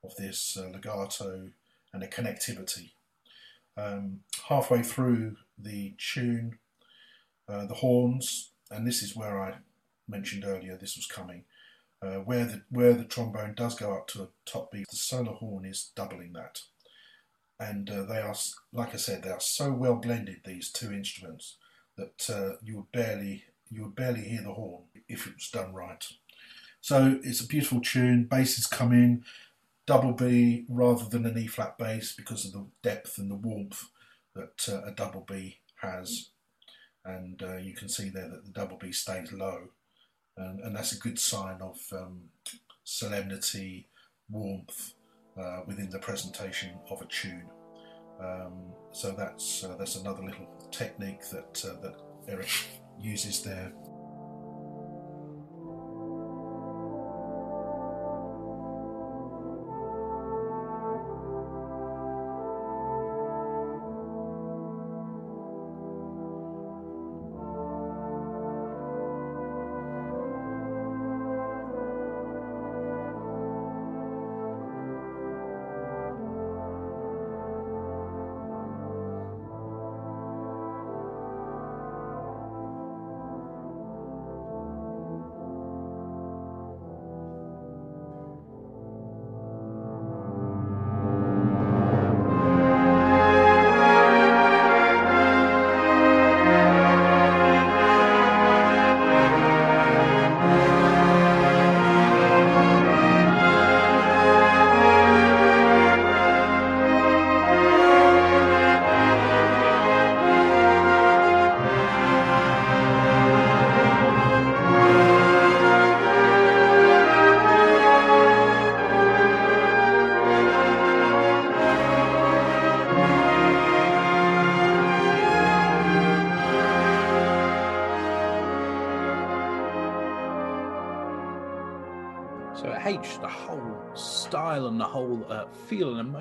of 0.05 0.15
this 0.15 0.57
uh, 0.57 0.69
legato 0.69 1.49
and 1.93 2.03
a 2.03 2.07
connectivity. 2.07 2.91
Um, 3.77 4.21
halfway 4.47 4.81
through 4.83 5.37
the 5.57 5.95
tune, 5.97 6.59
uh, 7.49 7.65
the 7.65 7.75
horns, 7.75 8.51
and 8.71 8.87
this 8.87 9.01
is 9.03 9.15
where 9.15 9.41
I 9.41 9.55
mentioned 10.07 10.45
earlier 10.45 10.77
this 10.77 10.95
was 10.95 11.07
coming, 11.07 11.43
uh, 12.01 12.17
where 12.17 12.45
the 12.45 12.61
where 12.69 12.93
the 12.93 13.03
trombone 13.03 13.53
does 13.55 13.75
go 13.75 13.93
up 13.93 14.07
to 14.09 14.23
a 14.23 14.27
top 14.45 14.71
beat, 14.71 14.87
the 14.89 14.95
solo 14.95 15.33
horn 15.33 15.65
is 15.65 15.91
doubling 15.95 16.33
that, 16.33 16.61
and 17.59 17.89
uh, 17.89 18.03
they 18.03 18.19
are 18.19 18.35
like 18.71 18.93
I 18.93 18.97
said 18.97 19.23
they 19.23 19.31
are 19.31 19.39
so 19.39 19.71
well 19.71 19.95
blended 19.95 20.41
these 20.45 20.71
two 20.71 20.91
instruments 20.91 21.57
that 21.97 22.29
uh, 22.29 22.57
you 22.63 22.77
would 22.77 22.91
barely 22.91 23.45
you 23.69 23.83
would 23.83 23.95
barely 23.95 24.21
hear 24.21 24.41
the 24.41 24.53
horn 24.53 24.83
if 25.07 25.27
it 25.27 25.35
was 25.35 25.49
done 25.49 25.73
right. 25.73 26.05
So 26.81 27.19
it's 27.23 27.41
a 27.41 27.47
beautiful 27.47 27.81
tune. 27.81 28.25
Basses 28.25 28.67
come 28.67 28.91
in, 28.91 29.23
double 29.85 30.13
B 30.13 30.65
rather 30.67 31.05
than 31.05 31.25
an 31.25 31.37
E 31.37 31.47
flat 31.47 31.77
bass 31.77 32.15
because 32.15 32.45
of 32.45 32.53
the 32.53 32.65
depth 32.81 33.17
and 33.17 33.29
the 33.29 33.35
warmth 33.35 33.83
that 34.35 34.67
uh, 34.69 34.81
a 34.85 34.91
double 34.91 35.25
B 35.27 35.59
has. 35.81 36.29
And 37.03 37.41
uh, 37.43 37.57
you 37.57 37.73
can 37.73 37.87
see 37.87 38.09
there 38.09 38.29
that 38.29 38.45
the 38.45 38.51
double 38.51 38.77
B 38.77 38.91
stays 38.91 39.31
low, 39.31 39.69
and, 40.37 40.59
and 40.61 40.75
that's 40.75 40.91
a 40.91 40.99
good 40.99 41.19
sign 41.19 41.61
of 41.61 41.77
um, 41.91 42.23
solemnity, 42.83 43.89
warmth 44.29 44.93
uh, 45.39 45.61
within 45.67 45.89
the 45.89 45.99
presentation 45.99 46.71
of 46.89 47.01
a 47.01 47.05
tune. 47.05 47.47
Um, 48.19 48.73
so 48.91 49.11
that's 49.11 49.63
uh, 49.63 49.75
that's 49.77 49.97
another 49.97 50.23
little 50.23 50.47
technique 50.71 51.21
that 51.31 51.63
uh, 51.63 51.79
that 51.81 51.95
Eric 52.27 52.49
uses 52.99 53.43
there. 53.43 53.71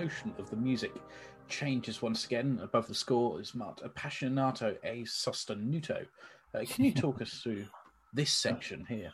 Emotion 0.04 0.34
of 0.38 0.50
the 0.50 0.56
music 0.56 0.92
changes 1.48 2.02
once 2.02 2.26
again. 2.26 2.60
Above 2.62 2.86
the 2.88 2.94
score 2.94 3.40
is 3.40 3.54
marked 3.54 3.82
Appassionato 3.82 4.76
e 4.84 5.04
Sostenuto. 5.04 6.06
Uh, 6.54 6.64
can 6.68 6.84
you 6.84 6.92
talk 6.92 7.22
us 7.22 7.40
through 7.42 7.64
this 8.12 8.30
section 8.46 8.84
here? 8.88 9.12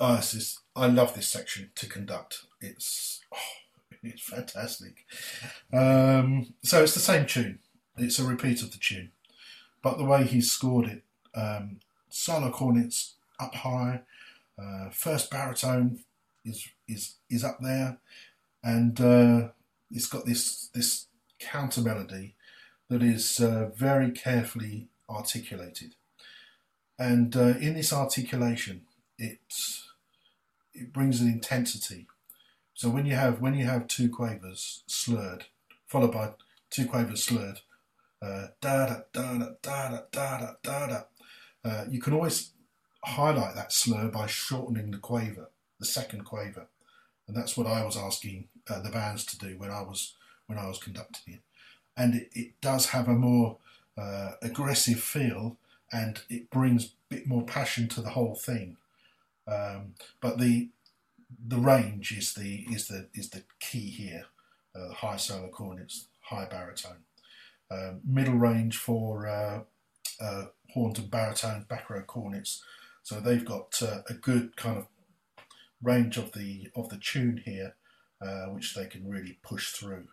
Oh, 0.00 0.16
this 0.16 0.34
is, 0.34 0.60
I 0.74 0.86
love 0.86 1.14
this 1.14 1.28
section 1.28 1.70
to 1.74 1.86
conduct. 1.86 2.44
It's 2.60 3.20
oh, 3.34 3.36
it's 4.02 4.22
fantastic. 4.22 5.04
Um, 5.72 6.54
so 6.62 6.82
it's 6.82 6.94
the 6.94 7.00
same 7.00 7.26
tune. 7.26 7.58
It's 7.98 8.18
a 8.18 8.24
repeat 8.24 8.62
of 8.62 8.72
the 8.72 8.78
tune, 8.78 9.10
but 9.82 9.98
the 9.98 10.04
way 10.04 10.24
he's 10.24 10.50
scored 10.50 10.86
it, 10.86 11.02
um, 11.34 11.80
solo 12.08 12.50
cornets 12.50 13.14
up 13.38 13.54
high, 13.54 14.00
uh, 14.58 14.88
first 14.90 15.30
baritone 15.30 16.00
is 16.44 16.66
is 16.88 17.16
is 17.28 17.44
up 17.44 17.58
there, 17.60 17.98
and 18.64 18.98
uh, 18.98 19.48
it's 19.92 20.06
got 20.06 20.24
this 20.24 20.68
this 20.74 21.06
counter 21.38 21.80
melody 21.80 22.34
that 22.88 23.02
is 23.02 23.40
uh, 23.40 23.70
very 23.74 24.10
carefully 24.10 24.88
articulated, 25.08 25.94
and 26.98 27.36
uh, 27.36 27.54
in 27.60 27.74
this 27.74 27.92
articulation, 27.92 28.82
it 29.18 29.40
it 30.74 30.92
brings 30.92 31.20
an 31.20 31.28
intensity. 31.28 32.06
So 32.74 32.88
when 32.88 33.06
you 33.06 33.14
have 33.14 33.40
when 33.40 33.54
you 33.54 33.66
have 33.66 33.86
two 33.86 34.08
quavers 34.08 34.82
slurred, 34.86 35.44
followed 35.86 36.12
by 36.12 36.30
two 36.70 36.86
quavers 36.86 37.22
slurred, 37.22 37.60
uh, 38.20 38.48
da 38.60 38.86
da 38.86 39.00
da 39.12 39.38
da 39.38 39.48
da 39.62 40.00
da 40.10 40.38
da 40.40 40.52
da 40.62 40.86
da, 40.86 41.02
uh, 41.64 41.84
you 41.90 42.00
can 42.00 42.14
always 42.14 42.52
highlight 43.04 43.54
that 43.54 43.72
slur 43.72 44.08
by 44.08 44.26
shortening 44.26 44.90
the 44.90 44.98
quaver, 44.98 45.50
the 45.78 45.86
second 45.86 46.24
quaver, 46.24 46.68
and 47.26 47.36
that's 47.36 47.56
what 47.56 47.66
I 47.66 47.84
was 47.84 47.96
asking 47.96 48.48
uh, 48.68 48.80
the 48.80 48.90
bands 48.90 49.24
to 49.26 49.38
do 49.38 49.58
when 49.58 49.70
I 49.70 49.82
was 49.82 50.14
when 50.46 50.58
I 50.58 50.66
was 50.66 50.78
conducting 50.78 51.34
it, 51.34 51.40
and 51.96 52.14
it, 52.14 52.28
it 52.32 52.60
does 52.60 52.86
have 52.86 53.08
a 53.08 53.14
more 53.14 53.58
uh, 53.96 54.32
aggressive 54.42 55.00
feel, 55.00 55.56
and 55.92 56.20
it 56.28 56.50
brings 56.50 56.86
a 56.86 56.88
bit 57.08 57.26
more 57.26 57.42
passion 57.44 57.88
to 57.88 58.00
the 58.00 58.10
whole 58.10 58.34
thing. 58.34 58.76
Um, 59.46 59.94
but 60.20 60.38
the 60.38 60.68
the 61.46 61.58
range 61.58 62.12
is 62.12 62.34
the 62.34 62.64
is 62.70 62.88
the 62.88 63.08
is 63.14 63.30
the 63.30 63.42
key 63.60 63.90
here. 63.90 64.26
Uh, 64.74 64.92
high 64.92 65.18
solo 65.18 65.48
cornets, 65.48 66.06
high 66.20 66.46
baritone, 66.46 67.04
um, 67.70 68.00
middle 68.06 68.34
range 68.34 68.78
for 68.78 69.28
uh, 69.28 69.60
uh, 70.18 70.44
horns 70.72 70.98
and 70.98 71.10
baritone, 71.10 71.66
back 71.68 71.90
row 71.90 72.02
cornets. 72.02 72.62
So 73.02 73.20
they've 73.20 73.44
got 73.44 73.82
uh, 73.82 74.00
a 74.08 74.14
good 74.14 74.56
kind 74.56 74.78
of 74.78 74.86
range 75.82 76.16
of 76.16 76.32
the 76.32 76.68
of 76.74 76.88
the 76.88 76.96
tune 76.96 77.42
here, 77.44 77.74
uh, 78.22 78.46
which 78.46 78.74
they 78.74 78.86
can 78.86 79.08
really 79.08 79.38
push 79.42 79.70
through. 79.70 80.06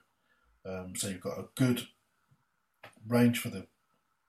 Um, 0.66 0.96
so 0.96 1.08
you've 1.08 1.22
got 1.22 1.40
a 1.40 1.48
good 1.56 1.88
range 3.08 3.40
for 3.40 3.50
the 3.50 3.68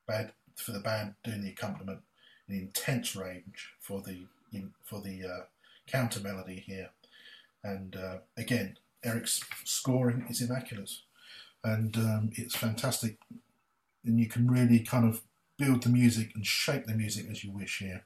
band 0.07 0.33
for 0.57 0.73
the 0.73 0.81
band 0.81 1.15
doing 1.25 1.43
the 1.43 1.51
accompaniment, 1.51 2.01
an 2.49 2.57
intense 2.57 3.17
range 3.17 3.73
for 3.81 4.03
the 4.03 4.27
in, 4.53 4.73
for 4.85 5.01
the 5.01 5.25
uh, 5.25 5.45
counter 5.87 6.21
melody 6.21 6.63
here. 6.67 6.91
And 7.63 7.97
uh, 7.97 8.19
again, 8.37 8.77
Eric's 9.05 9.43
scoring 9.65 10.27
is 10.29 10.43
immaculate, 10.43 10.93
and 11.65 11.97
um, 11.97 12.31
it's 12.35 12.57
fantastic. 12.57 13.19
And 14.05 14.19
you 14.19 14.27
can 14.27 14.51
really 14.51 14.81
kind 14.81 15.05
of 15.05 15.23
build 15.59 15.83
the 15.83 15.91
music 15.91 16.33
and 16.35 16.47
shape 16.47 16.87
the 16.87 16.95
music 16.95 17.27
as 17.31 17.45
you 17.45 17.51
wish 17.51 17.79
here. 17.79 18.05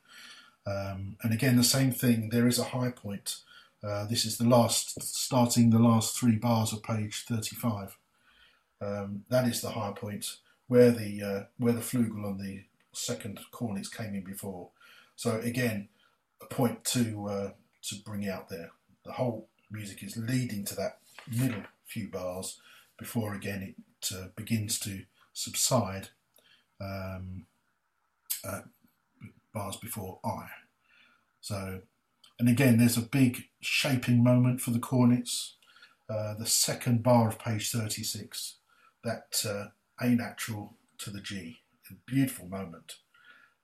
Um, 0.67 1.17
and 1.23 1.33
again, 1.33 1.57
the 1.57 1.65
same 1.65 1.93
thing. 1.93 2.31
There 2.31 2.49
is 2.49 2.59
a 2.59 2.65
high 2.65 2.91
point. 2.91 3.37
Uh, 3.85 4.07
this 4.07 4.25
is 4.25 4.39
the 4.39 4.49
last, 4.49 5.03
starting 5.03 5.71
the 5.71 5.79
last 5.79 6.19
three 6.19 6.37
bars 6.37 6.73
of 6.73 6.83
page 6.83 7.25
thirty-five. 7.29 7.99
Um, 8.81 9.25
that 9.29 9.47
is 9.47 9.61
the 9.61 9.71
high 9.71 9.93
point 9.93 10.37
where 10.69 10.91
the 10.91 11.23
uh, 11.23 11.43
where 11.59 11.75
the 11.75 11.81
flugel 11.81 12.25
on 12.25 12.39
the 12.39 12.65
second 12.93 13.41
cornets 13.53 13.95
came 13.95 14.15
in 14.15 14.25
before. 14.25 14.71
So 15.17 15.39
again, 15.41 15.89
a 16.41 16.47
point 16.47 16.85
to 16.87 17.27
uh, 17.29 17.51
to 17.83 17.97
bring 18.05 18.29
out 18.29 18.49
there. 18.49 18.71
The 19.05 19.13
whole 19.13 19.49
music 19.71 20.03
is 20.03 20.17
leading 20.17 20.65
to 20.67 20.75
that 20.77 20.99
middle 21.31 21.65
few 21.85 22.09
bars 22.09 22.59
before 22.99 23.35
again 23.35 23.75
it 23.77 24.13
uh, 24.15 24.29
begins 24.37 24.79
to 24.81 25.05
subside. 25.33 26.09
Um, 26.81 27.47
uh, 28.47 28.63
bars 29.55 29.77
before 29.77 30.19
I. 30.25 30.47
So, 31.41 31.81
and 32.39 32.49
again, 32.49 32.79
there's 32.79 32.97
a 32.97 33.03
big 33.03 33.45
shaping 33.61 34.23
moment 34.23 34.61
for 34.61 34.71
the 34.71 34.79
cornets. 34.79 35.55
Uh, 36.11 36.35
the 36.35 36.47
second 36.47 37.03
bar 37.03 37.29
of 37.29 37.39
page 37.39 37.71
36, 37.71 38.57
that 39.05 39.43
uh, 39.49 39.67
A 40.05 40.09
natural 40.09 40.75
to 40.99 41.11
the 41.11 41.21
G, 41.21 41.61
a 41.91 41.95
beautiful 42.07 42.47
moment. 42.47 42.97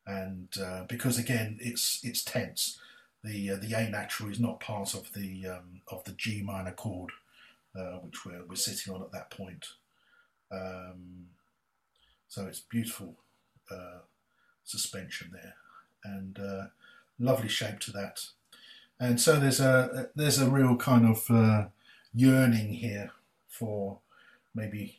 And 0.06 0.48
uh, 0.62 0.84
because 0.88 1.18
again, 1.18 1.58
it's 1.60 2.00
it's 2.02 2.24
tense. 2.24 2.80
The 3.22 3.50
uh, 3.50 3.56
the 3.56 3.74
A 3.74 3.90
natural 3.90 4.30
is 4.30 4.40
not 4.40 4.60
part 4.60 4.94
of 4.94 5.12
the 5.12 5.46
um, 5.46 5.82
of 5.88 6.04
the 6.04 6.12
G 6.12 6.42
minor 6.42 6.72
chord, 6.72 7.10
uh, 7.78 7.98
which 7.98 8.24
we're 8.24 8.44
we're 8.48 8.56
sitting 8.56 8.94
on 8.94 9.02
at 9.02 9.12
that 9.12 9.30
point. 9.30 9.66
Um, 10.50 11.26
so 12.28 12.46
it's 12.46 12.60
beautiful 12.60 13.16
uh, 13.70 13.98
suspension 14.64 15.30
there 15.32 15.54
and 16.04 16.38
lovely 17.18 17.48
shape 17.48 17.80
to 17.80 17.92
that. 17.92 18.20
And 19.00 19.18
so 19.18 19.40
there's 19.40 19.60
a 19.60 20.10
there's 20.14 20.38
a 20.38 20.50
real 20.50 20.76
kind 20.76 21.08
of 21.08 21.30
uh, 21.30 21.68
yearning 22.14 22.74
here 22.74 23.12
for 23.48 23.98
maybe 24.54 24.98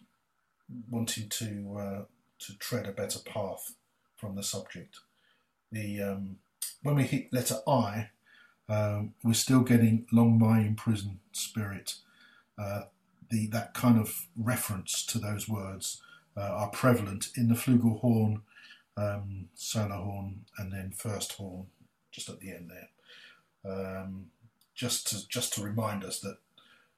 wanting 0.89 1.29
to 1.29 1.77
uh, 1.79 2.03
to 2.39 2.57
tread 2.57 2.87
a 2.87 2.91
better 2.91 3.19
path 3.19 3.75
from 4.17 4.35
the 4.35 4.43
subject. 4.43 4.97
The 5.71 6.01
um, 6.01 6.37
when 6.81 6.95
we 6.95 7.03
hit 7.03 7.31
letter 7.31 7.57
I, 7.67 8.09
um, 8.67 9.13
we're 9.23 9.33
still 9.33 9.61
getting 9.61 10.07
long 10.11 10.39
my 10.39 10.61
imprisoned 10.61 11.19
spirit. 11.31 11.95
Uh, 12.57 12.83
the 13.29 13.47
that 13.47 13.73
kind 13.73 13.99
of 13.99 14.27
reference 14.35 15.05
to 15.05 15.19
those 15.19 15.47
words 15.47 16.01
uh, 16.35 16.41
are 16.41 16.69
prevalent 16.69 17.29
in 17.35 17.49
the 17.49 17.55
flugelhorn 17.55 18.41
um, 18.97 19.49
horn, 19.73 20.45
and 20.57 20.71
then 20.71 20.91
first 20.91 21.33
horn 21.33 21.67
just 22.11 22.29
at 22.29 22.39
the 22.39 22.51
end 22.51 22.69
there, 22.69 22.89
um, 23.65 24.27
just 24.75 25.07
to 25.07 25.27
just 25.27 25.53
to 25.53 25.63
remind 25.63 26.03
us 26.03 26.19
that 26.19 26.37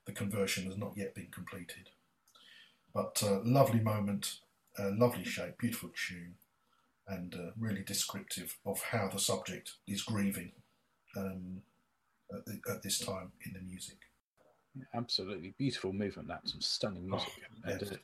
the 0.06 0.12
conversion 0.12 0.66
has 0.66 0.78
not 0.78 0.94
yet 0.96 1.16
been 1.16 1.30
completed. 1.32 1.90
But 2.94 3.24
uh, 3.26 3.40
lovely 3.44 3.80
moment, 3.80 4.40
uh, 4.78 4.92
lovely 4.94 5.24
shape, 5.24 5.58
beautiful 5.58 5.90
tune, 5.96 6.36
and 7.08 7.34
uh, 7.34 7.52
really 7.58 7.82
descriptive 7.82 8.58
of 8.66 8.82
how 8.82 9.10
the 9.12 9.20
subject 9.20 9.74
is 9.88 10.04
grieving 10.04 10.52
um, 11.18 11.62
at, 12.32 12.46
the, 12.46 12.60
at, 12.72 12.84
this 12.84 13.00
time 13.00 13.32
in 13.46 13.54
the 13.54 13.62
music. 13.62 13.98
Absolutely 14.94 15.54
beautiful 15.58 15.94
movement. 15.94 16.28
That's 16.28 16.52
some 16.52 16.62
stunning 16.62 17.10
music. 17.10 17.30
Oh, 17.66 17.72
and, 17.72 17.84
uh, 17.84 17.96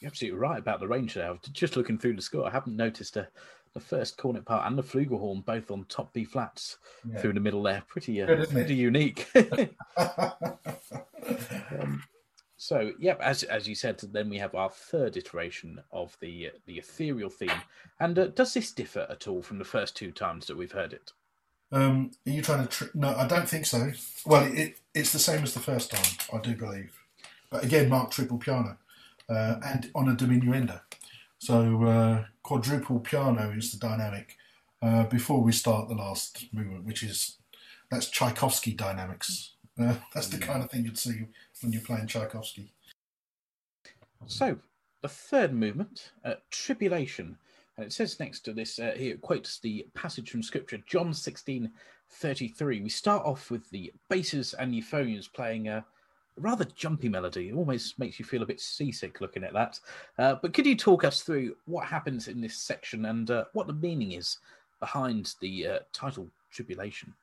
you're 0.00 0.08
absolutely 0.08 0.38
right 0.38 0.58
about 0.58 0.80
the 0.80 0.88
range 0.88 1.14
there. 1.14 1.34
Just 1.52 1.76
looking 1.76 1.98
through 1.98 2.16
the 2.16 2.22
score, 2.22 2.46
I 2.46 2.50
haven't 2.50 2.76
noticed 2.76 3.16
a, 3.16 3.28
the 3.74 3.80
first 3.80 4.16
cornet 4.16 4.44
part 4.44 4.66
and 4.66 4.78
the 4.78 4.82
flugelhorn 4.82 5.44
both 5.44 5.70
on 5.70 5.84
top 5.88 6.12
B 6.12 6.24
flats 6.24 6.78
yeah. 7.08 7.20
through 7.20 7.34
the 7.34 7.40
middle 7.40 7.62
there. 7.62 7.82
Pretty, 7.86 8.22
uh, 8.22 8.26
Good, 8.26 8.50
pretty 8.50 8.74
unique. 8.74 9.28
um, 9.96 12.02
so, 12.56 12.92
yep, 12.98 13.20
as 13.20 13.42
as 13.42 13.68
you 13.68 13.74
said, 13.74 14.00
then 14.12 14.30
we 14.30 14.38
have 14.38 14.54
our 14.54 14.70
third 14.70 15.16
iteration 15.16 15.80
of 15.92 16.16
the 16.20 16.50
the 16.66 16.78
ethereal 16.78 17.28
theme. 17.28 17.50
And 18.00 18.18
uh, 18.18 18.28
does 18.28 18.54
this 18.54 18.72
differ 18.72 19.06
at 19.10 19.28
all 19.28 19.42
from 19.42 19.58
the 19.58 19.64
first 19.64 19.96
two 19.96 20.12
times 20.12 20.46
that 20.46 20.56
we've 20.56 20.72
heard 20.72 20.92
it? 20.92 21.12
Um, 21.72 22.12
are 22.26 22.30
you 22.30 22.40
trying 22.40 22.66
to? 22.66 22.68
Tr- 22.68 22.84
no, 22.94 23.14
I 23.14 23.26
don't 23.26 23.48
think 23.48 23.66
so. 23.66 23.92
Well, 24.24 24.50
it, 24.50 24.78
it's 24.94 25.12
the 25.12 25.18
same 25.18 25.42
as 25.42 25.52
the 25.52 25.60
first 25.60 25.90
time, 25.90 26.06
I 26.32 26.38
do 26.38 26.54
believe. 26.54 26.96
But 27.50 27.64
again, 27.64 27.88
Mark 27.88 28.12
triple 28.12 28.38
piano 28.38 28.78
uh, 29.28 29.56
and 29.64 29.90
on 29.94 30.08
a 30.08 30.14
diminuendo. 30.14 30.80
So 31.38 31.84
uh, 31.84 32.24
quadruple 32.42 33.00
piano 33.00 33.52
is 33.56 33.72
the 33.72 33.78
dynamic 33.78 34.36
uh, 34.80 35.04
before 35.04 35.42
we 35.42 35.52
start 35.52 35.88
the 35.88 35.94
last 35.94 36.46
movement, 36.52 36.84
which 36.84 37.02
is 37.02 37.38
that's 37.90 38.08
Tchaikovsky 38.08 38.72
dynamics. 38.72 39.54
Uh, 39.80 39.94
that's 40.12 40.28
the 40.28 40.38
kind 40.38 40.62
of 40.62 40.70
thing 40.70 40.84
you'd 40.84 40.98
see 40.98 41.26
when 41.62 41.72
you're 41.72 41.82
playing 41.82 42.06
Tchaikovsky. 42.06 42.72
So 44.26 44.58
the 45.02 45.08
third 45.08 45.52
movement, 45.52 46.12
uh, 46.24 46.34
tribulation. 46.50 47.36
And 47.76 47.86
it 47.86 47.92
says 47.92 48.20
next 48.20 48.40
to 48.40 48.52
this, 48.52 48.78
uh, 48.78 48.94
here 48.96 49.14
it 49.14 49.20
quotes 49.20 49.58
the 49.58 49.86
passage 49.94 50.30
from 50.30 50.42
Scripture, 50.42 50.78
John 50.86 51.12
16, 51.12 51.70
33. 52.08 52.80
We 52.80 52.88
start 52.88 53.24
off 53.26 53.50
with 53.50 53.68
the 53.70 53.92
basses 54.08 54.54
and 54.54 54.72
euphoniums 54.72 55.32
playing 55.32 55.68
uh, 55.68 55.82
rather 56.36 56.64
jumpy 56.64 57.08
melody. 57.08 57.48
It 57.48 57.54
almost 57.54 57.98
makes 57.98 58.18
you 58.18 58.24
feel 58.24 58.42
a 58.42 58.46
bit 58.46 58.60
seasick 58.60 59.20
looking 59.20 59.44
at 59.44 59.52
that. 59.52 59.80
Uh, 60.18 60.36
but 60.40 60.52
could 60.52 60.66
you 60.66 60.76
talk 60.76 61.04
us 61.04 61.22
through 61.22 61.56
what 61.66 61.86
happens 61.86 62.28
in 62.28 62.40
this 62.40 62.56
section 62.56 63.06
and 63.06 63.30
uh, 63.30 63.44
what 63.52 63.66
the 63.66 63.72
meaning 63.72 64.12
is 64.12 64.38
behind 64.80 65.34
the 65.40 65.66
uh, 65.66 65.78
title 65.92 66.28
Tribulation? 66.50 67.14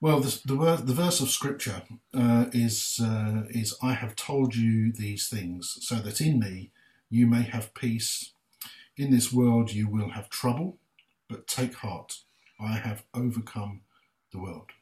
Well, 0.00 0.20
the, 0.20 0.40
the, 0.44 0.76
the 0.84 0.92
verse 0.92 1.20
of 1.20 1.30
scripture 1.30 1.82
uh, 2.12 2.46
is 2.52 3.00
uh, 3.02 3.44
is 3.48 3.76
I 3.82 3.94
have 3.94 4.16
told 4.16 4.54
you 4.54 4.92
these 4.92 5.28
things 5.28 5.78
so 5.80 5.96
that 5.96 6.20
in 6.20 6.38
me 6.38 6.72
you 7.08 7.26
may 7.26 7.42
have 7.42 7.74
peace. 7.74 8.32
In 8.96 9.10
this 9.10 9.32
world 9.32 9.72
you 9.72 9.88
will 9.88 10.10
have 10.10 10.28
trouble, 10.28 10.76
but 11.28 11.46
take 11.46 11.74
heart. 11.74 12.18
I 12.60 12.74
have 12.74 13.04
overcome 13.14 13.80
the 14.30 14.40
world 14.40 14.72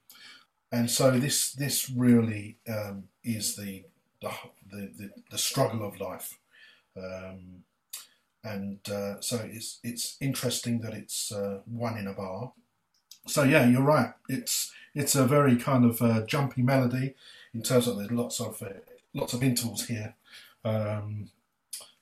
and 0.72 0.90
so 0.90 1.10
this 1.12 1.52
this 1.52 1.90
really 1.90 2.56
um, 2.66 3.04
is 3.22 3.56
the 3.56 3.84
the, 4.20 4.30
the 4.70 5.10
the, 5.30 5.38
struggle 5.38 5.84
of 5.84 6.00
life, 6.00 6.38
um, 6.96 7.64
and 8.42 8.78
uh, 8.88 9.20
so 9.20 9.36
it's 9.44 9.78
it's 9.84 10.16
interesting 10.20 10.80
that 10.80 10.94
it's 10.94 11.30
uh, 11.30 11.58
one 11.66 11.98
in 11.98 12.06
a 12.06 12.14
bar. 12.14 12.52
So 13.26 13.42
yeah, 13.42 13.68
you're 13.68 13.82
right. 13.82 14.14
It's 14.28 14.72
it's 14.94 15.14
a 15.14 15.26
very 15.26 15.56
kind 15.56 15.84
of 15.84 16.00
uh, 16.00 16.22
jumpy 16.22 16.62
melody 16.62 17.14
in 17.52 17.62
terms 17.62 17.86
of 17.86 17.98
there's 17.98 18.10
lots 18.10 18.40
of 18.40 18.62
uh, 18.62 18.80
lots 19.12 19.34
of 19.34 19.42
intervals 19.42 19.86
here. 19.86 20.14
Um, 20.64 21.30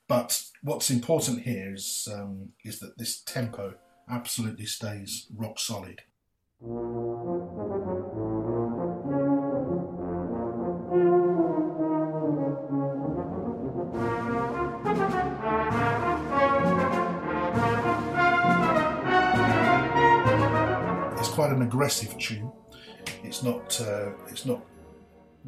but 0.06 0.42
what's 0.62 0.90
important 0.90 1.42
here 1.42 1.72
is 1.74 2.08
um, 2.12 2.50
is 2.64 2.78
that 2.80 2.98
this 2.98 3.20
tempo 3.20 3.74
absolutely 4.08 4.66
stays 4.66 5.26
rock 5.34 5.58
solid. 5.58 6.02
Quite 6.61 6.68
an 21.52 21.62
aggressive 21.62 22.18
tune. 22.18 22.52
It's 23.24 23.42
not 23.42 23.80
uh, 23.80 24.11
it's 24.28 24.44
not 24.44 24.62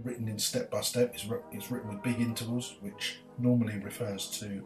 written 0.03 0.29
in 0.29 0.39
step 0.39 0.71
by 0.71 0.81
step. 0.81 1.13
It's, 1.13 1.27
it's 1.51 1.71
written 1.71 1.91
with 1.91 2.03
big 2.03 2.23
intervals, 2.23 2.77
which 2.81 3.19
normally 3.39 3.77
refers 3.77 4.31
to 4.41 4.65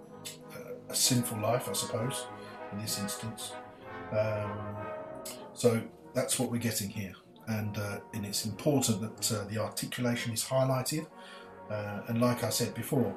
uh, 0.55 0.75
a 0.89 0.95
sinful 0.95 1.41
life, 1.41 1.69
I 1.69 1.73
suppose, 1.73 2.27
in 2.71 2.79
this 2.79 3.01
instance. 3.01 3.51
Um, 4.13 4.77
so 5.53 5.83
that's 6.17 6.39
what 6.39 6.51
we're 6.51 6.57
getting 6.57 6.89
here, 6.89 7.13
and 7.47 7.77
uh, 7.77 7.99
and 8.15 8.25
it's 8.25 8.47
important 8.47 9.03
that 9.03 9.33
uh, 9.33 9.45
the 9.45 9.59
articulation 9.59 10.33
is 10.33 10.43
highlighted. 10.43 11.07
Uh, 11.71 12.01
and 12.09 12.21
like 12.21 12.43
I 12.43 12.49
said 12.49 12.75
before, 12.75 13.15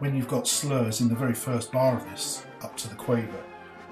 when 0.00 0.14
you've 0.14 0.28
got 0.28 0.46
slurs 0.46 1.00
in 1.00 1.08
the 1.08 1.14
very 1.14 1.34
first 1.34 1.72
bar 1.72 1.96
of 1.96 2.04
this 2.10 2.44
up 2.62 2.76
to 2.76 2.88
the 2.88 2.94
quaver, 2.94 3.42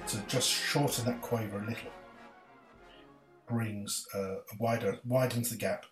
to 0.09 0.19
just 0.29 0.49
shorten 0.49 1.07
that 1.07 1.23
quaver 1.23 1.59
a 1.59 1.67
little 1.67 1.91
brings 3.49 4.07
uh, 4.15 4.37
wider 4.59 4.99
widens 5.05 5.51
the 5.51 5.57
gap, 5.57 5.87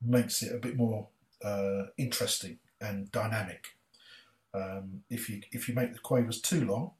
makes 0.00 0.40
it 0.40 0.54
a 0.54 0.58
bit 0.58 0.76
more 0.76 1.08
uh, 1.44 1.82
interesting 1.98 2.58
and 2.80 3.10
dynamic. 3.10 3.64
Um, 4.54 5.02
if 5.10 5.28
you 5.28 5.42
if 5.50 5.68
you 5.68 5.74
make 5.74 5.92
the 5.92 5.98
quavers 5.98 6.40
too 6.40 6.64
long, 6.64 6.92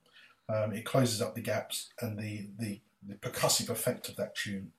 um, 0.49 0.73
it 0.73 0.85
closes 0.85 1.23
up 1.23 1.37
the 1.37 1.41
gaps, 1.41 1.91
and 2.01 2.19
the, 2.19 2.49
the, 2.59 2.81
the 3.07 3.15
percussive 3.15 3.71
effect 3.71 4.09
of 4.09 4.17
that 4.17 4.35
tune 4.35 4.73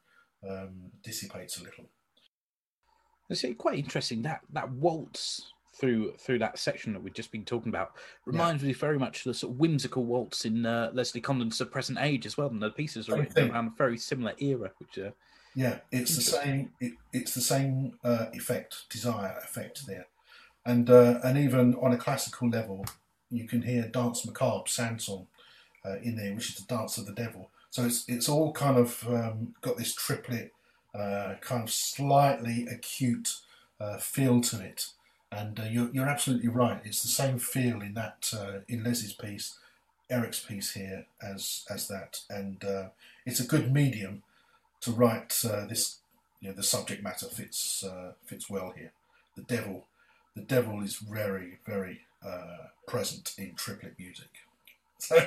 um, 0.47 0.91
dissipates 1.03 1.59
a 1.59 1.63
little. 1.63 1.86
It's 3.29 3.43
quite 3.57 3.79
interesting 3.79 4.21
that 4.23 4.41
that 4.53 4.71
waltz 4.71 5.51
through 5.75 6.13
through 6.17 6.39
that 6.39 6.57
section 6.57 6.93
that 6.93 7.01
we've 7.01 7.13
just 7.13 7.31
been 7.31 7.43
talking 7.43 7.69
about 7.69 7.93
reminds 8.25 8.63
yeah. 8.63 8.67
me 8.67 8.73
very 8.73 8.97
much 8.97 9.19
of 9.19 9.23
the 9.25 9.33
sort 9.33 9.53
of 9.53 9.59
whimsical 9.59 10.05
waltz 10.05 10.45
in 10.45 10.65
uh, 10.65 10.91
Leslie 10.93 11.21
Condon's 11.21 11.57
The 11.57 11.65
Present 11.65 11.97
Age 12.01 12.25
as 12.25 12.38
well, 12.38 12.47
and 12.47 12.61
the 12.61 12.69
pieces 12.69 13.09
are 13.09 13.17
written 13.17 13.51
around 13.51 13.67
a 13.67 13.73
very 13.77 13.97
similar 13.97 14.33
era. 14.39 14.71
Which 14.77 14.97
uh, 14.97 15.11
yeah, 15.55 15.79
it's 15.91 16.15
the 16.15 16.21
same. 16.21 16.71
It, 16.79 16.93
it's 17.11 17.33
the 17.33 17.41
same 17.41 17.97
uh, 18.03 18.27
effect, 18.33 18.89
desire 18.89 19.38
effect 19.43 19.86
there, 19.88 20.07
and 20.65 20.89
uh, 20.89 21.19
and 21.23 21.38
even 21.38 21.75
on 21.75 21.93
a 21.93 21.97
classical 21.97 22.49
level, 22.49 22.86
you 23.29 23.47
can 23.47 23.63
hear 23.63 23.88
Danse 23.88 24.25
Macabre 24.25 24.67
Saint-Saëns 24.67 25.27
uh, 25.86 25.97
in 26.03 26.15
there, 26.15 26.33
which 26.33 26.49
is 26.49 26.55
the 26.55 26.75
dance 26.75 26.97
of 26.97 27.05
the 27.05 27.13
devil. 27.13 27.49
So 27.76 27.86
it's 27.86 28.05
it's 28.07 28.30
all 28.30 28.51
kind 28.53 28.78
of 28.78 29.05
um, 29.07 29.53
got 29.61 29.78
this 29.78 29.93
triplet, 29.93 30.53
uh, 30.93 31.36
kind 31.41 31.63
of 31.63 31.71
slightly 31.71 32.67
acute 32.67 33.38
feel 33.99 34.41
to 34.41 34.61
it 34.61 34.88
and 35.32 35.59
uh, 35.59 35.63
you're, 35.63 35.89
you're 35.91 36.07
absolutely 36.07 36.49
right. 36.49 36.80
It's 36.84 37.01
the 37.01 37.09
same 37.09 37.39
feel 37.39 37.82
in 37.82 37.93
that 37.95 38.32
uh, 38.34 38.59
in 38.67 38.84
Leslie's 38.84 39.13
piece, 39.13 39.57
Eric's 40.09 40.39
piece 40.39 40.73
here 40.73 41.05
as 41.21 41.65
as 41.69 41.88
that, 41.88 42.21
and 42.30 42.63
uh, 42.63 42.89
it's 43.26 43.39
a 43.39 43.47
good 43.47 43.73
medium 43.73 44.23
to 44.82 44.91
write 44.91 45.41
uh, 45.43 45.65
this. 45.65 45.99
You 46.41 46.49
know, 46.49 46.55
the 46.55 46.63
subject 46.63 47.01
matter 47.03 47.26
fits 47.26 47.84
uh, 47.84 48.13
fits 48.26 48.49
well 48.49 48.73
here. 48.76 48.91
The 49.36 49.41
devil, 49.41 49.88
the 50.36 50.41
devil 50.41 50.82
is 50.82 50.95
very 50.95 51.59
very 51.65 52.01
uh, 52.26 52.67
present 52.88 53.34
in 53.38 53.55
triplet 53.55 53.95
music. 53.97 54.45
So, 54.98 55.18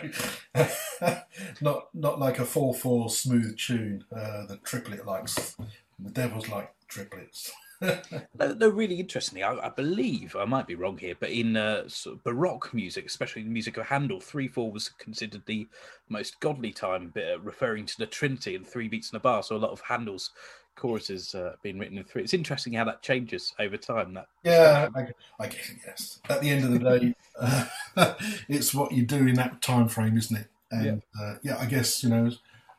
not 1.61 1.89
not 1.95 2.19
like 2.19 2.39
a 2.39 2.45
four 2.45 2.75
four 2.75 3.11
smooth 3.11 3.57
tune. 3.59 4.05
the 4.11 4.59
triplet 4.65 5.07
likes. 5.07 5.57
The 5.99 6.11
devil's 6.11 6.49
like 6.49 6.73
triplets. 6.89 7.53
no, 7.81 8.69
really 8.69 8.99
interestingly, 8.99 9.43
I, 9.43 9.55
I, 9.55 9.69
believe 9.69 10.35
I 10.35 10.45
might 10.45 10.67
be 10.67 10.75
wrong 10.75 10.99
here, 10.99 11.15
but 11.19 11.31
in 11.31 11.57
uh, 11.57 11.89
sort 11.89 12.17
of 12.17 12.25
Baroque 12.25 12.75
music, 12.75 13.07
especially 13.07 13.43
the 13.43 13.51
music 13.51 13.77
of 13.77 13.87
Handel, 13.87 14.21
three 14.21 14.49
four 14.49 14.73
was 14.73 14.89
considered 14.89 15.43
the 15.47 15.69
most 16.09 16.41
godly 16.41 16.73
time, 16.73 17.11
bit, 17.11 17.35
uh, 17.35 17.41
referring 17.41 17.87
to 17.87 17.99
the 17.99 18.07
Trinity 18.07 18.57
and 18.57 18.67
three 18.67 18.89
beats 18.89 19.13
in 19.13 19.17
a 19.17 19.21
bar. 19.21 19.45
So 19.45 19.55
a 19.55 19.59
lot 19.59 19.71
of 19.71 19.81
Handel's 19.81 20.33
choruses 20.79 21.35
uh, 21.35 21.55
being 21.63 21.79
written 21.79 21.99
in 21.99 22.05
three. 22.05 22.23
It's 22.23 22.35
interesting 22.35 22.73
how 22.73 22.85
that 22.85 23.03
changes 23.03 23.53
over 23.59 23.77
time. 23.77 24.15
That 24.15 24.29
yeah, 24.45 24.89
I, 24.95 25.09
I 25.39 25.49
guess 25.49 25.73
yes. 25.87 26.21
At 26.29 26.41
the 26.41 26.51
end 26.51 26.65
of 26.65 26.73
the 26.73 26.79
day, 26.79 27.15
uh, 27.39 28.15
it's 28.49 28.73
what 28.73 28.93
you 28.93 29.05
do 29.05 29.27
in 29.27 29.35
that 29.35 29.61
time 29.61 29.89
frame, 29.89 30.17
isn't 30.17 30.37
it? 30.37 30.47
And 30.71 31.03
yeah, 31.15 31.23
uh, 31.23 31.35
yeah 31.43 31.59
I 31.59 31.67
guess 31.67 32.03
you 32.03 32.11
know 32.11 32.31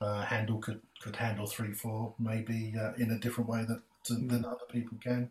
uh, 0.02 0.22
Handel 0.24 0.58
could 0.58 0.82
could 1.02 1.16
handle 1.16 1.46
three 1.46 1.74
four 1.74 2.14
maybe 2.20 2.74
uh, 2.80 2.94
in 2.98 3.12
a 3.12 3.20
different 3.20 3.50
way 3.50 3.66
that 3.68 3.82
than, 4.08 4.28
than 4.28 4.46
other 4.46 4.66
people 4.72 4.98
can. 5.02 5.30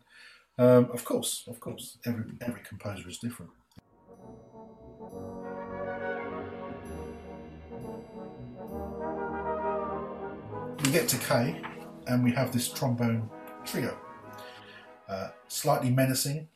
Um, 0.57 0.89
of 0.91 1.05
course, 1.05 1.43
of 1.47 1.59
course, 1.59 1.97
every 2.05 2.25
every 2.41 2.61
composer 2.67 3.07
is 3.07 3.17
different. 3.17 3.51
We 10.83 10.91
get 10.91 11.07
to 11.09 11.17
K, 11.17 11.61
and 12.09 12.23
we 12.23 12.31
have 12.31 12.51
this 12.51 12.67
trombone 12.67 13.29
trio. 13.63 13.97
Uh, 15.07 15.29
slightly 15.47 15.89
menacing, 15.89 16.47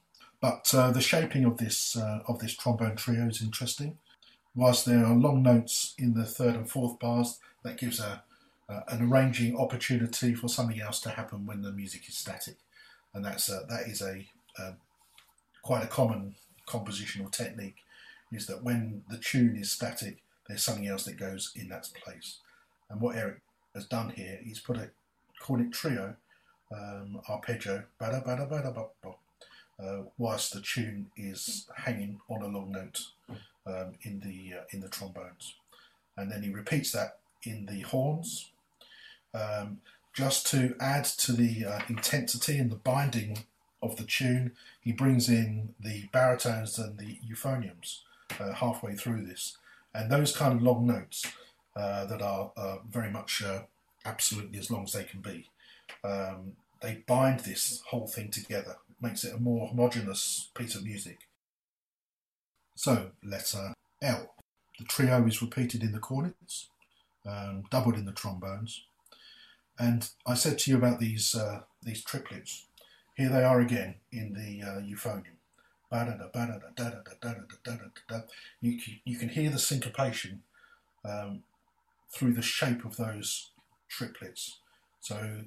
but 0.41 0.71
uh, 0.75 0.91
the 0.91 1.01
shaping 1.01 1.45
of 1.45 1.57
this 1.57 1.95
uh, 1.95 2.19
of 2.27 2.39
this 2.39 2.55
trombone 2.55 2.95
trio 2.95 3.27
is 3.27 3.41
interesting. 3.41 3.97
Whilst 4.55 4.85
there 4.85 5.05
are 5.05 5.15
long 5.15 5.41
notes 5.41 5.95
in 5.97 6.13
the 6.13 6.25
third 6.25 6.55
and 6.55 6.69
fourth 6.69 6.99
bars, 6.99 7.39
that 7.63 7.77
gives 7.77 7.99
a 7.99 8.23
uh, 8.69 8.81
an 8.89 9.09
arranging 9.09 9.57
opportunity 9.57 10.35
for 10.35 10.47
something 10.47 10.79
else 10.79 10.99
to 11.01 11.09
happen 11.09 11.45
when 11.45 11.61
the 11.61 11.71
music 11.71 12.07
is 12.07 12.15
static, 12.15 12.57
and 13.13 13.25
that's 13.25 13.49
uh, 13.49 13.61
that 13.69 13.87
is 13.87 14.01
a 14.01 14.25
quite 15.63 15.83
a 15.83 15.87
common 15.87 16.35
compositional 16.67 17.31
technique. 17.31 17.77
Is 18.31 18.47
that 18.47 18.63
when 18.63 19.03
the 19.09 19.17
tune 19.17 19.55
is 19.55 19.71
static, 19.71 20.21
there's 20.47 20.63
something 20.63 20.87
else 20.87 21.05
that 21.05 21.17
goes 21.17 21.51
in 21.55 21.69
that 21.69 21.89
place. 22.03 22.39
And 22.89 22.99
what 22.99 23.15
Eric 23.15 23.41
has 23.75 23.85
done 23.85 24.09
here, 24.09 24.39
he's 24.43 24.59
put 24.59 24.77
a 24.77 24.89
cornet 25.43 25.73
trio 25.73 26.15
um, 26.71 27.21
arpeggio, 27.29 27.83
bada 27.99 28.25
bada 28.25 28.49
bada 28.49 28.87
uh, 29.83 30.03
whilst 30.17 30.53
the 30.53 30.61
tune 30.61 31.07
is 31.17 31.67
hanging 31.75 32.19
on 32.29 32.41
a 32.41 32.47
long 32.47 32.71
note 32.71 33.01
um, 33.67 33.91
in 34.03 34.19
the 34.21 34.57
uh, 34.57 34.63
in 34.71 34.79
the 34.79 34.87
trombones, 34.87 35.55
and 36.17 36.31
then 36.31 36.41
he 36.43 36.49
repeats 36.49 36.91
that 36.91 37.19
in 37.43 37.65
the 37.65 37.81
horns, 37.81 38.51
um, 39.33 39.79
just 40.13 40.47
to 40.47 40.75
add 40.79 41.03
to 41.03 41.33
the 41.33 41.65
uh, 41.65 41.79
intensity 41.89 42.57
and 42.57 42.71
the 42.71 42.77
binding 42.77 43.39
of 43.81 43.97
the 43.97 44.05
tune, 44.05 44.53
he 44.79 44.93
brings 44.93 45.27
in 45.27 45.73
the 45.79 46.07
baritones 46.13 46.79
and 46.79 46.97
the 46.97 47.19
euphoniums 47.29 47.99
uh, 48.39 48.53
halfway 48.53 48.95
through 48.95 49.25
this. 49.25 49.57
And 49.93 50.09
those 50.09 50.35
kind 50.35 50.53
of 50.53 50.61
long 50.61 50.87
notes 50.87 51.25
uh, 51.75 52.05
that 52.05 52.21
are 52.21 52.51
uh, 52.55 52.77
very 52.89 53.11
much 53.11 53.43
absolutely 54.05 54.59
as 54.59 54.69
long 54.69 54.83
as 54.83 54.93
they 54.93 55.03
can 55.03 55.21
be, 55.21 55.49
um, 56.03 56.53
they 56.81 57.03
bind 57.07 57.41
this 57.41 57.81
whole 57.87 58.07
thing 58.07 58.29
together, 58.29 58.77
makes 59.01 59.23
it 59.23 59.33
a 59.33 59.39
more 59.39 59.67
homogenous 59.67 60.49
piece 60.55 60.75
of 60.75 60.83
music. 60.83 61.27
So, 62.75 63.11
letter 63.23 63.73
L. 64.01 64.33
The 64.79 64.85
trio 64.85 65.25
is 65.27 65.41
repeated 65.41 65.83
in 65.83 65.91
the 65.91 65.99
cornets, 65.99 66.67
um, 67.25 67.63
doubled 67.69 67.95
in 67.95 68.05
the 68.05 68.11
trombones, 68.11 68.85
and 69.79 70.09
I 70.25 70.33
said 70.33 70.59
to 70.59 70.71
you 70.71 70.77
about 70.77 70.99
these 70.99 71.35
uh, 71.35 71.61
these 71.81 72.03
triplets. 72.03 72.65
Here 73.15 73.29
they 73.29 73.43
are 73.43 73.61
again 73.61 73.95
in 74.11 74.33
the 74.33 74.67
uh, 74.67 74.81
euphonium. 74.81 75.37
You, 78.61 78.79
you 79.05 79.17
can 79.17 79.29
hear 79.29 79.51
the 79.51 79.59
syncopation 79.59 80.41
um, 81.05 81.43
through 82.11 82.33
the 82.33 82.41
shape 82.41 82.83
of 82.83 82.97
those 82.97 83.51
triplets. 83.93 84.57
So 84.99 85.41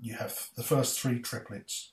you 0.00 0.14
have 0.14 0.48
the 0.56 0.62
first 0.62 0.98
three 0.98 1.20
triplets 1.20 1.92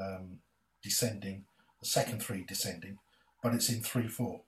um, 0.00 0.38
descending, 0.82 1.44
the 1.80 1.86
second 1.86 2.22
three 2.22 2.44
descending, 2.46 2.98
but 3.42 3.54
it's 3.54 3.68
in 3.68 3.80
3 3.80 4.08
4. 4.08 4.40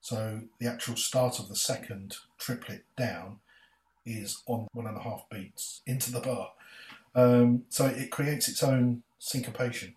So 0.00 0.42
the 0.58 0.68
actual 0.68 0.96
start 0.96 1.38
of 1.38 1.48
the 1.48 1.56
second 1.56 2.16
triplet 2.38 2.84
down 2.96 3.38
is 4.06 4.42
on 4.46 4.68
one 4.72 4.86
and 4.86 4.96
a 4.96 5.02
half 5.02 5.26
beats 5.30 5.82
into 5.86 6.12
the 6.12 6.20
bar. 6.20 6.52
Um, 7.14 7.64
so 7.68 7.86
it 7.86 8.10
creates 8.10 8.48
its 8.48 8.62
own 8.62 9.02
syncopation. 9.18 9.96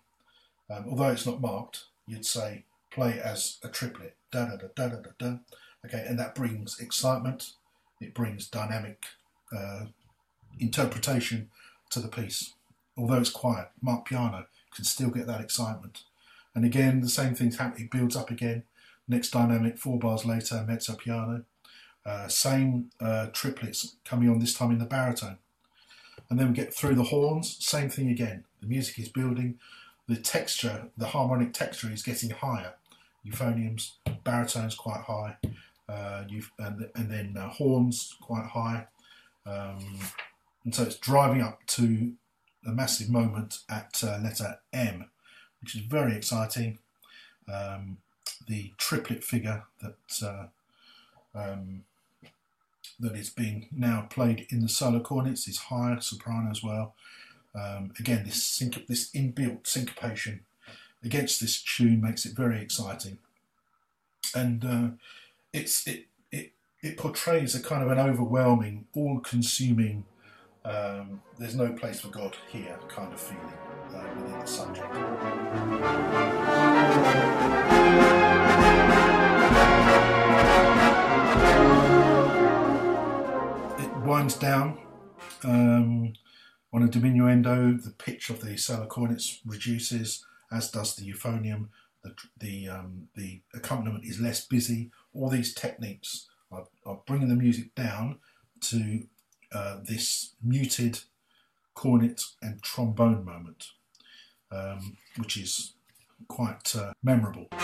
Um, 0.68 0.86
although 0.88 1.10
it's 1.10 1.26
not 1.26 1.40
marked, 1.40 1.84
you'd 2.06 2.26
say 2.26 2.64
play 2.90 3.20
as 3.20 3.58
a 3.62 3.68
triplet. 3.68 4.16
Da 4.30 4.46
da 4.46 4.56
da 4.56 4.68
da 4.76 4.88
da 4.88 5.10
da. 5.18 5.36
Okay, 5.84 6.04
and 6.06 6.18
that 6.18 6.34
brings 6.34 6.78
excitement. 6.80 7.52
It 8.00 8.14
brings 8.14 8.48
dynamic 8.48 9.04
uh, 9.56 9.86
interpretation 10.58 11.50
to 11.90 12.00
the 12.00 12.08
piece. 12.08 12.54
Although 12.96 13.20
it's 13.20 13.30
quiet, 13.30 13.68
marked 13.80 14.08
piano 14.08 14.46
can 14.74 14.84
still 14.84 15.10
get 15.10 15.26
that 15.26 15.40
excitement. 15.40 16.04
And 16.54 16.64
again, 16.64 17.00
the 17.00 17.08
same 17.08 17.34
thing's 17.34 17.58
happening. 17.58 17.86
It 17.86 17.90
builds 17.90 18.16
up 18.16 18.30
again. 18.30 18.64
Next 19.08 19.30
dynamic, 19.30 19.78
four 19.78 19.98
bars 19.98 20.24
later, 20.24 20.64
mezzo 20.66 20.94
piano. 20.94 21.44
Uh, 22.04 22.28
same 22.28 22.90
uh, 23.00 23.26
triplets 23.32 23.96
coming 24.04 24.28
on 24.28 24.38
this 24.38 24.54
time 24.54 24.70
in 24.70 24.78
the 24.78 24.84
baritone. 24.84 25.38
And 26.28 26.38
then 26.38 26.48
we 26.48 26.54
get 26.54 26.74
through 26.74 26.94
the 26.94 27.04
horns, 27.04 27.56
same 27.60 27.88
thing 27.88 28.08
again. 28.08 28.44
The 28.60 28.66
music 28.66 28.98
is 28.98 29.08
building, 29.08 29.58
the 30.08 30.16
texture, 30.16 30.88
the 30.96 31.08
harmonic 31.08 31.52
texture 31.52 31.92
is 31.92 32.02
getting 32.02 32.30
higher. 32.30 32.74
Euphoniums, 33.26 33.92
baritones 34.24 34.74
quite 34.74 35.02
high, 35.02 35.36
uh, 35.88 36.24
and, 36.58 36.90
and, 36.94 37.10
then 37.10 37.36
uh, 37.38 37.48
horns 37.48 38.16
quite 38.20 38.46
high. 38.46 38.86
Um, 39.46 39.98
and 40.64 40.74
so 40.74 40.84
it's 40.84 40.96
driving 40.96 41.42
up 41.42 41.66
to 41.68 42.12
a 42.66 42.70
massive 42.70 43.10
moment 43.10 43.58
at 43.68 44.02
uh, 44.04 44.18
letter 44.22 44.58
M, 44.72 45.10
which 45.60 45.74
is 45.74 45.82
very 45.82 46.16
exciting. 46.16 46.78
Um, 47.52 47.98
the 48.46 48.72
triplet 48.78 49.24
figure 49.24 49.64
that 49.80 50.22
uh, 50.24 50.46
um, 51.34 51.84
that 53.00 53.16
is 53.16 53.30
being 53.30 53.68
now 53.72 54.06
played 54.10 54.46
in 54.50 54.60
the 54.60 54.68
solo 54.68 55.00
cornets 55.00 55.48
is 55.48 55.58
higher 55.58 56.00
soprano 56.00 56.50
as 56.50 56.62
well. 56.62 56.94
Um, 57.54 57.92
again, 57.98 58.24
this 58.24 58.58
this 58.88 59.10
inbuilt 59.10 59.66
syncopation 59.66 60.40
against 61.04 61.40
this 61.40 61.60
tune 61.60 62.00
makes 62.00 62.24
it 62.24 62.36
very 62.36 62.60
exciting, 62.62 63.18
and 64.34 64.64
uh, 64.64 64.88
it's 65.52 65.86
it, 65.86 66.06
it 66.82 66.96
portrays 66.96 67.54
a 67.54 67.62
kind 67.62 67.84
of 67.84 67.90
an 67.90 67.98
overwhelming, 67.98 68.86
all-consuming. 68.94 70.04
Um, 70.64 71.22
there's 71.38 71.54
no 71.54 71.72
place 71.72 72.00
for 72.00 72.08
God 72.08 72.36
here 72.50 72.76
kind 72.88 73.12
of 73.12 73.20
feeling 73.20 73.52
uh, 73.94 74.04
within 74.16 74.38
the 74.38 74.46
subject 74.46 74.92
It 83.78 84.06
winds 84.06 84.34
down. 84.34 84.78
Um, 85.44 86.12
On 86.74 86.82
a 86.82 86.88
diminuendo, 86.88 87.82
the 87.82 87.90
pitch 87.90 88.30
of 88.30 88.40
the 88.40 88.56
solo 88.56 88.86
cornets 88.86 89.40
reduces, 89.44 90.24
as 90.50 90.70
does 90.70 90.96
the 90.96 91.04
euphonium. 91.04 91.68
The 92.02 92.14
the 92.38 92.68
um, 92.68 93.08
the 93.14 93.42
accompaniment 93.54 94.04
is 94.04 94.20
less 94.20 94.46
busy. 94.46 94.90
All 95.12 95.28
these 95.28 95.54
techniques 95.54 96.28
are 96.86 97.00
bringing 97.06 97.28
the 97.28 97.34
music 97.34 97.74
down 97.74 98.18
to 98.60 99.06
uh, 99.52 99.78
this 99.84 100.34
muted 100.42 101.00
cornet 101.74 102.22
and 102.40 102.62
trombone 102.62 103.24
moment, 103.24 103.70
um, 104.50 104.96
which 105.16 105.36
is 105.36 105.74
quite 106.28 106.74
uh, 106.76 106.92
memorable. 107.02 107.48
We've 107.50 107.58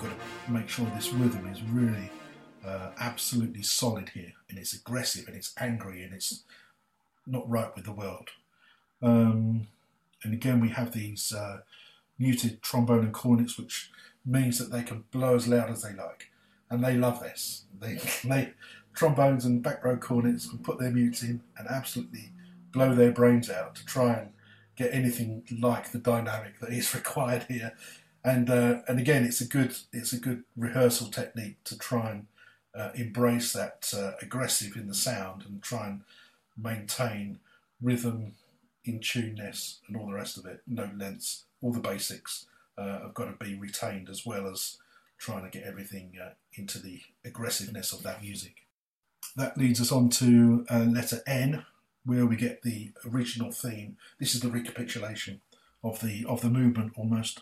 got 0.00 0.10
to 0.10 0.50
make 0.52 0.68
sure 0.68 0.86
this 0.94 1.12
rhythm 1.12 1.48
is 1.48 1.62
really 1.62 2.10
uh, 2.64 2.90
absolutely 2.98 3.62
solid 3.62 4.10
here, 4.10 4.32
and 4.48 4.58
it's 4.58 4.72
aggressive, 4.72 5.26
and 5.26 5.36
it's 5.36 5.52
angry, 5.58 6.02
and 6.02 6.14
it's 6.14 6.44
not 7.26 7.48
right 7.48 7.74
with 7.74 7.84
the 7.84 7.92
world. 7.92 8.30
Um, 9.02 9.68
and 10.22 10.32
again, 10.32 10.60
we 10.60 10.68
have 10.70 10.92
these 10.92 11.32
uh, 11.32 11.58
muted 12.18 12.62
trombone 12.62 13.04
and 13.04 13.14
cornets, 13.14 13.58
which 13.58 13.90
means 14.24 14.58
that 14.58 14.70
they 14.70 14.82
can 14.82 15.04
blow 15.10 15.34
as 15.34 15.48
loud 15.48 15.70
as 15.70 15.82
they 15.82 15.94
like, 15.94 16.30
and 16.70 16.84
they 16.84 16.96
love 16.96 17.20
this. 17.20 17.64
They, 17.78 17.98
they 18.24 18.54
trombones 18.94 19.44
and 19.44 19.62
back 19.62 19.84
row 19.84 19.96
cornets 19.96 20.48
can 20.48 20.58
put 20.58 20.78
their 20.78 20.90
mutes 20.90 21.22
in 21.22 21.42
and 21.58 21.68
absolutely 21.68 22.32
blow 22.72 22.94
their 22.94 23.12
brains 23.12 23.50
out 23.50 23.74
to 23.76 23.84
try 23.84 24.14
and 24.14 24.30
get 24.74 24.92
anything 24.92 25.42
like 25.60 25.92
the 25.92 25.98
dynamic 25.98 26.60
that 26.60 26.70
is 26.70 26.94
required 26.94 27.44
here. 27.48 27.72
And 28.24 28.50
uh, 28.50 28.80
and 28.88 28.98
again, 28.98 29.24
it's 29.24 29.40
a 29.40 29.46
good 29.46 29.76
it's 29.92 30.12
a 30.12 30.18
good 30.18 30.42
rehearsal 30.56 31.08
technique 31.08 31.62
to 31.64 31.78
try 31.78 32.10
and 32.10 32.26
uh, 32.74 32.90
embrace 32.94 33.52
that 33.52 33.92
uh, 33.96 34.12
aggressive 34.20 34.76
in 34.76 34.88
the 34.88 34.94
sound 34.94 35.44
and 35.46 35.62
try 35.62 35.86
and 35.86 36.00
maintain 36.56 37.38
rhythm, 37.80 38.32
in 38.84 39.00
tuneness, 39.00 39.80
and 39.86 39.96
all 39.96 40.06
the 40.06 40.12
rest 40.12 40.36
of 40.36 40.46
it. 40.46 40.60
Note 40.66 40.96
lengths, 40.96 41.44
all 41.62 41.72
the 41.72 41.80
basics 41.80 42.46
uh, 42.78 43.00
have 43.00 43.14
got 43.14 43.24
to 43.26 43.44
be 43.44 43.58
retained 43.58 44.08
as 44.08 44.24
well 44.26 44.46
as 44.46 44.78
trying 45.18 45.44
to 45.44 45.50
get 45.50 45.66
everything 45.66 46.12
uh, 46.22 46.30
into 46.54 46.78
the 46.78 47.00
aggressiveness 47.24 47.92
of 47.92 48.02
that 48.02 48.22
music. 48.22 48.66
That 49.34 49.56
leads 49.56 49.80
us 49.80 49.92
on 49.92 50.08
to 50.10 50.66
uh, 50.70 50.84
letter 50.84 51.20
N, 51.26 51.64
where 52.04 52.26
we 52.26 52.36
get 52.36 52.62
the 52.62 52.92
original 53.06 53.52
theme. 53.52 53.96
This 54.18 54.34
is 54.34 54.40
the 54.40 54.50
recapitulation 54.50 55.40
of 55.82 56.00
the 56.00 56.24
of 56.26 56.40
the 56.40 56.50
movement 56.50 56.92
almost, 56.96 57.40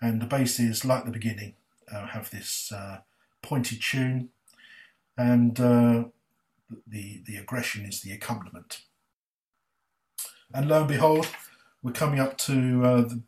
and 0.00 0.20
the 0.20 0.26
bass 0.26 0.60
is 0.60 0.84
like 0.84 1.04
the 1.04 1.10
beginning. 1.10 1.54
Uh, 1.92 2.06
have 2.06 2.30
this 2.30 2.72
uh, 2.72 2.98
pointed 3.42 3.80
tune, 3.82 4.30
and 5.16 5.58
uh, 5.60 6.04
the 6.86 7.22
the 7.26 7.36
aggression 7.36 7.84
is 7.84 8.00
the 8.00 8.12
accompaniment. 8.12 8.80
And 10.52 10.68
lo 10.68 10.80
and 10.80 10.88
behold, 10.88 11.28
we're 11.82 11.92
coming 11.92 12.20
up 12.20 12.38
to 12.38 12.84
uh, 12.84 13.00
the 13.02 13.22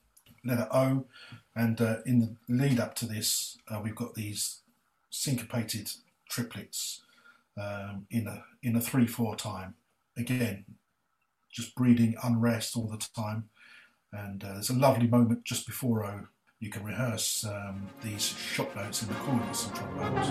letter 0.47 0.69
O, 0.71 1.07
and 1.55 1.81
uh, 1.81 1.97
in 2.07 2.21
the 2.21 2.37
lead 2.49 2.79
up 2.81 2.95
to 2.97 3.07
this, 3.07 3.59
uh, 3.69 3.81
we've 3.83 3.95
got 3.95 4.15
these 4.15 4.61
syncopated 5.11 5.91
triplets 6.29 7.03
um, 7.57 8.07
in 8.11 8.27
a 8.27 8.45
in 8.63 8.77
a 8.77 8.81
three 8.81 9.07
four 9.07 9.37
time. 9.37 9.75
Again, 10.17 10.65
just 11.51 11.75
breeding 11.75 12.15
unrest 12.23 12.77
all 12.77 12.89
the 12.89 12.99
time. 13.15 13.49
And 14.13 14.45
uh, 14.45 14.53
there's 14.55 14.71
a 14.71 14.75
lovely 14.75 15.07
moment 15.07 15.45
just 15.45 15.67
before 15.67 16.05
O. 16.05 16.29
You 16.59 16.71
can 16.71 16.85
rehearse 16.85 17.45
um, 17.45 17.89
these 18.03 18.23
shot 18.23 18.75
notes 18.75 19.03
in 19.03 19.09
the 19.09 19.15
cornets 19.15 19.67
and 19.67 19.75
trombones. 19.77 20.31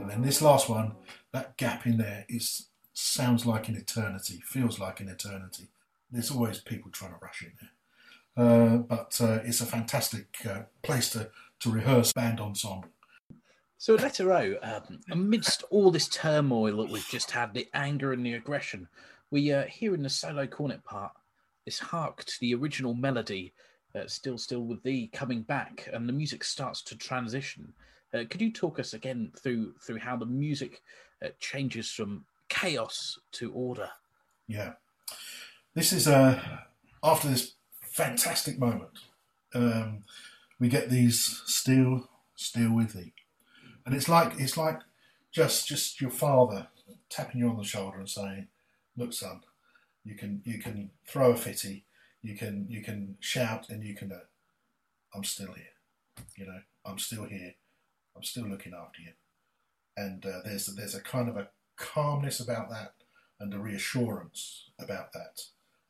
And 0.00 0.10
then 0.10 0.22
this 0.22 0.42
last 0.42 0.68
one, 0.68 0.96
that 1.32 1.56
gap 1.56 1.86
in 1.86 1.98
there 1.98 2.24
is 2.28 2.66
sounds 3.00 3.46
like 3.46 3.68
an 3.68 3.76
eternity, 3.76 4.40
feels 4.44 4.78
like 4.78 5.00
an 5.00 5.08
eternity. 5.08 5.68
There's 6.10 6.30
always 6.30 6.58
people 6.58 6.90
trying 6.90 7.12
to 7.12 7.18
rush 7.20 7.42
in 7.42 7.52
there. 7.60 7.70
Uh, 8.36 8.76
but 8.78 9.20
uh, 9.20 9.40
it's 9.44 9.60
a 9.60 9.66
fantastic 9.66 10.36
uh, 10.48 10.62
place 10.82 11.10
to, 11.10 11.30
to 11.60 11.70
rehearse 11.70 12.12
band 12.12 12.40
ensemble. 12.40 12.88
So, 13.78 13.94
letter 13.94 14.32
O, 14.32 14.56
um, 14.62 15.00
amidst 15.10 15.64
all 15.70 15.90
this 15.90 16.08
turmoil 16.08 16.76
that 16.78 16.92
we've 16.92 17.08
just 17.08 17.30
had, 17.30 17.54
the 17.54 17.66
anger 17.72 18.12
and 18.12 18.24
the 18.24 18.34
aggression, 18.34 18.88
we 19.30 19.52
uh, 19.52 19.64
hear 19.64 19.94
in 19.94 20.02
the 20.02 20.10
solo 20.10 20.46
cornet 20.46 20.84
part 20.84 21.12
this 21.64 21.78
hark 21.78 22.24
to 22.24 22.34
the 22.40 22.54
original 22.54 22.94
melody, 22.94 23.54
uh, 23.94 24.06
still, 24.06 24.36
still 24.36 24.62
with 24.62 24.82
thee 24.82 25.08
coming 25.12 25.42
back, 25.42 25.88
and 25.92 26.08
the 26.08 26.12
music 26.12 26.44
starts 26.44 26.82
to 26.82 26.96
transition. 26.96 27.72
Uh, 28.12 28.24
could 28.28 28.40
you 28.40 28.52
talk 28.52 28.78
us 28.78 28.92
again 28.92 29.30
through 29.38 29.72
through 29.80 29.98
how 29.98 30.16
the 30.16 30.26
music 30.26 30.82
uh, 31.24 31.28
changes 31.38 31.90
from 31.90 32.24
chaos 32.50 33.18
to 33.32 33.50
order? 33.52 33.88
Yeah, 34.46 34.72
this 35.74 35.92
is 35.92 36.06
uh, 36.06 36.42
after 37.02 37.28
this 37.28 37.54
fantastic 37.80 38.58
moment. 38.58 38.90
Um, 39.54 40.04
we 40.58 40.68
get 40.68 40.90
these 40.90 41.42
still, 41.46 42.08
still 42.34 42.74
with 42.74 42.92
thee, 42.92 43.14
and 43.86 43.94
it's 43.94 44.08
like 44.08 44.38
it's 44.38 44.58
like 44.58 44.80
just 45.32 45.66
just 45.66 46.00
your 46.00 46.10
father 46.10 46.68
tapping 47.08 47.40
you 47.40 47.48
on 47.48 47.56
the 47.56 47.64
shoulder 47.64 47.98
and 47.98 48.08
saying, 48.08 48.48
"Look, 48.96 49.12
son, 49.12 49.40
you 50.04 50.14
can 50.14 50.42
you 50.44 50.58
can 50.58 50.90
throw 51.06 51.30
a 51.30 51.36
fitty, 51.36 51.84
you 52.20 52.36
can 52.36 52.66
you 52.68 52.82
can 52.82 53.16
shout, 53.20 53.70
and 53.70 53.82
you 53.82 53.94
can. 53.94 54.12
Uh, 54.12 54.26
I'm 55.14 55.24
still 55.24 55.52
here. 55.54 55.74
You 56.36 56.46
know, 56.46 56.60
I'm 56.84 56.98
still 56.98 57.24
here. 57.24 57.54
I'm 58.16 58.22
still 58.22 58.46
looking 58.46 58.74
after 58.74 59.00
you." 59.02 59.12
And 59.96 60.24
uh, 60.26 60.40
there's 60.44 60.66
there's 60.66 60.94
a 60.94 61.00
kind 61.00 61.28
of 61.28 61.36
a 61.36 61.48
calmness 61.80 62.38
about 62.38 62.70
that 62.70 62.92
and 63.40 63.52
a 63.54 63.58
reassurance 63.58 64.70
about 64.78 65.12
that. 65.14 65.40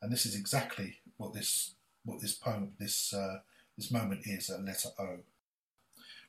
And 0.01 0.11
this 0.11 0.25
is 0.25 0.35
exactly 0.35 0.97
what 1.17 1.33
this 1.33 1.75
what 2.03 2.19
this 2.19 2.33
poem, 2.33 2.71
this 2.79 3.13
uh, 3.13 3.39
this 3.77 3.91
moment 3.91 4.21
is 4.25 4.49
at 4.49 4.63
letter 4.63 4.89
O. 4.97 5.19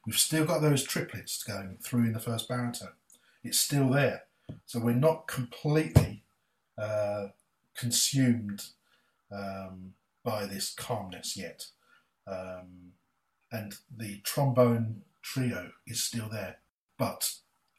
We've 0.05 0.19
still 0.19 0.45
got 0.45 0.61
those 0.61 0.83
triplets 0.83 1.43
going 1.43 1.79
through 1.81 2.05
in 2.05 2.13
the 2.13 2.21
first 2.21 2.49
baritone. 2.49 2.97
It's 3.43 3.59
still 3.59 3.89
there, 3.89 4.25
so 4.67 4.81
we're 4.81 4.95
not 4.95 5.27
completely 5.29 6.25
uh, 6.77 7.29
consumed 7.75 8.65
um, 9.31 9.95
by 10.25 10.45
this 10.47 10.75
calmness 10.75 11.37
yet. 11.37 11.67
Um, 12.27 12.93
and 13.51 13.77
the 13.95 14.21
trombone 14.25 15.03
trio 15.23 15.71
is 15.87 16.03
still 16.03 16.29
there, 16.29 16.59
but 16.99 17.35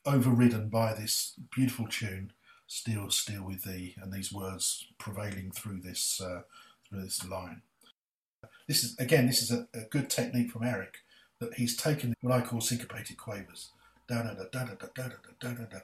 overridden 0.06 0.70
by 0.70 0.94
this 0.94 1.34
beautiful 1.54 1.88
tune, 1.88 2.32
"Still, 2.68 3.10
Still 3.10 3.44
with 3.44 3.64
Thee," 3.64 3.96
and 4.02 4.12
these 4.12 4.32
words 4.32 4.88
prevailing 4.98 5.52
through 5.52 5.82
this 5.82 6.22
uh, 6.22 6.42
through 6.88 7.02
this 7.02 7.26
line. 7.28 7.62
This 8.68 8.84
is 8.84 8.98
again, 9.00 9.28
this 9.28 9.42
is 9.42 9.52
a, 9.52 9.68
a 9.74 9.82
good 9.82 10.10
technique 10.10 10.52
from 10.52 10.64
Eric 10.64 11.00
that 11.40 11.56
he's 11.56 11.76
taken 11.76 12.16
what 12.22 12.34
I 12.34 12.42
call 12.42 12.62
syncopated 12.62 13.18
quavers. 13.18 13.70
Da 14.08 14.24
da 14.24 14.34
da 14.34 14.46
da 14.52 14.66
da 14.66 14.76
da 14.96 15.10
da 15.40 15.54
da 15.54 15.66
da. 15.66 15.80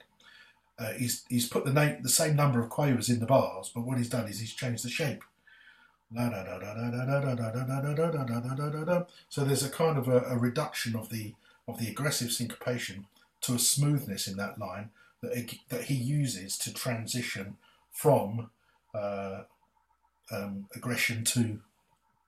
Uh, 0.77 0.93
he's 0.93 1.25
he's 1.29 1.47
put 1.47 1.65
the 1.65 1.73
name, 1.73 2.01
the 2.01 2.09
same 2.09 2.35
number 2.35 2.61
of 2.61 2.69
quavers 2.69 3.09
in 3.09 3.19
the 3.19 3.25
bars, 3.25 3.71
but 3.73 3.81
what 3.81 3.97
he's 3.97 4.09
done 4.09 4.27
is 4.27 4.39
he's 4.39 4.53
changed 4.53 4.83
the 4.85 4.89
shape. 4.89 5.23
So 9.29 9.43
there's 9.43 9.63
a 9.63 9.69
kind 9.69 9.97
of 9.97 10.07
a, 10.07 10.21
a 10.21 10.37
reduction 10.37 10.95
of 10.95 11.09
the 11.09 11.35
of 11.67 11.77
the 11.79 11.87
aggressive 11.89 12.31
syncopation 12.31 13.05
to 13.41 13.55
a 13.55 13.59
smoothness 13.59 14.27
in 14.27 14.37
that 14.37 14.59
line 14.59 14.89
that 15.21 15.35
he, 15.35 15.61
that 15.69 15.83
he 15.83 15.95
uses 15.95 16.57
to 16.57 16.73
transition 16.73 17.57
from 17.91 18.49
uh, 18.93 19.41
um, 20.31 20.67
aggression 20.75 21.23
to 21.23 21.59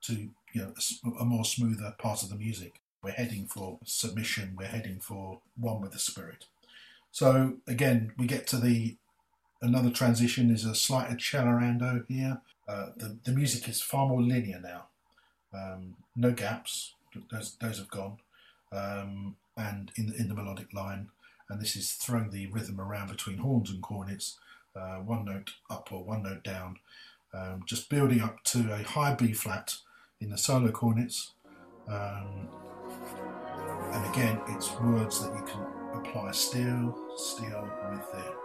to 0.02 0.14
you 0.54 0.62
know 0.62 0.74
a, 1.06 1.22
a, 1.22 1.26
more 1.26 1.46
smoother 1.46 1.94
part 1.98 2.24
of 2.24 2.30
the 2.30 2.36
music. 2.36 2.82
We're 3.04 3.12
heading 3.12 3.48
for 3.48 3.80
submission. 3.86 4.56
We're 4.58 4.66
heading 4.66 5.00
for 5.00 5.40
one 5.56 5.82
with 5.82 5.92
the 5.92 6.00
spirit. 6.00 6.46
So 7.12 7.58
again, 7.68 8.14
we 8.18 8.26
get 8.26 8.48
to 8.48 8.58
the 8.58 8.98
another 9.62 9.92
transition 9.92 10.50
is 10.52 10.66
a 10.66 10.76
slight 10.76 11.10
accelerando 11.10 12.06
here. 12.08 12.42
Uh, 12.68 12.88
the 12.98 13.18
the 13.24 13.32
music 13.32 13.68
is 13.70 13.82
far 13.82 14.08
more 14.08 14.22
linear 14.22 14.60
now. 14.60 14.88
Um, 15.54 15.96
no 16.16 16.32
gaps. 16.32 16.94
Those 17.32 17.56
those 17.58 17.78
have 17.78 17.90
gone. 17.90 18.18
Um, 18.72 19.36
and 19.58 19.92
in 19.96 20.08
the, 20.08 20.16
in 20.16 20.28
the 20.28 20.34
melodic 20.34 20.74
line, 20.74 21.10
and 21.50 21.62
this 21.62 21.76
is 21.76 21.92
throwing 21.94 22.32
the 22.32 22.48
rhythm 22.48 22.80
around 22.80 23.10
between 23.10 23.38
horns 23.38 23.70
and 23.70 23.82
cornets, 23.82 24.38
uh, 24.76 24.98
one 24.98 25.26
note 25.26 25.52
up 25.70 25.92
or 25.92 26.04
one 26.04 26.24
note 26.24 26.44
down, 26.44 26.78
um, 27.34 27.64
just 27.66 27.90
building 27.90 28.22
up 28.22 28.44
to 28.44 28.74
a 28.74 28.84
high 28.84 29.14
B 29.14 29.34
flat 29.34 29.76
in 30.20 30.30
the 30.30 30.38
solo 30.38 30.72
cornets. 30.72 31.32
Um, 31.88 32.48
and 33.92 34.14
again, 34.14 34.40
it's 34.50 34.72
words 34.80 35.22
that 35.24 35.34
you 35.34 35.44
can 35.44 35.66
apply 35.94 36.32
still, 36.32 36.96
still 37.18 37.70
with 37.92 38.12
there. 38.14 38.41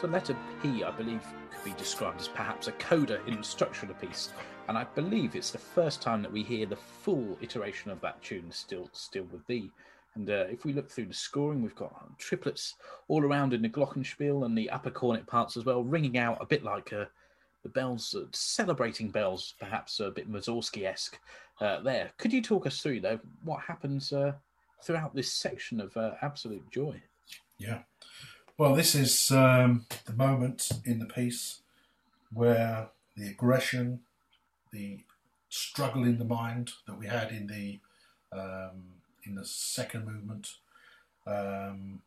So 0.00 0.06
letter 0.06 0.36
P, 0.62 0.84
I 0.84 0.92
believe, 0.92 1.26
could 1.50 1.64
be 1.64 1.76
described 1.76 2.20
as 2.20 2.28
perhaps 2.28 2.68
a 2.68 2.72
coda 2.72 3.20
in 3.26 3.38
the 3.38 3.42
structure 3.42 3.82
of 3.82 3.88
the 3.88 4.06
piece, 4.06 4.30
and 4.68 4.78
I 4.78 4.84
believe 4.84 5.34
it's 5.34 5.50
the 5.50 5.58
first 5.58 6.00
time 6.00 6.22
that 6.22 6.30
we 6.30 6.44
hear 6.44 6.66
the 6.66 6.76
full 6.76 7.36
iteration 7.40 7.90
of 7.90 8.00
that 8.02 8.22
tune, 8.22 8.52
still, 8.52 8.88
still 8.92 9.24
with 9.32 9.44
thee. 9.48 9.72
And 10.14 10.30
uh, 10.30 10.44
if 10.48 10.64
we 10.64 10.72
look 10.72 10.88
through 10.88 11.06
the 11.06 11.14
scoring, 11.14 11.62
we've 11.62 11.74
got 11.74 12.16
triplets 12.16 12.76
all 13.08 13.24
around 13.24 13.52
in 13.52 13.60
the 13.60 13.68
glockenspiel 13.68 14.46
and 14.46 14.56
the 14.56 14.70
upper 14.70 14.90
cornet 14.92 15.26
parts 15.26 15.56
as 15.56 15.64
well, 15.64 15.82
ringing 15.82 16.16
out 16.16 16.38
a 16.40 16.46
bit 16.46 16.62
like 16.62 16.92
uh, 16.92 17.06
the 17.64 17.68
bells, 17.68 18.14
uh, 18.14 18.26
celebrating 18.30 19.10
bells, 19.10 19.54
perhaps 19.58 19.98
a 19.98 20.12
bit 20.12 20.30
Mussorgsky-esque 20.30 21.18
uh, 21.60 21.80
there. 21.80 22.12
Could 22.18 22.32
you 22.32 22.40
talk 22.40 22.68
us 22.68 22.80
through, 22.80 23.00
though, 23.00 23.18
what 23.42 23.62
happens 23.62 24.12
uh, 24.12 24.34
throughout 24.80 25.12
this 25.16 25.32
section 25.32 25.80
of 25.80 25.96
uh, 25.96 26.12
absolute 26.22 26.70
joy? 26.70 27.02
Yeah. 27.58 27.80
Well, 28.58 28.74
this 28.74 28.96
is 28.96 29.30
um, 29.30 29.86
the 30.04 30.12
moment 30.12 30.68
in 30.84 30.98
the 30.98 31.04
piece 31.04 31.60
where 32.32 32.88
the 33.16 33.28
aggression, 33.28 34.00
the 34.72 34.98
struggle 35.48 36.02
in 36.02 36.18
the 36.18 36.24
mind 36.24 36.72
that 36.88 36.98
we 36.98 37.06
had 37.06 37.30
in 37.30 37.46
the 37.46 37.78
um, 38.32 38.98
in 39.22 39.36
the 39.36 39.44
second 39.44 40.06
movement. 40.06 40.56
Um, 41.24 42.02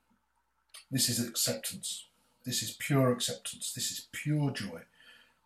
this 0.91 1.07
is 1.07 1.25
acceptance. 1.25 2.07
This 2.43 2.61
is 2.61 2.71
pure 2.71 3.13
acceptance. 3.13 3.71
This 3.71 3.89
is 3.89 4.07
pure 4.11 4.51
joy. 4.51 4.81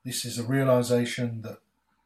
This 0.03 0.25
is 0.25 0.39
a 0.39 0.43
realization 0.43 1.43
that 1.43 1.59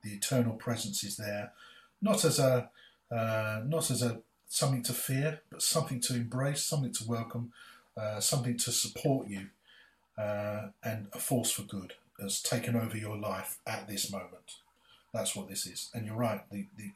the 0.04 0.10
eternal 0.10 0.56
presence 0.56 1.06
is 1.06 1.16
there, 1.16 1.54
not 2.02 2.26
as 2.26 2.38
a 2.38 2.70
uh, 3.10 3.62
not 3.66 3.90
as 3.92 4.02
a 4.02 4.20
something 4.50 4.84
to 4.84 4.92
fear, 4.92 5.40
but 5.50 5.62
something 5.62 6.02
to 6.02 6.16
embrace, 6.16 6.64
something 6.64 6.92
to 6.92 7.08
welcome, 7.08 7.54
uh, 8.00 8.20
something 8.20 8.56
to 8.58 8.72
support 8.72 9.28
you, 9.28 9.48
uh, 10.18 10.68
and 10.84 11.08
a 11.14 11.20
force 11.20 11.52
for 11.52 11.64
good 11.64 11.94
has 12.22 12.42
taken 12.42 12.76
over 12.76 12.98
your 12.98 13.18
life 13.18 13.58
at 13.66 13.88
this 13.88 14.12
moment. 14.12 14.58
That's 15.14 15.36
what 15.36 15.50
this 15.50 15.66
is. 15.66 15.90
And 15.94 16.06
you're 16.06 16.16
right, 16.16 16.42
the, 16.52 16.68
the, 16.78 16.92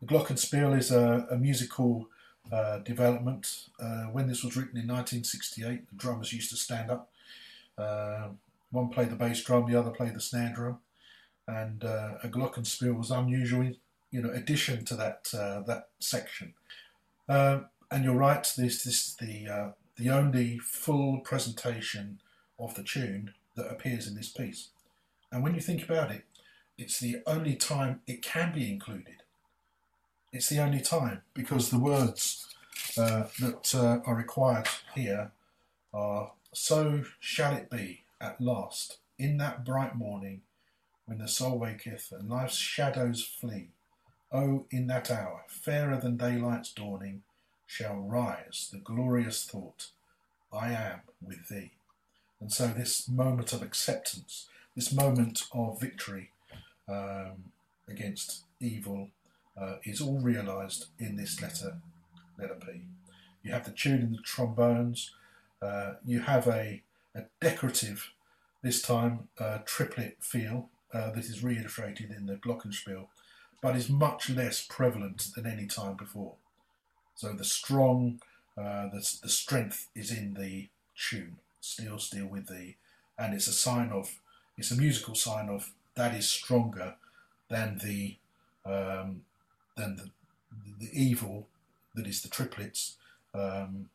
the 0.00 0.06
Glockenspiel 0.06 0.76
is 0.78 0.90
a, 0.90 1.26
a 1.30 1.36
musical 1.36 2.08
uh, 2.52 2.78
development. 2.78 3.68
Uh, 3.80 4.04
when 4.04 4.28
this 4.28 4.44
was 4.44 4.56
written 4.56 4.76
in 4.76 4.86
1968, 4.86 5.88
the 5.88 5.96
drummers 5.96 6.32
used 6.32 6.50
to 6.50 6.56
stand 6.56 6.90
up. 6.90 7.10
Uh, 7.76 8.28
one 8.70 8.90
played 8.90 9.10
the 9.10 9.16
bass 9.16 9.42
drum, 9.42 9.70
the 9.70 9.78
other 9.78 9.90
played 9.90 10.14
the 10.14 10.20
snare 10.20 10.52
drum. 10.54 10.78
And 11.46 11.84
a 11.84 12.28
Glockenspiel 12.28 12.96
was 12.96 13.10
unusual, 13.10 13.72
you 14.10 14.22
know, 14.22 14.30
addition 14.30 14.84
to 14.86 14.94
that 14.96 15.24
that 15.66 15.88
section. 15.98 16.54
and 17.28 17.66
you're 18.04 18.14
right, 18.14 18.42
this, 18.56 18.82
this 18.82 18.86
is 18.86 19.16
the 19.20 19.74
the 19.96 20.10
only 20.10 20.58
full 20.58 21.20
presentation 21.20 22.20
of 22.58 22.74
the 22.74 22.82
tune 22.82 23.34
that 23.56 23.70
appears 23.70 24.06
in 24.06 24.14
this 24.14 24.28
piece. 24.28 24.70
And 25.30 25.42
when 25.42 25.54
you 25.54 25.60
think 25.60 25.82
about 25.82 26.10
it, 26.10 26.24
it's 26.76 26.98
the 26.98 27.18
only 27.26 27.54
time 27.54 28.00
it 28.06 28.22
can 28.22 28.52
be 28.52 28.70
included. 28.70 29.22
It's 30.32 30.48
the 30.48 30.60
only 30.60 30.80
time 30.80 31.22
because 31.32 31.70
the 31.70 31.78
words 31.78 32.46
uh, 32.98 33.24
that 33.40 33.74
uh, 33.74 34.00
are 34.04 34.16
required 34.16 34.68
here 34.94 35.30
are 35.92 36.32
So 36.52 37.04
shall 37.20 37.54
it 37.54 37.70
be 37.70 38.04
at 38.20 38.40
last, 38.40 38.98
in 39.18 39.38
that 39.38 39.64
bright 39.64 39.96
morning, 39.96 40.42
when 41.06 41.18
the 41.18 41.28
soul 41.28 41.58
waketh 41.58 42.12
and 42.12 42.28
life's 42.28 42.56
shadows 42.56 43.22
flee. 43.24 43.70
Oh, 44.32 44.66
in 44.70 44.88
that 44.88 45.10
hour, 45.10 45.42
fairer 45.48 45.96
than 45.96 46.16
daylight's 46.16 46.72
dawning, 46.72 47.22
shall 47.66 47.96
rise 47.96 48.68
the 48.72 48.78
glorious 48.78 49.44
thought, 49.44 49.88
I 50.52 50.72
am 50.72 51.00
with 51.22 51.48
thee. 51.48 51.72
And 52.40 52.52
so, 52.52 52.68
this 52.68 53.08
moment 53.08 53.52
of 53.52 53.62
acceptance, 53.62 54.46
this 54.74 54.92
moment 54.92 55.44
of 55.52 55.80
victory 55.80 56.30
um, 56.88 57.52
against 57.88 58.42
evil, 58.60 59.10
uh, 59.60 59.76
is 59.84 60.00
all 60.00 60.18
realised 60.20 60.86
in 60.98 61.16
this 61.16 61.40
letter, 61.40 61.78
letter 62.38 62.56
P. 62.56 62.82
You 63.42 63.52
have 63.52 63.64
the 63.64 63.70
tune 63.70 64.00
in 64.00 64.12
the 64.12 64.18
trombones, 64.18 65.12
uh, 65.62 65.94
you 66.04 66.20
have 66.20 66.46
a, 66.46 66.82
a 67.14 67.22
decorative, 67.40 68.10
this 68.62 68.82
time, 68.82 69.28
uh, 69.38 69.58
triplet 69.64 70.16
feel 70.20 70.70
uh, 70.92 71.10
that 71.10 71.24
is 71.24 71.42
reiterated 71.42 72.10
in 72.10 72.26
the 72.26 72.34
Glockenspiel, 72.34 73.06
but 73.62 73.76
is 73.76 73.88
much 73.88 74.28
less 74.30 74.64
prevalent 74.64 75.28
than 75.34 75.46
any 75.46 75.66
time 75.66 75.94
before. 75.94 76.34
So 77.14 77.32
the 77.32 77.44
strong, 77.44 78.20
uh, 78.58 78.88
the, 78.88 79.18
the 79.22 79.28
strength 79.28 79.88
is 79.94 80.10
in 80.10 80.34
the 80.34 80.68
tune, 80.96 81.36
Still, 81.60 81.98
Still 81.98 82.26
with 82.26 82.48
Thee, 82.48 82.76
and 83.18 83.34
it's 83.34 83.46
a 83.46 83.52
sign 83.52 83.90
of, 83.90 84.18
it's 84.58 84.70
a 84.70 84.76
musical 84.76 85.14
sign 85.14 85.48
of 85.48 85.72
that 85.94 86.14
is 86.14 86.28
stronger 86.28 86.94
than 87.48 87.78
the, 87.84 88.16
um, 88.66 89.22
than 89.76 89.96
the, 89.96 90.10
the 90.78 90.90
evil 90.92 91.46
that 91.94 92.06
is 92.06 92.22
the 92.22 92.28
triplets, 92.28 92.96
um, 93.34 93.88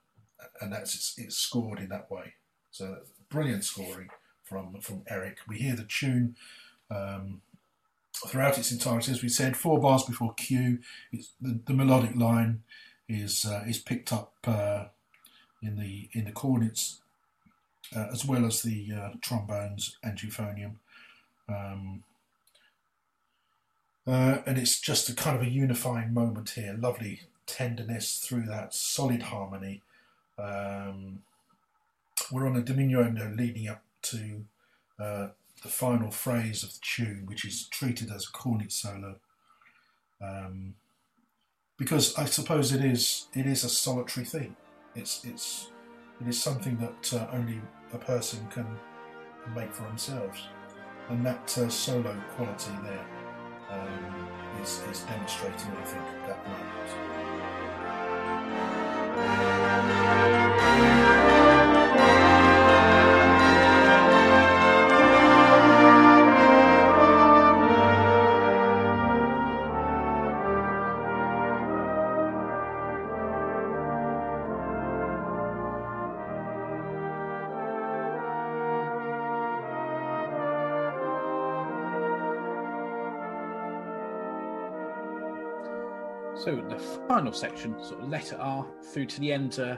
and 0.62 0.72
that's 0.72 0.96
it's, 0.96 1.18
it's 1.18 1.36
scored 1.36 1.80
in 1.80 1.90
that 1.90 2.10
way. 2.10 2.34
So 2.72 3.00
brilliant 3.30 3.64
scoring 3.66 4.10
from 4.44 4.80
from 4.82 5.04
Eric. 5.08 5.40
We 5.48 5.58
hear 5.58 5.76
the 5.76 5.84
tune. 5.84 6.36
Um, 6.90 7.42
throughout 8.28 8.58
its 8.58 8.72
entirety, 8.72 9.12
as 9.12 9.22
we 9.22 9.30
said, 9.30 9.56
four 9.56 9.80
bars 9.80 10.04
before 10.04 10.34
Q, 10.34 10.80
it's 11.12 11.30
the, 11.40 11.60
the 11.66 11.74
melodic 11.74 12.16
line 12.16 12.64
is 13.10 13.46
uh, 13.46 13.64
is 13.68 13.80
picked 13.80 14.14
up 14.14 14.34
uh, 14.46 14.86
in 15.62 15.76
the 15.78 16.08
in 16.14 16.26
the 16.26 16.32
cornets 16.32 17.00
uh, 17.96 18.08
as 18.12 18.26
well 18.26 18.46
as 18.46 18.62
the 18.62 18.88
uh, 18.94 19.10
trombones 19.22 19.98
and 20.04 20.18
euphonium. 20.20 20.74
Um, 21.48 22.04
uh, 24.08 24.40
and 24.46 24.58
it's 24.58 24.80
just 24.80 25.10
a 25.10 25.14
kind 25.14 25.36
of 25.36 25.44
a 25.44 25.50
unifying 25.50 26.14
moment 26.14 26.52
here. 26.52 26.76
Lovely 26.80 27.22
tenderness 27.46 28.20
through 28.20 28.44
that 28.44 28.74
solid 28.74 29.24
harmony. 29.24 29.82
Um, 30.38 31.24
we're 32.32 32.48
on 32.48 32.56
a 32.56 32.62
diminuendo 32.62 33.36
leading 33.36 33.68
up 33.68 33.82
to 34.04 34.46
uh, 35.00 35.28
the 35.62 35.68
final 35.68 36.12
phrase 36.12 36.64
of 36.64 36.74
the 36.74 36.80
tune, 36.82 37.24
which 37.26 37.44
is 37.44 37.68
treated 37.68 38.12
as 38.12 38.28
a 38.28 38.32
cornet 38.32 38.72
solo. 38.72 39.16
Um, 40.22 40.76
because 41.80 42.16
I 42.18 42.26
suppose 42.26 42.72
it 42.74 42.84
is 42.84 43.28
it 43.34 43.48
is 43.48 43.64
a 43.64 43.70
solitary 43.70 44.26
thing. 44.26 44.56
It's 44.96 45.24
it's 45.24 45.72
it 46.22 46.28
is 46.28 46.40
something 46.40 46.78
that 46.78 47.14
uh, 47.14 47.28
only 47.32 47.62
a 47.94 47.98
person 47.98 48.46
can 48.52 48.68
make 49.56 49.74
for 49.74 49.84
themselves, 49.84 50.44
and 51.10 51.26
that 51.26 51.58
uh, 51.58 51.70
solo 51.70 52.16
quality 52.36 52.72
there 52.84 53.06
um, 53.72 54.28
is 54.62 54.82
is 54.92 55.00
demonstrating, 55.04 55.72
I 55.72 55.86
think, 55.86 56.04
that 56.28 56.46
moment. 60.98 61.09
So 86.40 86.56
the 86.56 86.80
final 87.06 87.34
section, 87.34 87.76
sort 87.84 88.02
of 88.02 88.08
letter 88.08 88.38
R 88.38 88.66
through 88.82 89.08
to 89.08 89.20
the 89.20 89.34
end, 89.34 89.60
uh, 89.60 89.76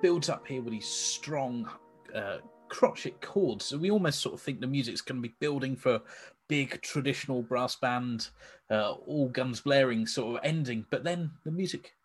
builds 0.00 0.28
up 0.28 0.46
here 0.46 0.62
with 0.62 0.72
these 0.72 0.86
strong 0.86 1.68
uh, 2.14 2.36
crotchet 2.68 3.20
chords. 3.20 3.64
So 3.64 3.78
we 3.78 3.90
almost 3.90 4.20
sort 4.20 4.36
of 4.36 4.40
think 4.40 4.60
the 4.60 4.66
music's 4.68 5.00
going 5.00 5.20
to 5.20 5.28
be 5.28 5.34
building 5.40 5.74
for 5.74 6.00
big 6.46 6.80
traditional 6.82 7.42
brass 7.42 7.74
band, 7.74 8.28
uh, 8.70 8.92
all 8.92 9.28
guns 9.28 9.62
blaring 9.62 10.06
sort 10.06 10.36
of 10.36 10.44
ending, 10.44 10.86
but 10.88 11.02
then 11.02 11.32
the 11.42 11.50
music 11.50 11.96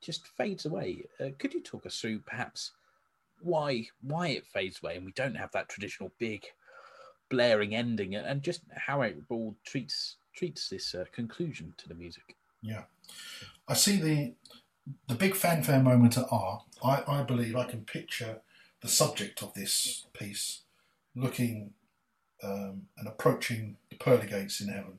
just 0.00 0.28
fades 0.28 0.64
away. 0.64 1.02
Uh, 1.18 1.30
could 1.40 1.52
you 1.52 1.60
talk 1.60 1.84
us 1.86 2.00
through 2.00 2.20
perhaps 2.20 2.70
why 3.40 3.84
why 4.02 4.28
it 4.28 4.46
fades 4.46 4.78
away 4.80 4.94
and 4.94 5.04
we 5.04 5.12
don't 5.12 5.34
have 5.34 5.50
that 5.50 5.68
traditional 5.68 6.12
big 6.20 6.44
blaring 7.30 7.74
ending 7.74 8.14
and 8.14 8.42
just 8.42 8.60
how 8.76 9.02
it 9.02 9.16
all 9.28 9.56
treats 9.66 10.18
treats 10.36 10.68
this 10.68 10.94
uh, 10.94 11.04
conclusion 11.12 11.74
to 11.78 11.88
the 11.88 11.94
music? 11.96 12.36
Yeah. 12.62 12.84
I 13.68 13.74
see 13.74 14.00
the 14.00 14.34
the 15.06 15.14
big 15.14 15.36
fanfare 15.36 15.82
moment 15.82 16.18
at 16.18 16.26
R. 16.30 16.62
I, 16.82 17.02
I 17.06 17.22
believe 17.22 17.54
I 17.54 17.64
can 17.64 17.84
picture 17.84 18.40
the 18.80 18.88
subject 18.88 19.42
of 19.42 19.54
this 19.54 20.06
piece 20.12 20.62
looking 21.14 21.72
um, 22.42 22.88
and 22.98 23.06
approaching 23.06 23.76
the 23.90 23.96
pearly 23.96 24.26
gates 24.26 24.60
in 24.60 24.68
heaven. 24.68 24.98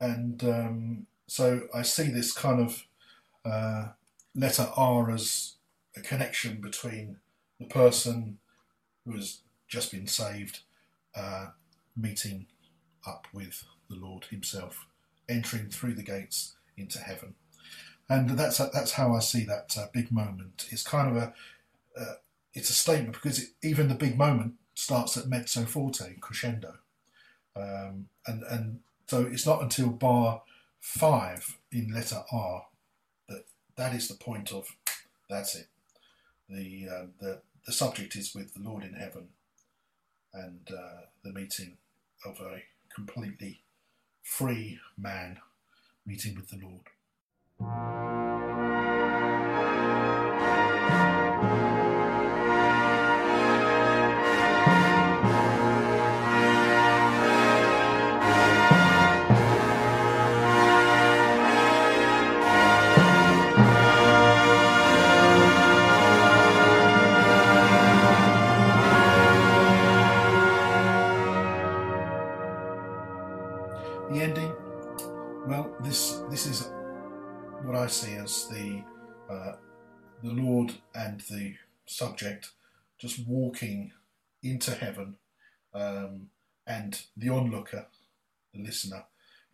And 0.00 0.42
um, 0.44 1.06
so 1.26 1.68
I 1.74 1.82
see 1.82 2.08
this 2.08 2.32
kind 2.32 2.60
of 2.60 2.86
uh, 3.44 3.88
letter 4.34 4.68
R 4.76 5.10
as 5.10 5.54
a 5.96 6.00
connection 6.00 6.60
between 6.60 7.18
the 7.60 7.66
person 7.66 8.38
who 9.04 9.12
has 9.12 9.38
just 9.68 9.92
been 9.92 10.06
saved, 10.06 10.60
uh, 11.14 11.48
meeting 11.96 12.46
up 13.06 13.26
with 13.32 13.64
the 13.90 13.96
Lord 13.96 14.26
Himself, 14.26 14.86
entering 15.28 15.68
through 15.68 15.94
the 15.94 16.02
gates 16.02 16.54
into 16.78 16.98
heaven. 16.98 17.34
And 18.08 18.30
that's 18.30 18.58
that's 18.58 18.92
how 18.92 19.14
I 19.14 19.18
see 19.18 19.44
that 19.44 19.76
uh, 19.78 19.86
big 19.92 20.10
moment. 20.10 20.66
It's 20.70 20.82
kind 20.82 21.14
of 21.14 21.22
a 21.22 21.34
uh, 21.98 22.14
it's 22.54 22.70
a 22.70 22.74
statement 22.74 23.14
because 23.14 23.38
it, 23.42 23.48
even 23.62 23.88
the 23.88 23.94
big 23.94 24.16
moment 24.16 24.54
starts 24.74 25.16
at 25.16 25.28
mezzo 25.28 25.64
forte, 25.64 26.14
crescendo, 26.20 26.76
um, 27.54 28.08
and 28.26 28.42
and 28.44 28.80
so 29.06 29.22
it's 29.22 29.46
not 29.46 29.62
until 29.62 29.88
bar 29.88 30.42
five 30.80 31.58
in 31.70 31.92
letter 31.92 32.22
R 32.32 32.66
that 33.28 33.44
that 33.76 33.94
is 33.94 34.08
the 34.08 34.14
point 34.14 34.52
of 34.52 34.74
that's 35.28 35.54
it. 35.54 35.68
The 36.48 36.88
uh, 36.90 37.06
the 37.20 37.42
the 37.66 37.72
subject 37.72 38.16
is 38.16 38.34
with 38.34 38.54
the 38.54 38.62
Lord 38.62 38.84
in 38.84 38.94
heaven, 38.94 39.28
and 40.32 40.66
uh, 40.70 41.02
the 41.22 41.32
meeting 41.32 41.76
of 42.24 42.40
a 42.40 42.62
completely 42.94 43.60
free 44.22 44.78
man 44.96 45.40
meeting 46.08 46.34
with 46.36 46.48
the 46.48 46.56
Lord. 46.56 48.07
See 77.88 78.16
as 78.16 78.46
the 78.48 78.84
uh, 79.30 79.52
the 80.22 80.30
Lord 80.30 80.74
and 80.94 81.20
the 81.22 81.54
subject 81.86 82.50
just 82.98 83.26
walking 83.26 83.92
into 84.42 84.72
heaven, 84.72 85.16
um, 85.72 86.28
and 86.66 87.00
the 87.16 87.30
onlooker, 87.30 87.86
the 88.52 88.62
listener, 88.62 89.04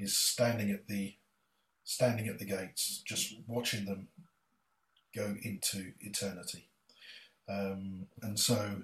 is 0.01 0.17
standing 0.17 0.73
at 0.73 0.89
the 0.89 1.15
standing 1.85 2.27
at 2.27 2.41
the 2.41 2.45
gates, 2.45 3.03
just 3.07 3.37
watching 3.47 3.85
them 3.85 4.09
go 5.15 5.37
into 5.43 5.93
eternity. 6.01 6.69
Um, 7.49 8.07
and 8.21 8.39
so, 8.39 8.83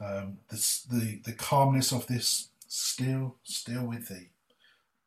um, 0.00 0.38
this, 0.50 0.82
the 0.82 1.20
the 1.24 1.32
calmness 1.32 1.90
of 1.90 2.06
this 2.06 2.50
still, 2.68 3.36
still 3.42 3.86
with 3.86 4.08
thee, 4.08 4.28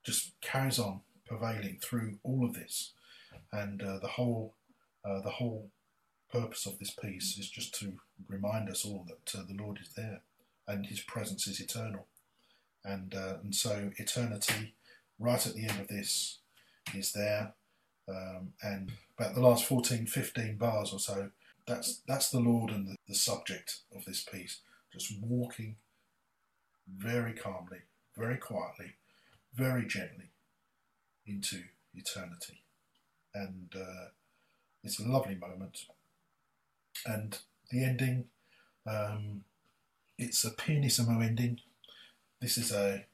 just 0.03 0.33
carries 0.41 0.77
on 0.77 1.01
prevailing 1.25 1.79
through 1.81 2.19
all 2.23 2.43
of 2.43 2.53
this, 2.53 2.91
and 3.51 3.81
uh, 3.81 3.99
the 3.99 4.07
whole 4.07 4.55
uh, 5.05 5.21
the 5.21 5.31
whole 5.31 5.69
purpose 6.31 6.65
of 6.65 6.77
this 6.79 6.91
piece 6.91 7.37
is 7.37 7.49
just 7.49 7.73
to 7.79 7.93
remind 8.27 8.69
us 8.69 8.83
all 8.83 9.05
that 9.07 9.39
uh, 9.39 9.43
the 9.47 9.61
Lord 9.61 9.79
is 9.81 9.93
there, 9.95 10.21
and 10.67 10.85
His 10.85 11.01
presence 11.01 11.47
is 11.47 11.59
eternal, 11.59 12.07
and 12.83 13.15
uh, 13.15 13.37
and 13.41 13.55
so 13.55 13.91
eternity, 13.97 14.75
right 15.19 15.45
at 15.45 15.53
the 15.53 15.67
end 15.67 15.79
of 15.79 15.87
this, 15.87 16.39
is 16.93 17.11
there, 17.13 17.53
um, 18.09 18.53
and 18.61 18.91
about 19.17 19.35
the 19.35 19.41
last 19.41 19.65
14, 19.65 20.05
15 20.05 20.57
bars 20.57 20.93
or 20.93 20.99
so, 20.99 21.31
that's 21.65 22.01
that's 22.07 22.29
the 22.29 22.39
Lord 22.39 22.71
and 22.71 22.87
the, 22.87 22.95
the 23.07 23.15
subject 23.15 23.79
of 23.95 24.05
this 24.05 24.23
piece, 24.23 24.61
just 24.91 25.13
walking 25.21 25.75
very 26.87 27.33
calmly, 27.33 27.79
very 28.15 28.37
quietly, 28.37 28.93
very 29.53 29.85
gently 29.85 30.31
into 31.25 31.63
eternity. 31.93 32.63
And 33.41 33.73
uh, 33.75 34.07
it's 34.83 34.99
a 34.99 35.07
lovely 35.07 35.35
moment. 35.35 35.85
And 37.05 37.37
the 37.69 37.83
ending, 37.83 38.25
um, 38.85 39.43
it's 40.17 40.43
a 40.43 40.51
pianissimo 40.51 41.19
ending. 41.19 41.59
This 42.41 42.57
is 42.57 42.71
a, 42.71 43.05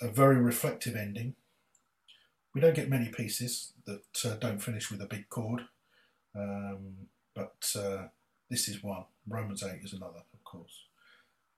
a 0.00 0.08
very 0.08 0.36
reflective 0.36 0.96
ending. 0.96 1.34
We 2.54 2.60
don't 2.60 2.74
get 2.74 2.88
many 2.88 3.08
pieces 3.08 3.72
that 3.84 4.24
uh, 4.24 4.34
don't 4.36 4.62
finish 4.62 4.90
with 4.90 5.00
a 5.02 5.06
big 5.06 5.28
chord, 5.28 5.62
um, 6.36 7.08
but 7.34 7.74
uh, 7.76 8.08
this 8.48 8.68
is 8.68 8.82
one. 8.82 9.04
Romans 9.28 9.62
8 9.62 9.80
is 9.82 9.92
another, 9.92 10.22
of 10.32 10.44
course. 10.44 10.84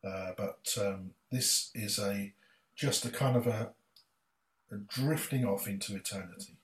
Uh, 0.06 0.32
but 0.36 0.74
um, 0.80 1.10
this 1.30 1.70
is 1.74 1.98
a 1.98 2.32
just 2.74 3.04
a 3.04 3.10
kind 3.10 3.36
of 3.36 3.46
a, 3.46 3.70
a 4.70 4.76
drifting 4.76 5.44
off 5.44 5.66
into 5.66 5.96
eternity. 5.96 6.56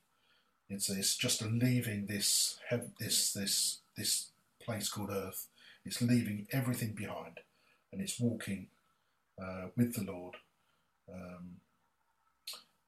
It's, 0.73 0.89
it's 0.89 1.17
just 1.17 1.43
leaving 1.43 2.07
this 2.07 2.59
this 2.99 3.33
this 3.33 3.79
this 3.97 4.31
place 4.65 4.89
called 4.89 5.11
Earth. 5.11 5.49
It's 5.85 6.01
leaving 6.01 6.47
everything 6.53 6.93
behind, 6.93 7.41
and 7.93 8.01
it's 8.01 8.21
walking 8.21 8.69
uh, 9.41 9.67
with 9.77 9.95
the 9.95 10.05
Lord. 10.05 10.37
Um, 11.13 11.57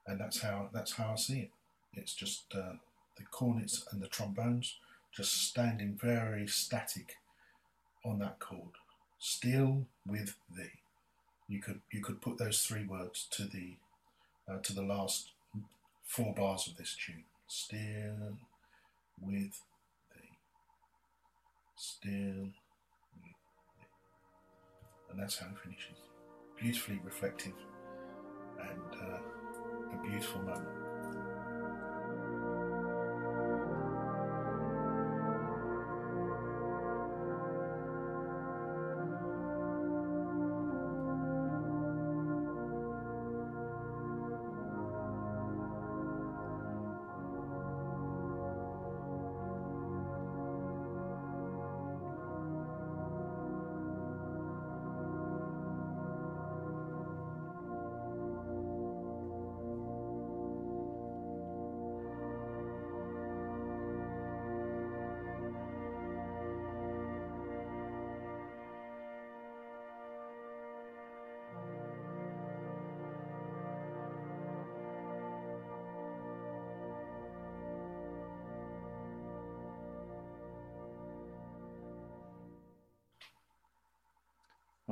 and 0.06 0.20
that's 0.20 0.40
how 0.40 0.70
that's 0.72 0.92
how 0.92 1.12
I 1.12 1.16
see 1.16 1.40
it. 1.40 1.50
It's 1.94 2.14
just 2.14 2.54
uh, 2.54 2.76
the 3.16 3.24
cornets 3.30 3.86
and 3.92 4.02
the 4.02 4.08
trombones 4.08 4.78
just 5.12 5.48
standing 5.48 5.96
very 6.00 6.46
static 6.46 7.16
on 8.04 8.18
that 8.18 8.40
chord, 8.40 8.74
still 9.18 9.86
with 10.06 10.34
thee. 10.54 10.80
You 11.48 11.60
could 11.60 11.80
you 11.92 12.02
could 12.02 12.20
put 12.20 12.38
those 12.38 12.64
three 12.64 12.84
words 12.84 13.26
to 13.32 13.44
the 13.44 13.76
uh, 14.48 14.58
to 14.62 14.72
the 14.72 14.82
last 14.82 15.30
four 16.04 16.34
bars 16.34 16.66
of 16.66 16.76
this 16.76 16.96
tune. 17.04 17.24
Still 17.46 18.38
with 19.20 19.60
thee. 20.14 20.38
Still 21.76 22.10
with 22.10 22.54
thee. 23.22 23.36
And 25.10 25.20
that's 25.20 25.38
how 25.38 25.46
it 25.48 25.58
finishes. 25.62 25.98
Beautifully 26.60 27.00
reflective 27.04 27.54
and 28.60 29.00
uh, 29.00 29.18
a 29.92 30.02
beautiful 30.08 30.42
moment. 30.42 30.83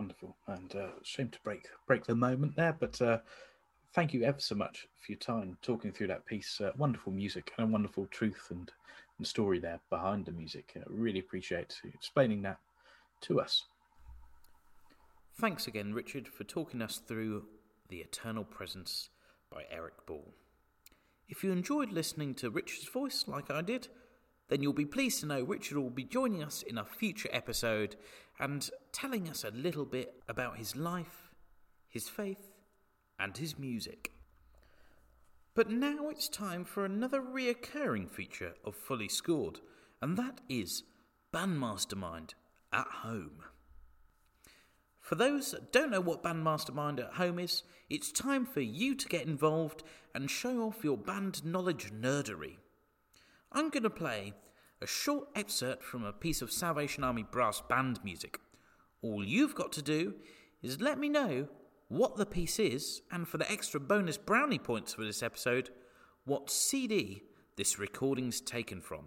Wonderful, 0.03 0.37
and 0.49 0.75
uh, 0.75 0.89
shame 1.05 1.29
to 1.29 1.39
break 1.45 1.69
break 1.87 2.05
the 2.05 2.17
moment 2.17 2.57
there, 2.57 2.77
but 2.77 3.01
uh, 3.01 3.19
thank 3.95 4.13
you 4.13 4.25
ever 4.25 4.41
so 4.41 4.57
much 4.57 4.89
for 4.99 5.13
your 5.13 5.19
time 5.21 5.57
talking 5.63 5.93
through 5.93 6.09
that 6.09 6.27
piece. 6.27 6.61
Uh, 6.61 6.73
wonderful 6.77 7.13
music 7.13 7.53
and 7.57 7.69
a 7.69 7.71
wonderful 7.71 8.07
truth 8.07 8.49
and, 8.51 8.73
and 9.19 9.25
story 9.25 9.61
there 9.61 9.79
behind 9.91 10.27
the 10.27 10.33
music. 10.33 10.73
Uh, 10.77 10.81
really 10.89 11.21
appreciate 11.21 11.77
you 11.85 11.93
explaining 11.95 12.43
that 12.43 12.59
to 13.21 13.41
us. 13.41 13.63
Thanks 15.41 15.69
again, 15.69 15.95
Richard, 15.95 16.27
for 16.27 16.43
talking 16.43 16.83
us 16.83 16.99
through 16.99 17.45
The 17.89 17.99
Eternal 17.99 18.43
Presence 18.43 19.09
by 19.53 19.67
Eric 19.71 20.05
Ball. 20.05 20.35
If 21.29 21.45
you 21.45 21.53
enjoyed 21.53 21.93
listening 21.93 22.35
to 22.35 22.51
Richard's 22.51 22.89
voice 22.89 23.27
like 23.29 23.53
I 23.53 23.63
did, 23.63 23.87
then 24.53 24.63
you'll 24.63 24.75
be 24.75 24.85
pleased 24.85 25.21
to 25.21 25.27
know 25.27 25.43
Richard 25.43 25.79
will 25.79 25.89
be 25.89 26.05
joining 26.05 26.43
us 26.43 26.61
in 26.61 26.77
a 26.77 26.85
future 26.85 27.31
episode 27.33 27.97
and 28.39 28.69
telling 28.93 29.27
us 29.27 29.45
a 29.45 29.51
little 29.51 29.87
bit 29.87 30.23
about 30.29 30.59
his 30.59 30.77
life, 30.77 31.31
his 31.89 32.11
faith, 32.11 32.51
and 33.19 33.35
his 33.35 33.59
music. 33.59 34.13
But 35.55 35.71
now 35.71 36.11
it's 36.11 36.29
time 36.29 36.67
for 36.67 36.85
another 36.85 37.23
reoccurring 37.23 38.11
feature 38.11 38.53
of 38.63 38.77
Fully 38.77 39.09
Scored, 39.09 39.61
and 40.03 40.19
that 40.19 40.43
is 40.51 40.83
Bandmastermind 41.33 42.35
at 42.75 42.89
Home. 43.05 43.45
For 45.01 45.15
those 45.15 45.53
that 45.53 45.73
don't 45.73 45.93
know 45.93 46.03
what 46.03 46.23
Band 46.23 46.45
Mastermind 46.45 47.01
at 47.01 47.15
home 47.15 47.39
is, 47.39 47.63
it's 47.89 48.13
time 48.13 48.45
for 48.45 48.61
you 48.61 48.95
to 48.97 49.09
get 49.09 49.25
involved 49.25 49.83
and 50.15 50.31
show 50.31 50.61
off 50.65 50.85
your 50.85 50.99
band 50.99 51.43
knowledge 51.43 51.91
nerdery. 51.91 52.57
I'm 53.51 53.71
going 53.71 53.83
to 53.83 53.91
play 53.91 54.35
a 54.83 54.87
short 54.87 55.29
excerpt 55.37 55.85
from 55.85 56.05
a 56.05 56.13
piece 56.13 56.43
of 56.43 56.51
Salvation 56.51 57.05
Army 57.05 57.23
brass 57.23 57.63
band 57.69 58.01
music. 58.03 58.41
All 59.01 59.25
you've 59.25 59.55
got 59.55 59.73
to 59.73 59.83
do 59.83 60.15
is 60.61 60.81
let 60.81 60.99
me 60.99 61.09
know 61.09 61.49
what 61.89 62.17
the 62.17 62.27
piece 62.27 62.59
is, 62.59 63.03
and 63.13 63.29
for 63.29 63.39
the 63.39 63.51
extra 63.51 63.79
bonus 63.79 64.17
brownie 64.17 64.59
points 64.59 64.95
for 64.95 65.05
this 65.05 65.23
episode, 65.23 65.71
what 66.25 66.51
CD 66.51 67.23
this 67.57 67.79
recording's 67.79 68.41
taken 68.41 68.81
from. 68.81 69.05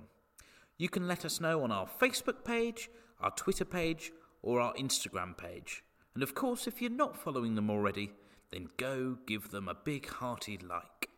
You 0.77 0.87
can 0.87 1.07
let 1.07 1.25
us 1.25 1.41
know 1.41 1.63
on 1.63 1.71
our 1.71 1.87
Facebook 1.87 2.45
page, 2.45 2.89
our 3.19 3.31
Twitter 3.31 3.65
page, 3.65 4.11
or 4.41 4.61
our 4.61 4.73
Instagram 4.75 5.37
page. 5.37 5.83
And 6.13 6.23
of 6.23 6.35
course, 6.35 6.67
if 6.67 6.81
you're 6.81 6.91
not 6.91 7.17
following 7.17 7.55
them 7.55 7.69
already, 7.69 8.11
then 8.51 8.69
go 8.77 9.17
give 9.25 9.51
them 9.51 9.67
a 9.67 9.75
big 9.75 10.07
hearty 10.07 10.57
like. 10.57 11.09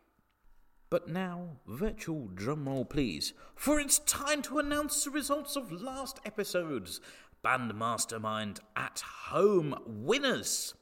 But 0.89 1.09
now, 1.09 1.57
virtual 1.67 2.29
drumroll 2.33 2.89
please, 2.89 3.33
for 3.55 3.79
it's 3.79 3.99
time 3.99 4.41
to 4.43 4.59
announce 4.59 5.03
the 5.03 5.11
results 5.11 5.57
of 5.57 5.71
last 5.71 6.19
episode's 6.25 7.01
Band 7.43 7.75
Mastermind 7.75 8.61
at 8.75 9.03
Home 9.29 9.75
winners. 9.85 10.75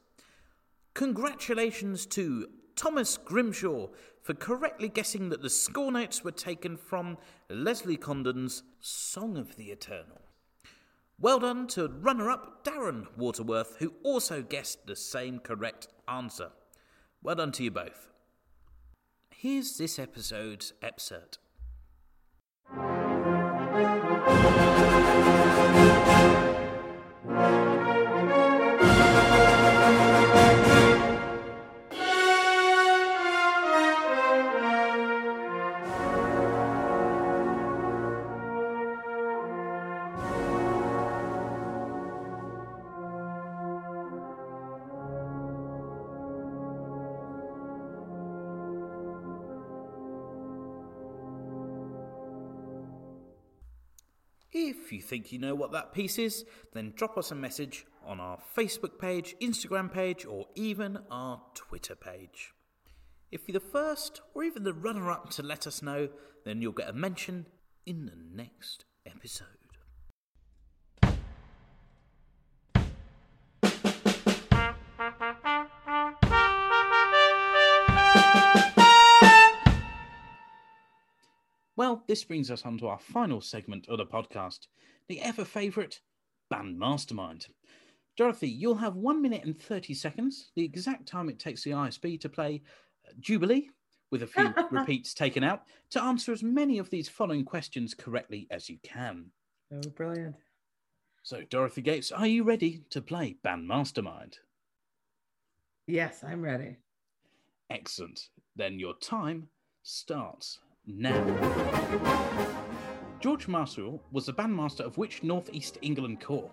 Congratulations 0.94 2.06
to 2.08 2.48
Thomas 2.76 3.18
Grimshaw 3.18 3.88
for 4.22 4.34
correctly 4.34 4.90
guessing 4.90 5.30
that 5.30 5.42
the 5.42 5.50
score 5.50 5.92
notes 5.92 6.24
were 6.24 6.32
taken 6.32 6.78
from 6.78 7.18
Leslie 7.50 7.98
Condon's 7.98 8.64
Song 8.80 9.38
of 9.38 9.56
the 9.56 9.66
Eternal. 9.66 10.22
Well 11.20 11.40
done 11.40 11.68
to 11.68 11.88
runner 11.88 12.30
up 12.30 12.64
Darren 12.64 13.08
Waterworth, 13.18 13.78
who 13.80 13.94
also 14.04 14.42
guessed 14.42 14.86
the 14.86 14.96
same 14.96 15.40
correct 15.40 15.88
answer. 16.08 16.52
Well 17.24 17.36
done 17.36 17.52
to 17.54 17.64
you 17.64 17.72
both. 17.72 18.12
Here's 19.48 19.78
this 19.78 20.00
episode's 20.00 20.74
excerpt. 20.82 21.38
Think 55.16 55.32
you 55.32 55.40
know 55.40 55.56
what 55.56 55.72
that 55.72 55.94
piece 55.94 56.20
is, 56.20 56.44
then 56.74 56.92
drop 56.94 57.18
us 57.18 57.32
a 57.32 57.36
message 57.36 57.86
on 58.06 58.20
our 58.20 58.38
Facebook 58.54 59.00
page, 59.00 59.34
Instagram 59.42 59.90
page, 59.90 60.26
or 60.26 60.46
even 60.56 61.00
our 61.10 61.42
Twitter 61.54 61.96
page. 61.96 62.54
If 63.32 63.48
you're 63.48 63.58
the 63.58 63.66
first 63.66 64.20
or 64.34 64.44
even 64.44 64.66
the 64.66 64.74
runner 64.74 65.10
up 65.10 65.30
to 65.32 65.42
let 65.42 65.68
us 65.68 65.82
know, 65.82 66.10
then 66.44 66.62
you'll 66.62 66.74
get 66.74 66.90
a 66.90 66.94
mention 66.94 67.46
in 67.86 68.08
the 68.08 68.44
next 68.44 68.84
episode. 69.06 69.65
Well, 81.86 82.04
this 82.08 82.24
brings 82.24 82.50
us 82.50 82.66
on 82.66 82.80
to 82.80 82.88
our 82.88 82.98
final 82.98 83.40
segment 83.40 83.88
of 83.90 84.00
the 84.00 84.08
podcast, 84.08 84.62
the 85.08 85.22
ever 85.22 85.46
favourite 85.46 86.00
Band 86.50 86.80
Mastermind. 86.80 87.46
Dorothy, 88.18 88.50
you'll 88.50 88.74
have 88.74 88.96
one 88.96 89.22
minute 89.22 89.44
and 89.44 89.62
30 89.62 89.94
seconds, 89.94 90.50
the 90.56 90.66
exact 90.66 91.08
time 91.08 91.30
it 91.30 91.38
takes 91.38 91.64
the 91.64 91.70
ISB 91.70 92.20
to 92.22 92.28
play 92.28 92.64
Jubilee, 93.20 93.70
with 94.10 94.24
a 94.24 94.28
few 94.28 94.52
repeats 94.72 95.14
taken 95.14 95.44
out, 95.44 95.62
to 95.92 96.02
answer 96.02 96.32
as 96.32 96.42
many 96.42 96.80
of 96.80 96.90
these 96.90 97.08
following 97.08 97.46
questions 97.46 97.94
correctly 97.94 98.48
as 98.50 98.68
you 98.68 98.80
can. 98.82 99.28
Oh, 99.72 99.88
brilliant. 99.92 100.38
So, 101.22 101.44
Dorothy 101.52 101.84
Gates, 101.84 102.12
are 102.12 102.26
you 102.26 102.44
ready 102.44 102.82
to 102.90 103.00
play 103.00 103.36
Band 103.44 103.68
Mastermind? 103.68 104.40
Yes, 105.86 106.24
I'm 106.24 106.42
ready. 106.42 106.78
Excellent. 107.70 108.30
Then 108.56 108.80
your 108.80 108.96
time 108.98 109.50
starts 109.84 110.58
now. 110.88 111.24
George 113.20 113.48
Marshall 113.48 114.02
was 114.12 114.26
the 114.28 114.34
bandmaster 114.34 114.82
of 114.82 114.98
which 114.98 115.24
Northeast 115.24 115.78
England 115.82 116.22
corps? 116.22 116.52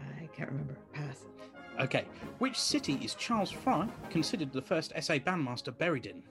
I 0.00 0.26
can't 0.34 0.50
remember. 0.50 0.76
Pass. 0.92 1.26
Okay. 1.80 2.06
Which 2.38 2.58
city 2.58 2.94
is 3.02 3.14
Charles 3.14 3.50
Fry 3.50 3.88
considered 4.10 4.52
the 4.52 4.62
first 4.62 4.92
SA 5.00 5.14
bandmaster 5.14 5.76
buried 5.76 6.06
in? 6.06 6.22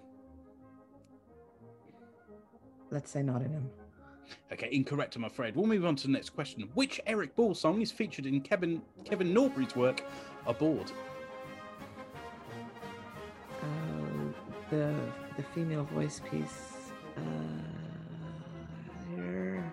Let's 2.90 3.12
say 3.12 3.22
Nottingham. 3.22 3.70
Okay, 4.52 4.70
incorrect, 4.72 5.16
I'm 5.16 5.24
afraid. 5.24 5.56
We'll 5.56 5.68
move 5.68 5.86
on 5.86 5.96
to 5.98 6.08
the 6.08 6.14
next 6.14 6.32
question. 6.32 6.70
Which 6.74 7.00
Eric 7.06 7.36
Ball 7.36 7.54
song 7.54 7.82
is 7.82 7.92
featured 7.92 8.26
in 8.26 8.42
Kevin 8.42 8.82
Kevin 9.06 9.34
Norbury's 9.34 9.76
work, 9.76 10.04
Aubade? 10.48 10.92
The 14.72 14.96
the 15.38 15.44
female 15.44 15.84
voice 15.84 16.22
piece. 16.32 16.92
Uh, 17.18 17.22
here. 19.16 19.72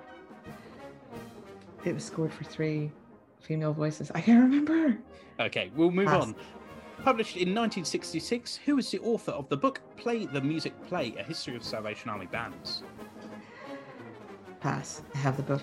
It 1.84 1.94
was 1.94 2.04
scored 2.04 2.32
for 2.32 2.44
three 2.44 2.90
female 3.40 3.72
voices. 3.72 4.10
I 4.14 4.20
can't 4.20 4.42
remember. 4.42 4.98
Okay, 5.40 5.70
we'll 5.74 5.92
move 5.92 6.08
Pass. 6.08 6.22
on. 6.22 6.34
Published 7.04 7.36
in 7.36 7.54
1966, 7.54 8.56
who 8.56 8.78
is 8.78 8.90
the 8.90 8.98
author 8.98 9.30
of 9.30 9.48
the 9.48 9.56
book 9.56 9.80
Play 9.96 10.26
the 10.26 10.40
Music 10.40 10.74
Play 10.88 11.14
A 11.16 11.22
History 11.22 11.54
of 11.54 11.62
Salvation 11.62 12.10
Army 12.10 12.26
Bands? 12.26 12.82
Pass. 14.60 15.02
I 15.14 15.18
have 15.18 15.36
the 15.36 15.44
book. 15.44 15.62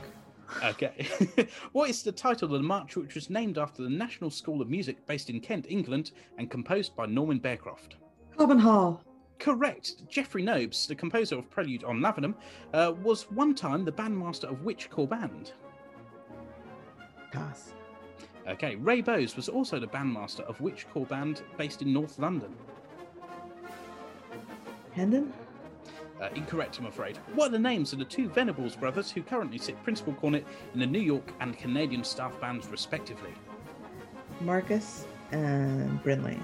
Okay. 0.64 1.08
what 1.74 1.90
is 1.90 2.04
the 2.04 2.12
title 2.12 2.46
of 2.46 2.52
the 2.54 2.66
march 2.66 2.96
which 2.96 3.16
was 3.16 3.30
named 3.30 3.58
after 3.58 3.84
the 3.84 3.90
National 3.90 4.30
School 4.30 4.62
of 4.62 4.70
Music 4.70 5.06
based 5.06 5.30
in 5.30 5.42
Kent, 5.42 5.66
England, 5.70 6.12
and 6.38 6.50
composed 6.50 6.96
by 6.96 7.06
Norman 7.06 7.40
Bearcroft? 7.40 7.96
Cobham 8.38 8.60
Hall. 8.60 9.04
Correct. 9.40 10.08
Geoffrey 10.10 10.42
Nobes, 10.42 10.88
the 10.88 10.96
composer 10.96 11.38
of 11.38 11.50
Prelude 11.50 11.84
on 11.84 12.00
Lavenham, 12.00 12.36
uh, 12.74 12.94
was 13.04 13.24
one 13.32 13.54
time 13.54 13.86
the 13.86 13.92
bandmaster 13.92 14.46
of 14.46 14.64
which 14.64 14.90
corps 14.90 15.08
band? 15.08 15.54
Pass. 17.32 17.74
Okay. 18.48 18.76
Ray 18.76 19.02
Bowes 19.02 19.36
was 19.36 19.50
also 19.50 19.80
the 19.80 19.88
bandmaster 19.88 20.42
of 20.42 20.62
which 20.62 20.88
corps 20.90 21.06
band 21.06 21.42
based 21.58 21.82
in 21.82 21.92
North 21.92 22.20
London? 22.20 22.56
Hendon. 24.94 25.34
Uh, 26.22 26.30
incorrect, 26.34 26.80
I'm 26.80 26.86
afraid. 26.86 27.18
What 27.34 27.50
are 27.50 27.52
the 27.52 27.60
names 27.60 27.92
of 27.92 28.00
the 28.00 28.06
two 28.06 28.30
Venables 28.30 28.78
brothers 28.78 29.12
who 29.12 29.22
currently 29.22 29.58
sit 29.58 29.82
principal 29.84 30.14
cornet 30.14 30.46
in 30.74 30.80
the 30.80 30.86
New 30.86 31.02
York 31.02 31.34
and 31.42 31.58
Canadian 31.58 32.06
staff 32.06 32.40
bands, 32.40 32.68
respectively? 32.68 33.34
Marcus 34.40 35.06
and 35.32 36.02
Brinley. 36.04 36.40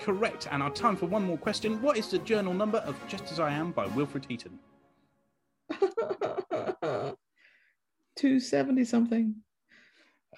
Correct. 0.00 0.48
And 0.50 0.62
our 0.62 0.70
time 0.70 0.96
for 0.96 1.06
one 1.06 1.24
more 1.24 1.38
question. 1.38 1.80
What 1.82 1.96
is 1.96 2.08
the 2.08 2.18
journal 2.18 2.54
number 2.54 2.78
of 2.78 2.96
Just 3.08 3.30
As 3.32 3.40
I 3.40 3.50
Am 3.52 3.72
by 3.72 3.86
Wilfred 3.86 4.26
Heaton? 4.28 4.58
270 8.16 8.84
something. 8.84 9.34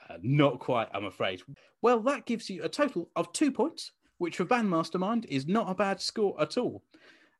Uh, 0.09 0.17
not 0.23 0.59
quite, 0.59 0.89
I'm 0.93 1.05
afraid. 1.05 1.43
Well, 1.83 2.01
that 2.01 2.27
gives 2.27 2.51
you 2.51 2.65
a 2.65 2.69
total 2.69 3.11
of 3.15 3.33
two 3.33 3.53
points, 3.53 3.93
which 4.19 4.37
for 4.37 4.45
Band 4.45 4.69
Mastermind 4.69 5.27
is 5.29 5.47
not 5.47 5.71
a 5.71 5.75
bad 5.75 6.01
score 6.01 6.41
at 6.41 6.57
all. 6.59 6.83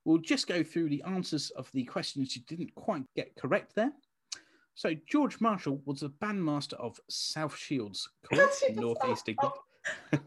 We'll 0.05 0.19
just 0.19 0.47
go 0.47 0.63
through 0.63 0.89
the 0.89 1.03
answers 1.07 1.51
of 1.51 1.71
the 1.73 1.85
questions 1.85 2.37
you 2.37 2.43
didn't 2.47 2.75
quite 2.75 3.03
get 3.17 3.37
correct 3.37 3.75
there. 3.75 3.93
So, 4.75 4.95
George 5.11 5.41
Marshall 5.41 5.83
was 5.87 6.01
the 6.01 6.11
bandmaster 6.11 6.75
of 6.75 7.01
South 7.09 7.57
Shields, 7.57 8.09
North 8.75 8.99
East 9.11 9.29
England. 9.29 9.55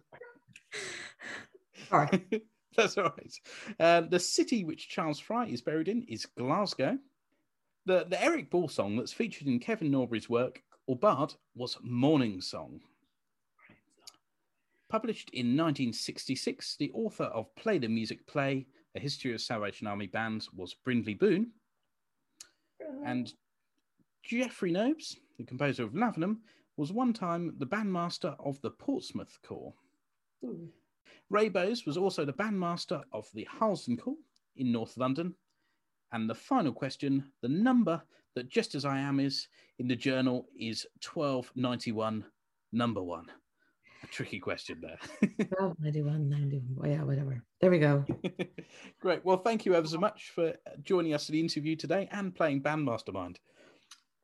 Sorry. 1.91 2.25
That's 2.77 2.97
all 2.97 3.03
right. 3.03 3.39
Uh, 3.79 4.01
the 4.01 4.19
city 4.19 4.63
which 4.63 4.87
Charles 4.87 5.19
Fry 5.19 5.45
is 5.47 5.61
buried 5.61 5.89
in 5.89 6.03
is 6.03 6.25
Glasgow. 6.25 6.97
The, 7.85 8.05
the 8.09 8.23
Eric 8.23 8.49
Ball 8.49 8.69
song 8.69 8.95
that's 8.95 9.11
featured 9.11 9.47
in 9.47 9.59
Kevin 9.59 9.91
Norbury's 9.91 10.29
work, 10.29 10.61
Aubade, 10.89 11.35
was 11.55 11.77
Morning 11.81 12.39
Song. 12.39 12.79
Published 14.89 15.31
in 15.31 15.47
1966, 15.57 16.77
the 16.77 16.91
author 16.93 17.25
of 17.25 17.53
Play 17.55 17.77
the 17.77 17.89
Music 17.89 18.25
Play, 18.27 18.67
A 18.95 18.99
History 18.99 19.33
of 19.33 19.41
Salvation 19.41 19.87
Army 19.87 20.07
Bands, 20.07 20.49
was 20.53 20.73
Brindley 20.73 21.15
Boon. 21.15 21.51
And 23.05 23.33
Geoffrey 24.23 24.71
Nobes, 24.71 25.17
the 25.37 25.43
composer 25.43 25.83
of 25.83 25.93
Lavenham, 25.93 26.37
was 26.77 26.93
one 26.93 27.13
time 27.13 27.53
the 27.57 27.67
bandmaster 27.67 28.35
of 28.39 28.61
the 28.61 28.71
Portsmouth 28.71 29.39
Corps. 29.43 29.73
Ray 31.31 31.47
Bowes 31.47 31.85
was 31.85 31.95
also 31.95 32.25
the 32.25 32.33
bandmaster 32.33 33.01
of 33.13 33.25
the 33.33 33.45
Harlesden 33.45 33.95
Corps 33.95 34.17
in 34.57 34.71
North 34.71 34.97
London. 34.97 35.33
And 36.11 36.29
the 36.29 36.35
final 36.35 36.73
question 36.73 37.31
the 37.41 37.47
number 37.47 38.01
that 38.35 38.49
Just 38.49 38.75
As 38.75 38.83
I 38.83 38.99
Am 38.99 39.19
is 39.19 39.47
in 39.79 39.87
the 39.87 39.95
journal 39.95 40.47
is 40.59 40.85
1291, 41.13 42.25
number 42.73 43.01
one. 43.01 43.27
A 44.03 44.07
tricky 44.07 44.39
question 44.39 44.81
there. 44.81 44.97
1291, 45.37 46.29
91. 46.29 46.75
Well, 46.75 46.91
yeah, 46.91 47.03
whatever. 47.03 47.41
There 47.61 47.71
we 47.71 47.79
go. 47.79 48.03
Great. 48.99 49.23
Well, 49.23 49.37
thank 49.37 49.65
you 49.65 49.73
ever 49.73 49.87
so 49.87 49.99
much 49.99 50.31
for 50.35 50.53
joining 50.83 51.13
us 51.13 51.27
for 51.27 51.31
the 51.31 51.39
interview 51.39 51.77
today 51.77 52.09
and 52.11 52.35
playing 52.35 52.61
Bandmastermind. 52.61 53.37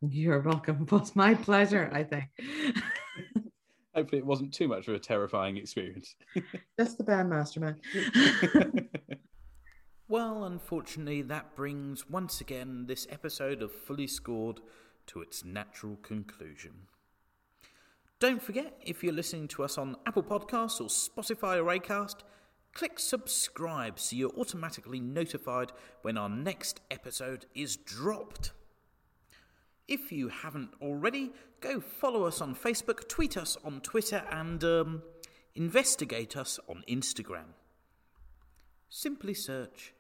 You're 0.02 0.42
welcome. 0.42 0.84
It 0.88 0.92
was 0.92 1.16
my 1.16 1.36
pleasure, 1.36 1.90
I 1.94 2.04
think. 2.04 2.26
Hopefully, 3.98 4.20
it 4.20 4.26
wasn't 4.28 4.54
too 4.54 4.68
much 4.68 4.88
of 4.88 4.94
a 4.94 5.00
terrifying 5.00 5.58
experience. 5.58 6.16
Just 6.80 7.00
the 7.00 7.04
bandmaster, 7.04 7.58
man. 7.58 8.90
well, 10.08 10.44
unfortunately, 10.44 11.24
that 11.24 11.56
brings 11.56 12.08
once 12.08 12.40
again 12.40 12.86
this 12.86 13.08
episode 13.10 13.64
of 13.64 13.72
Fully 13.72 14.06
Scored 14.06 14.60
to 15.08 15.22
its 15.22 15.44
natural 15.44 15.96
conclusion. 16.04 16.74
Don't 18.20 18.40
forget, 18.40 18.80
if 18.86 19.04
you're 19.04 19.14
listening 19.14 19.48
to 19.48 19.64
us 19.64 19.80
on 19.80 19.96
Apple 20.06 20.22
Podcasts 20.22 20.80
or 20.80 20.90
Spotify 20.90 21.58
or 21.58 21.80
Acast, 21.80 22.18
click 22.74 23.00
subscribe 23.00 23.98
so 23.98 24.16
you're 24.16 24.38
automatically 24.38 25.00
notified 25.00 25.72
when 26.04 26.20
our 26.20 26.30
next 26.30 26.82
episode 26.92 27.48
is 27.56 27.78
dropped. 27.78 28.52
If 29.88 30.12
you 30.12 30.28
haven't 30.28 30.72
already, 30.82 31.32
go 31.62 31.80
follow 31.80 32.24
us 32.24 32.42
on 32.42 32.56
Facebook, 32.56 33.08
tweet 33.08 33.38
us 33.38 33.58
on 33.64 33.82
Twitter, 33.82 34.24
and 34.32 34.64
um, 34.64 35.02
investigate 35.56 36.36
us 36.36 36.60
on 36.68 36.84
Instagram. 36.90 37.54
Simply 38.90 39.34
search 39.34 39.94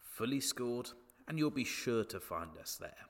Fully 0.00 0.40
Scored 0.40 0.90
and 1.26 1.38
you'll 1.38 1.50
be 1.50 1.64
sure 1.64 2.04
to 2.04 2.20
find 2.20 2.56
us 2.60 2.76
there. 2.76 3.06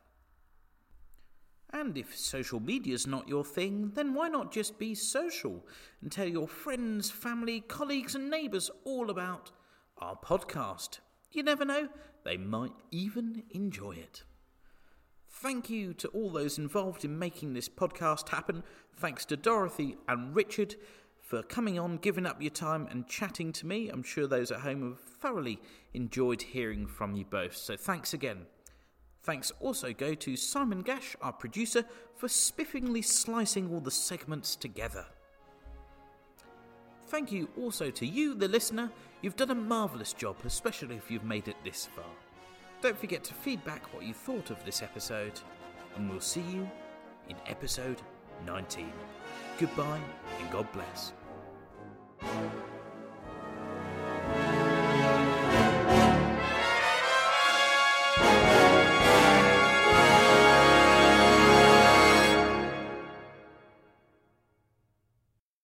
And 1.72 1.98
if 1.98 2.16
social 2.16 2.60
media's 2.60 3.06
not 3.06 3.28
your 3.28 3.44
thing, 3.44 3.90
then 3.94 4.14
why 4.14 4.28
not 4.28 4.52
just 4.52 4.78
be 4.78 4.94
social 4.94 5.66
and 6.00 6.12
tell 6.12 6.28
your 6.28 6.46
friends, 6.46 7.10
family, 7.10 7.60
colleagues, 7.60 8.14
and 8.14 8.30
neighbours 8.30 8.70
all 8.84 9.10
about 9.10 9.50
our 9.98 10.16
podcast? 10.16 11.00
You 11.32 11.42
never 11.42 11.64
know, 11.64 11.88
they 12.24 12.36
might 12.36 12.74
even 12.92 13.42
enjoy 13.50 13.92
it. 13.92 14.22
Thank 15.44 15.68
you 15.68 15.92
to 15.92 16.08
all 16.08 16.30
those 16.30 16.56
involved 16.56 17.04
in 17.04 17.18
making 17.18 17.52
this 17.52 17.68
podcast 17.68 18.30
happen. 18.30 18.62
Thanks 18.96 19.26
to 19.26 19.36
Dorothy 19.36 19.98
and 20.08 20.34
Richard 20.34 20.76
for 21.20 21.42
coming 21.42 21.78
on, 21.78 21.98
giving 21.98 22.24
up 22.24 22.40
your 22.40 22.50
time, 22.50 22.88
and 22.90 23.06
chatting 23.06 23.52
to 23.52 23.66
me. 23.66 23.90
I'm 23.90 24.02
sure 24.02 24.26
those 24.26 24.50
at 24.50 24.60
home 24.60 24.88
have 24.88 25.00
thoroughly 25.00 25.60
enjoyed 25.92 26.40
hearing 26.40 26.86
from 26.86 27.14
you 27.14 27.26
both. 27.26 27.54
So 27.54 27.76
thanks 27.76 28.14
again. 28.14 28.46
Thanks 29.22 29.52
also 29.60 29.92
go 29.92 30.14
to 30.14 30.34
Simon 30.34 30.80
Gash, 30.80 31.14
our 31.20 31.34
producer, 31.34 31.84
for 32.16 32.26
spiffingly 32.26 33.04
slicing 33.04 33.70
all 33.70 33.80
the 33.80 33.90
segments 33.90 34.56
together. 34.56 35.04
Thank 37.08 37.30
you 37.30 37.50
also 37.60 37.90
to 37.90 38.06
you, 38.06 38.34
the 38.34 38.48
listener. 38.48 38.90
You've 39.20 39.36
done 39.36 39.50
a 39.50 39.54
marvellous 39.54 40.14
job, 40.14 40.36
especially 40.46 40.96
if 40.96 41.10
you've 41.10 41.22
made 41.22 41.48
it 41.48 41.56
this 41.62 41.84
far. 41.84 42.06
Don't 42.84 42.98
forget 42.98 43.24
to 43.24 43.32
feedback 43.32 43.94
what 43.94 44.04
you 44.04 44.12
thought 44.12 44.50
of 44.50 44.62
this 44.66 44.82
episode, 44.82 45.40
and 45.96 46.10
we'll 46.10 46.20
see 46.20 46.42
you 46.42 46.70
in 47.30 47.36
episode 47.46 48.02
19. 48.44 48.92
Goodbye 49.58 50.02
and 50.38 50.50
God 50.50 50.70
bless. 50.70 51.14